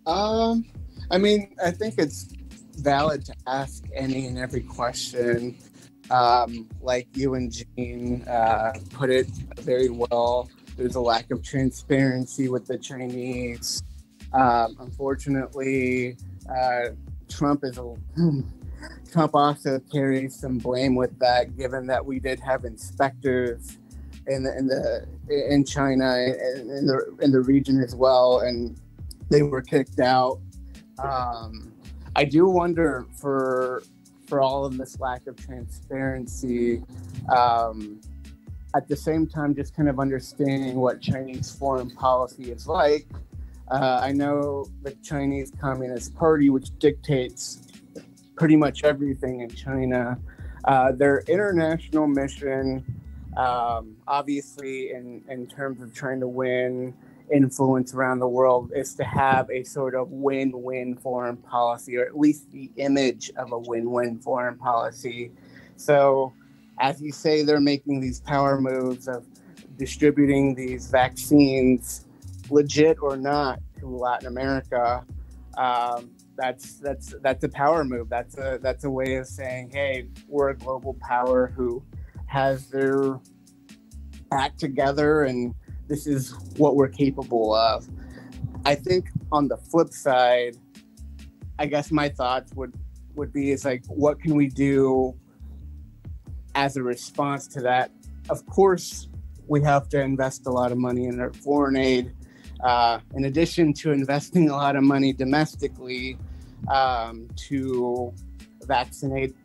Um, 0.08 0.63
I 1.12 1.17
mean, 1.17 1.54
I 1.62 1.72
think 1.72 1.96
it's 1.98 2.30
valid 2.78 3.26
to 3.26 3.36
ask 3.48 3.84
any 3.93 4.28
and 4.28 4.38
every 4.38 4.62
question. 4.62 5.58
Um, 6.10 6.69
like 6.82 7.10
you 7.17 7.34
and 7.34 7.52
Gene 7.52 8.22
uh, 8.30 8.72
put 8.93 9.10
it 9.10 9.28
very 9.60 9.89
well. 9.89 10.50
There's 10.78 10.96
a 10.96 11.02
lack 11.02 11.32
of 11.32 11.43
transparency 11.43 12.48
with 12.48 12.65
the 12.65 12.78
Chinese. 12.78 13.84
Um, 14.32 14.78
unfortunately, 14.80 16.15
uh, 16.50 16.91
Trump 17.28 17.65
is 17.65 17.78
a 17.78 17.93
Trump 19.12 19.36
also 19.36 19.80
carries 19.91 20.36
some 20.36 20.58
blame 20.58 20.96
with 20.96 21.17
that, 21.19 21.58
given 21.58 21.88
that 21.88 22.06
we 22.06 22.19
did 22.19 22.39
have 22.39 22.65
inspectors 22.65 23.78
in 24.28 24.43
the 24.43 24.58
in 24.58 24.67
the 24.67 25.06
in 25.30 25.65
China 25.65 26.15
and 26.15 26.69
in 26.69 26.88
the 26.88 27.17
in 27.22 27.32
the 27.32 27.41
region 27.41 27.82
as 27.82 27.96
well, 27.96 28.39
and 28.39 28.80
they 29.30 29.43
were 29.43 29.62
kicked 29.62 30.00
out. 30.00 30.39
Um, 31.00 31.72
I 32.15 32.26
do 32.26 32.48
wonder 32.48 33.06
for 33.19 33.84
for 34.28 34.41
all 34.41 34.65
of 34.65 34.78
this 34.78 35.00
lack 35.00 35.28
of 35.28 35.36
transparency. 35.36 36.82
Um, 37.36 38.02
at 38.76 38.88
the 38.88 38.96
same 38.96 39.28
time, 39.28 39.54
just 39.54 39.76
kind 39.76 39.88
of 39.88 40.00
understanding 40.00 40.78
what 40.78 41.00
Chinese 41.00 41.54
foreign 41.54 41.91
policy 41.91 42.52
is 42.52 42.67
like. 42.67 43.06
Uh, 43.69 44.00
I 44.02 44.12
know 44.12 44.65
the 44.82 44.91
Chinese 45.04 45.52
Communist 45.60 46.15
Party, 46.15 46.50
which 46.50 46.69
dictates 46.80 47.67
pretty 48.36 48.56
much 48.56 48.84
everything 48.84 49.41
in 49.41 49.50
China. 49.50 50.17
Uh, 50.65 50.91
their 50.91 51.19
international 51.28 52.08
mission, 52.08 52.84
um, 53.38 53.95
obviously, 54.08 54.91
in, 54.91 55.24
in 55.30 55.47
terms 55.47 55.82
of 55.82 55.93
trying 55.93 56.20
to 56.20 56.28
win 56.28 56.93
influence 57.32 57.93
around 57.93 58.20
the 58.20 58.28
world, 58.28 58.72
is 58.76 58.95
to 58.95 59.03
have 59.03 59.49
a 59.49 59.64
sort 59.64 59.95
of 59.95 60.12
win 60.12 60.51
win 60.53 60.95
foreign 60.95 61.38
policy, 61.38 61.97
or 61.97 62.05
at 62.05 62.18
least 62.18 62.51
the 62.51 62.72
image 62.78 63.32
of 63.38 63.51
a 63.51 63.60
win 63.60 63.91
win 63.91 64.20
foreign 64.20 64.58
policy. 64.58 65.32
So, 65.76 66.34
as 66.80 67.01
you 67.01 67.12
say, 67.12 67.43
they're 67.43 67.60
making 67.60 67.99
these 67.99 68.22
power 68.22 68.60
moves 68.62 69.08
of 69.08 69.26
distributing 69.78 70.55
these 70.55 70.88
vaccines 70.88 72.05
legit 72.49 72.97
or 73.01 73.18
not 73.18 73.60
to 73.80 73.88
Latin 73.88 74.28
America, 74.28 75.03
um, 75.58 76.12
that's 76.38 76.76
that's 76.76 77.16
that's 77.22 77.44
a 77.44 77.50
power 77.50 77.84
move. 77.84 78.10
That's 78.10 78.38
a 78.38 78.60
that's 78.62 78.84
a 78.84 78.90
way 78.90 79.16
of 79.16 79.28
saying, 79.28 79.72
hey, 79.74 80.08
we're 80.28 80.50
a 80.50 80.58
global 80.58 80.96
power 81.02 81.54
who 81.56 81.84
has 82.28 82.68
their 82.68 83.20
act 84.32 84.60
together, 84.60 85.24
and 85.24 85.54
this 85.88 86.08
is 86.08 86.34
what 86.58 86.76
we're 86.76 86.90
capable 86.90 87.54
of. 87.54 87.88
I 88.66 88.76
think 88.76 89.10
on 89.32 89.48
the 89.48 89.58
flip 89.58 89.90
side, 89.90 90.58
I 91.60 91.66
guess 91.66 91.92
my 91.92 92.10
thoughts 92.10 92.54
would 92.54 92.74
would 93.16 93.32
be 93.32 93.52
is 93.52 93.66
like, 93.66 93.84
what 93.88 94.20
can 94.20 94.36
we 94.36 94.48
do 94.48 95.16
as 96.56 96.78
a 96.78 96.84
response 96.84 97.48
to 97.48 97.62
that? 97.62 97.92
Of 98.30 98.46
course, 98.46 99.08
we 99.48 99.62
have 99.62 99.90
to 99.90 100.02
invest 100.02 100.48
a 100.48 100.50
lot 100.50 100.72
of 100.72 100.78
money 100.78 101.06
in 101.06 101.20
our 101.20 101.34
foreign 101.34 101.76
aid. 101.76 102.14
Uh, 102.64 102.99
in 103.14 103.26
addition 103.26 103.74
to 103.74 103.91
investing 103.91 104.49
a 104.49 104.55
lot 104.55 104.76
of 104.76 104.84
money 104.84 105.11
domestically 105.11 106.18
um, 106.72 107.28
to 107.36 108.14
vaccinate 108.66 109.36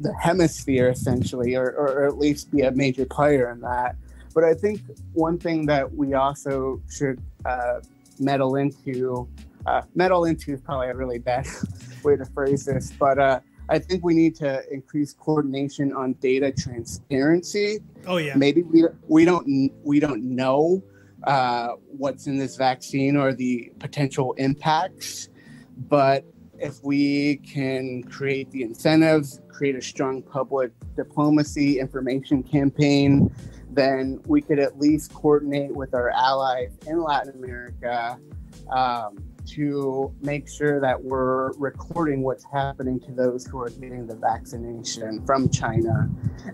the 0.00 0.12
hemisphere, 0.14 0.88
essentially, 0.88 1.54
or, 1.54 1.70
or 1.70 2.06
at 2.06 2.18
least 2.18 2.50
be 2.50 2.62
a 2.62 2.70
major 2.72 3.06
player 3.06 3.50
in 3.50 3.60
that. 3.60 3.96
But 4.34 4.44
I 4.44 4.54
think 4.54 4.80
one 5.12 5.38
thing 5.38 5.66
that 5.66 5.92
we 5.92 6.14
also 6.14 6.80
should 6.90 7.20
uh, 7.44 7.80
meddle 8.18 8.56
into, 8.56 9.28
uh, 9.66 9.82
meddle 9.94 10.24
into 10.24 10.52
is 10.52 10.60
probably 10.60 10.88
a 10.88 10.94
really 10.94 11.18
bad 11.18 11.46
way 12.02 12.16
to 12.16 12.24
phrase 12.26 12.64
this, 12.64 12.92
but 12.98 13.18
uh, 13.18 13.40
I 13.68 13.78
think 13.78 14.04
we 14.04 14.14
need 14.14 14.34
to 14.36 14.62
increase 14.72 15.12
coordination 15.12 15.92
on 15.92 16.14
data 16.14 16.52
transparency. 16.52 17.80
Oh 18.06 18.16
yeah. 18.16 18.34
Maybe 18.34 18.62
we 18.62 18.84
we 19.08 19.24
don't 19.24 19.70
we 19.84 20.00
don't 20.00 20.22
know 20.22 20.82
uh, 21.24 21.68
what's 21.86 22.26
in 22.26 22.38
this 22.38 22.56
vaccine 22.56 23.16
or 23.16 23.32
the 23.32 23.72
potential 23.78 24.34
impacts, 24.34 25.28
but 25.88 26.24
if 26.58 26.82
we 26.82 27.36
can 27.36 28.02
create 28.04 28.50
the 28.50 28.62
incentives, 28.62 29.40
create 29.48 29.76
a 29.76 29.82
strong 29.82 30.22
public 30.22 30.72
diplomacy 30.96 31.78
information 31.78 32.42
campaign, 32.42 33.32
then 33.70 34.20
we 34.26 34.40
could 34.40 34.58
at 34.58 34.78
least 34.78 35.12
coordinate 35.14 35.74
with 35.74 35.94
our 35.94 36.10
allies 36.10 36.76
in 36.86 37.02
Latin 37.02 37.34
America 37.34 38.18
um, 38.70 39.22
to 39.54 40.14
make 40.20 40.48
sure 40.48 40.80
that 40.80 41.02
we're 41.02 41.52
recording 41.54 42.22
what's 42.22 42.44
happening 42.44 43.00
to 43.00 43.12
those 43.12 43.46
who 43.46 43.60
are 43.60 43.70
getting 43.70 44.06
the 44.06 44.16
vaccination 44.16 45.24
from 45.24 45.48
China. 45.48 46.08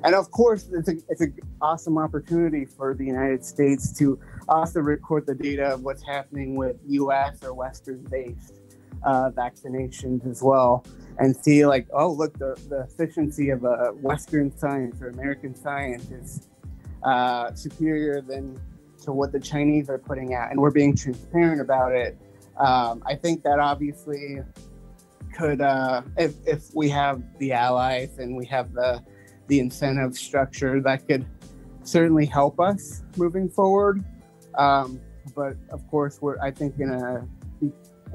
And 0.05 0.15
of 0.15 0.31
course, 0.31 0.69
it's 0.73 0.89
an 0.89 1.03
it's 1.09 1.23
a 1.23 1.29
awesome 1.61 1.99
opportunity 1.99 2.65
for 2.65 2.95
the 2.95 3.05
United 3.05 3.45
States 3.45 3.97
to 3.99 4.19
also 4.49 4.81
record 4.81 5.27
the 5.27 5.35
data 5.35 5.75
of 5.75 5.83
what's 5.83 6.03
happening 6.03 6.57
with 6.57 6.77
US 6.89 7.43
or 7.43 7.55
Western 7.55 8.05
based 8.11 8.61
uh, 9.03 9.31
vaccinations 9.31 10.29
as 10.29 10.43
well 10.43 10.85
and 11.19 11.37
see 11.37 11.65
like, 11.67 11.87
oh, 11.93 12.11
look, 12.11 12.37
the, 12.39 12.59
the 12.69 12.81
efficiency 12.83 13.51
of 13.51 13.65
a 13.65 13.93
Western 14.01 14.57
science 14.57 15.01
or 15.01 15.09
American 15.09 15.55
science 15.55 16.11
is 16.11 16.49
uh, 17.03 17.53
superior 17.55 18.21
than 18.21 18.61
to 19.03 19.13
what 19.13 19.33
the 19.33 19.41
Chinese 19.41 19.89
are 19.91 19.99
putting 19.99 20.35
out. 20.35 20.51
And 20.51 20.61
we're 20.61 20.71
being 20.71 20.97
transparent 20.97 21.61
about 21.61 21.93
it 21.93 22.19
um, 22.59 23.03
I 23.07 23.15
think 23.15 23.43
that 23.43 23.59
obviously 23.59 24.39
could, 25.37 25.61
uh, 25.61 26.03
if, 26.17 26.35
if 26.47 26.75
we 26.75 26.89
have 26.91 27.23
the 27.39 27.53
allies 27.53 28.19
and 28.19 28.37
we 28.37 28.47
have 28.47 28.73
the 28.73 29.03
the 29.47 29.61
incentive 29.61 30.17
structure, 30.17 30.81
that 30.81 31.07
could 31.07 31.27
certainly 31.83 32.25
help 32.25 32.59
us 32.59 33.03
moving 33.17 33.49
forward. 33.49 34.03
Um, 34.57 35.01
but 35.35 35.57
of 35.71 35.87
course, 35.89 36.21
we're 36.23 36.41
I 36.41 36.51
think 36.51 36.79
in 36.79 36.91
a 36.91 37.27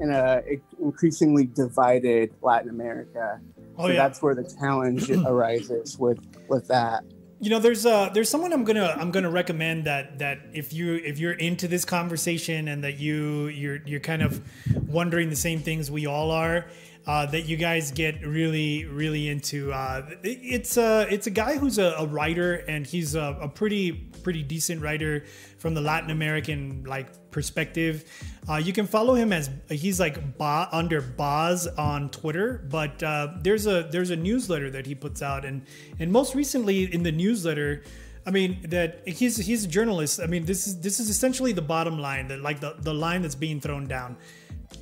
in 0.00 0.10
a 0.10 0.42
increasingly 0.80 1.46
divided 1.46 2.34
Latin 2.42 2.70
America. 2.70 3.40
Oh, 3.76 3.86
so 3.86 3.92
yeah. 3.92 3.96
that's 3.96 4.22
where 4.22 4.34
the 4.34 4.44
challenge 4.58 5.10
arises 5.26 5.98
with 5.98 6.18
with 6.48 6.66
that 6.68 7.04
you 7.40 7.48
know 7.48 7.58
there's 7.58 7.86
uh 7.86 8.10
there's 8.10 8.28
someone 8.28 8.52
i'm 8.52 8.64
gonna 8.64 8.94
i'm 9.00 9.10
gonna 9.10 9.30
recommend 9.30 9.84
that 9.84 10.18
that 10.18 10.38
if 10.52 10.72
you 10.74 10.96
if 10.96 11.18
you're 11.18 11.32
into 11.32 11.66
this 11.66 11.86
conversation 11.86 12.68
and 12.68 12.84
that 12.84 12.98
you 12.98 13.46
you're 13.48 13.80
you're 13.86 14.00
kind 14.00 14.22
of 14.22 14.42
wondering 14.86 15.30
the 15.30 15.36
same 15.36 15.60
things 15.60 15.90
we 15.90 16.06
all 16.06 16.30
are 16.30 16.66
uh, 17.06 17.26
that 17.26 17.46
you 17.46 17.56
guys 17.56 17.90
get 17.90 18.24
really 18.26 18.84
really 18.84 19.28
into 19.28 19.72
uh, 19.72 20.08
it's 20.22 20.76
a 20.76 21.06
it's 21.10 21.26
a 21.26 21.30
guy 21.30 21.56
who's 21.56 21.78
a, 21.78 21.94
a 21.98 22.06
writer 22.06 22.56
and 22.68 22.86
he's 22.86 23.14
a, 23.14 23.38
a 23.40 23.48
pretty 23.48 23.92
pretty 24.22 24.42
decent 24.42 24.82
writer 24.82 25.24
from 25.58 25.74
the 25.74 25.80
latin 25.80 26.10
american 26.10 26.84
like 26.84 27.08
perspective. 27.30 28.04
Uh, 28.48 28.56
you 28.56 28.72
can 28.72 28.86
follow 28.86 29.14
him 29.14 29.32
as 29.32 29.50
he's 29.68 30.00
like 30.00 30.38
ba, 30.38 30.68
under 30.72 31.00
Boz 31.00 31.66
on 31.66 32.10
Twitter, 32.10 32.64
but 32.68 33.02
uh, 33.02 33.28
there's 33.40 33.66
a 33.66 33.88
there's 33.90 34.10
a 34.10 34.16
newsletter 34.16 34.70
that 34.70 34.86
he 34.86 34.94
puts 34.94 35.22
out, 35.22 35.44
and 35.44 35.62
and 35.98 36.10
most 36.10 36.34
recently 36.34 36.92
in 36.92 37.02
the 37.02 37.12
newsletter. 37.12 37.82
I 38.26 38.30
mean 38.30 38.66
that 38.68 39.08
he's 39.08 39.38
he's 39.38 39.64
a 39.64 39.68
journalist. 39.68 40.20
I 40.20 40.26
mean 40.26 40.44
this 40.44 40.66
is 40.66 40.80
this 40.80 41.00
is 41.00 41.08
essentially 41.08 41.52
the 41.52 41.62
bottom 41.62 41.98
line, 41.98 42.28
that 42.28 42.40
like 42.40 42.60
the, 42.60 42.74
the 42.78 42.92
line 42.92 43.22
that's 43.22 43.34
being 43.34 43.60
thrown 43.60 43.86
down. 43.86 44.16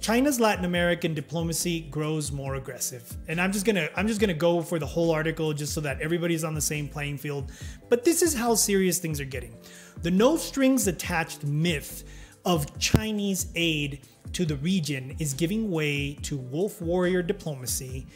China's 0.01 0.39
Latin 0.39 0.65
American 0.65 1.13
diplomacy 1.13 1.81
grows 1.83 2.31
more 2.31 2.55
aggressive. 2.55 3.17
And 3.27 3.41
I'm 3.41 3.53
just 3.53 3.65
going 3.65 3.77
to 3.77 3.91
I'm 3.99 4.07
just 4.07 4.21
going 4.21 4.29
to 4.29 4.35
go 4.35 4.63
for 4.63 4.79
the 4.79 4.87
whole 4.87 5.11
article 5.11 5.53
just 5.53 5.75
so 5.75 5.81
that 5.83 6.01
everybody's 6.01 6.45
on 6.45 6.55
the 6.55 6.61
same 6.61 6.89
playing 6.89 7.19
field. 7.19 7.51
But 7.89 8.05
this 8.05 8.23
is 8.23 8.35
how 8.35 8.55
serious 8.55 8.99
things 8.99 9.21
are 9.21 9.25
getting. 9.25 9.57
The 10.03 10.11
no 10.11 10.37
strings 10.37 10.87
attached 10.87 11.45
myth 11.45 12.05
of 12.45 12.79
Chinese 12.79 13.49
aid 13.57 14.07
to 14.33 14.45
the 14.45 14.57
region 14.57 15.17
is 15.19 15.35
giving 15.35 15.71
way 15.71 16.15
to 16.23 16.37
wolf 16.37 16.81
warrior 16.81 17.23
diplomacy 17.23 18.07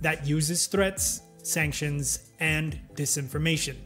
that 0.00 0.26
uses 0.26 0.66
threats, 0.66 1.22
sanctions, 1.42 2.30
and 2.40 2.78
disinformation. 2.94 3.76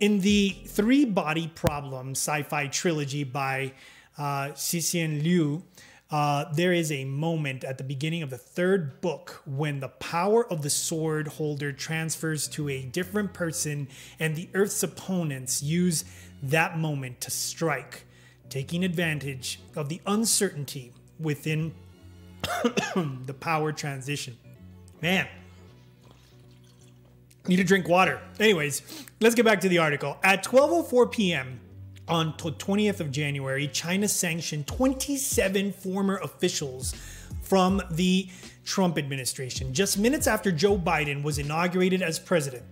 In 0.00 0.20
the 0.20 0.56
three 0.66 1.04
body 1.04 1.48
problem 1.54 2.10
sci 2.10 2.42
fi 2.42 2.66
trilogy 2.68 3.24
by 3.24 3.72
uh, 4.16 4.48
Cixin 4.54 5.22
Liu, 5.22 5.62
uh, 6.10 6.46
there 6.54 6.72
is 6.72 6.90
a 6.90 7.04
moment 7.04 7.64
at 7.64 7.76
the 7.76 7.84
beginning 7.84 8.22
of 8.22 8.30
the 8.30 8.38
third 8.38 9.00
book 9.00 9.42
when 9.44 9.80
the 9.80 9.88
power 9.88 10.50
of 10.50 10.62
the 10.62 10.70
sword 10.70 11.28
holder 11.28 11.70
transfers 11.70 12.48
to 12.48 12.68
a 12.68 12.82
different 12.82 13.34
person, 13.34 13.88
and 14.18 14.34
the 14.34 14.48
Earth's 14.54 14.82
opponents 14.82 15.62
use 15.62 16.04
that 16.42 16.78
moment 16.78 17.20
to 17.20 17.30
strike 17.30 18.04
taking 18.48 18.84
advantage 18.84 19.60
of 19.76 19.90
the 19.90 20.00
uncertainty 20.06 20.94
within 21.20 21.74
the 22.94 23.36
power 23.38 23.72
transition. 23.72 24.36
Man, 25.02 25.26
need 27.46 27.56
to 27.56 27.64
drink 27.64 27.86
water. 27.86 28.20
Anyways, 28.40 29.06
let's 29.20 29.34
get 29.34 29.44
back 29.44 29.60
to 29.60 29.68
the 29.68 29.78
article. 29.78 30.16
At 30.22 30.44
12:04 30.44 31.12
p.m. 31.12 31.60
on 32.08 32.34
the 32.42 32.52
20th 32.52 33.00
of 33.00 33.10
January, 33.10 33.68
China 33.68 34.08
sanctioned 34.08 34.66
27 34.66 35.72
former 35.72 36.16
officials 36.18 36.94
from 37.42 37.82
the 37.90 38.28
Trump 38.64 38.98
administration 38.98 39.72
just 39.72 39.98
minutes 39.98 40.26
after 40.26 40.52
Joe 40.52 40.76
Biden 40.76 41.22
was 41.22 41.38
inaugurated 41.38 42.02
as 42.02 42.18
president. 42.18 42.62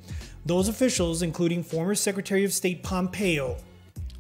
Those 0.44 0.68
officials, 0.68 1.22
including 1.22 1.62
former 1.62 1.94
Secretary 1.94 2.44
of 2.44 2.52
State 2.52 2.82
Pompeo, 2.82 3.56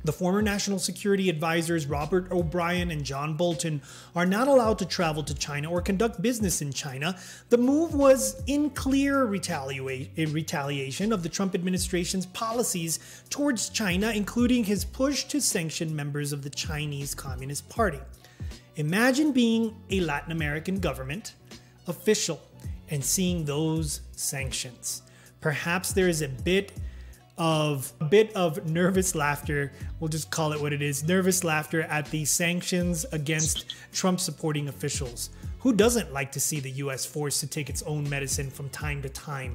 the 0.06 0.12
former 0.12 0.40
National 0.40 0.78
Security 0.78 1.28
Advisors 1.28 1.86
Robert 1.86 2.30
O'Brien 2.30 2.90
and 2.90 3.04
John 3.04 3.36
Bolton 3.36 3.82
are 4.14 4.24
not 4.24 4.46
allowed 4.46 4.78
to 4.78 4.86
travel 4.86 5.24
to 5.24 5.34
China 5.34 5.70
or 5.70 5.82
conduct 5.82 6.22
business 6.22 6.62
in 6.62 6.72
China. 6.72 7.18
The 7.48 7.58
move 7.58 7.92
was 7.92 8.40
in 8.46 8.70
clear 8.70 9.24
retaliation 9.24 11.12
of 11.12 11.22
the 11.22 11.28
Trump 11.28 11.54
administration's 11.54 12.26
policies 12.26 13.24
towards 13.30 13.68
China, 13.68 14.12
including 14.12 14.64
his 14.64 14.84
push 14.84 15.24
to 15.24 15.40
sanction 15.40 15.94
members 15.94 16.32
of 16.32 16.42
the 16.42 16.50
Chinese 16.50 17.14
Communist 17.14 17.68
Party. 17.68 18.00
Imagine 18.76 19.32
being 19.32 19.74
a 19.90 20.00
Latin 20.00 20.30
American 20.30 20.78
government 20.78 21.34
official 21.88 22.40
and 22.90 23.04
seeing 23.04 23.44
those 23.44 24.02
sanctions. 24.12 25.02
Perhaps 25.40 25.92
there 25.92 26.08
is 26.08 26.22
a 26.22 26.28
bit 26.28 26.72
of 27.38 27.92
a 28.00 28.04
bit 28.04 28.34
of 28.34 28.70
nervous 28.70 29.14
laughter. 29.14 29.72
We'll 30.00 30.08
just 30.08 30.30
call 30.30 30.52
it 30.52 30.60
what 30.60 30.72
it 30.72 30.82
is 30.82 31.04
nervous 31.04 31.44
laughter 31.44 31.82
at 31.82 32.06
the 32.06 32.24
sanctions 32.24 33.04
against 33.12 33.74
Trump 33.92 34.20
supporting 34.20 34.68
officials. 34.68 35.30
Who 35.60 35.72
doesn't 35.72 36.12
like 36.12 36.32
to 36.32 36.40
see 36.40 36.60
the 36.60 36.70
US 36.70 37.04
forced 37.04 37.40
to 37.40 37.46
take 37.46 37.68
its 37.68 37.82
own 37.82 38.08
medicine 38.08 38.50
from 38.50 38.68
time 38.70 39.02
to 39.02 39.08
time? 39.08 39.54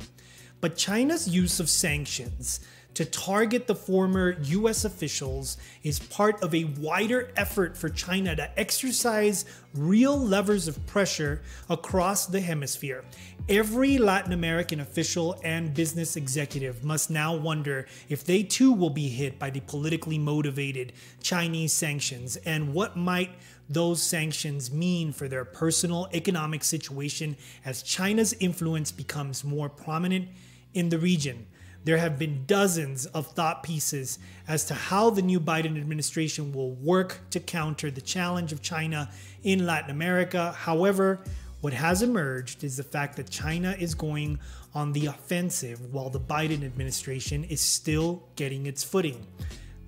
But 0.59 0.77
China's 0.77 1.27
use 1.27 1.59
of 1.59 1.69
sanctions 1.69 2.59
to 2.94 3.06
target 3.06 3.68
the 3.68 3.76
former 3.76 4.38
US 4.42 4.86
officials 4.86 5.58
is 5.84 6.00
part 6.00 6.42
of 6.44 6.54
a 6.54 6.66
wider 6.80 7.32
effort 7.36 7.78
for 7.78 7.89
China 7.89 8.36
to 8.36 8.60
exercise 8.60 9.46
real 9.74 10.18
levers 10.18 10.68
of 10.68 10.86
pressure 10.86 11.42
across 11.70 12.26
the 12.26 12.42
hemisphere. 12.42 13.04
Every 13.48 13.98
Latin 13.98 14.34
American 14.34 14.82
official 14.82 15.39
and 15.44 15.74
business 15.74 16.16
executive 16.16 16.84
must 16.84 17.10
now 17.10 17.36
wonder 17.36 17.88
if 18.10 18.24
they 18.24 18.44
too 18.44 18.74
will 18.74 18.89
be 18.89 19.08
hit 19.08 19.39
by 19.39 19.50
the 19.50 19.62
politically 19.62 20.18
motivated 20.18 20.94
Chinese 21.24 21.74
sanctions 21.74 22.36
and 22.38 22.74
what 22.74 22.98
might 22.98 23.32
those 23.70 24.04
sanctions 24.04 24.72
mean 24.72 25.14
for 25.14 25.30
their 25.30 25.46
personal 25.46 26.10
economic 26.14 26.64
situation 26.64 27.38
as 27.64 27.82
China's 27.82 28.34
influence 28.39 28.92
becomes 28.92 29.46
more 29.46 29.70
prominent 29.70 30.28
in 30.74 30.89
the 30.89 30.98
region. 30.98 31.46
There 31.84 31.97
have 31.97 32.19
been 32.19 32.45
dozens 32.45 33.07
of 33.07 33.27
thought 33.27 33.63
pieces 33.63 34.19
as 34.47 34.65
to 34.65 34.75
how 34.75 35.09
the 35.09 35.23
new 35.23 35.39
Biden 35.39 35.79
administration 35.79 36.53
will 36.53 36.71
work 36.71 37.19
to 37.32 37.39
counter 37.39 37.89
the 37.89 38.01
challenge 38.01 38.51
of 38.51 38.61
China 38.61 39.09
in 39.43 39.65
Latin 39.65 39.89
America. 39.89 40.51
However, 40.51 41.21
what 41.61 41.73
has 41.73 42.01
emerged 42.01 42.63
is 42.63 42.77
the 42.77 42.84
fact 42.84 43.17
that 43.17 43.29
China 43.29 43.75
is 43.79 43.95
going 43.95 44.39
on 44.75 44.93
the 44.93 45.07
offensive 45.07 45.93
while 45.93 46.09
the 46.09 46.19
Biden 46.19 46.63
administration 46.63 47.43
is 47.45 47.61
still 47.61 48.23
getting 48.36 48.67
its 48.67 48.84
footing. 48.84 49.25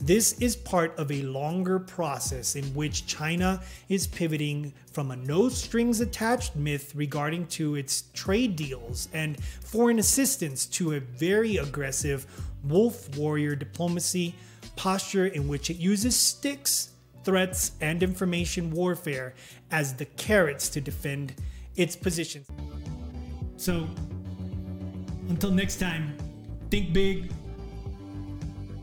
This 0.06 0.34
is 0.42 0.58
part 0.58 1.00
of 1.00 1.14
a 1.14 1.22
longer 1.22 1.80
process 1.80 2.58
in 2.58 2.66
which 2.74 3.08
China 3.08 3.62
is 3.88 4.06
pivoting 4.06 4.74
from 4.92 5.12
a 5.12 5.16
no 5.16 5.48
strings 5.48 6.02
attached 6.02 6.58
myth 6.58 6.92
regarding 6.94 7.48
to 7.48 7.76
its 7.76 8.04
trade 8.14 8.58
deals 8.58 9.08
and 9.14 9.42
foreign 9.42 10.00
assistance 10.00 10.66
to 10.66 10.96
a 10.96 11.00
very 11.00 11.56
aggressive 11.56 12.26
wolf 12.66 13.16
warrior 13.16 13.56
diplomacy 13.56 14.36
posture 14.76 15.28
in 15.28 15.48
which 15.48 15.70
it 15.70 15.78
uses 15.78 16.18
sticks, 16.18 16.90
threats, 17.24 17.72
and 17.80 18.04
information 18.04 18.72
warfare 18.72 19.34
as 19.72 19.94
the 19.94 20.06
carrots 20.06 20.68
to 20.68 20.82
defend 20.82 21.34
its 21.78 21.96
position. 21.96 22.44
So, 23.56 23.88
until 25.30 25.52
next 25.52 25.80
time, 25.80 26.18
think 26.70 26.92
big. 26.92 27.32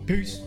Peace. 0.06 0.40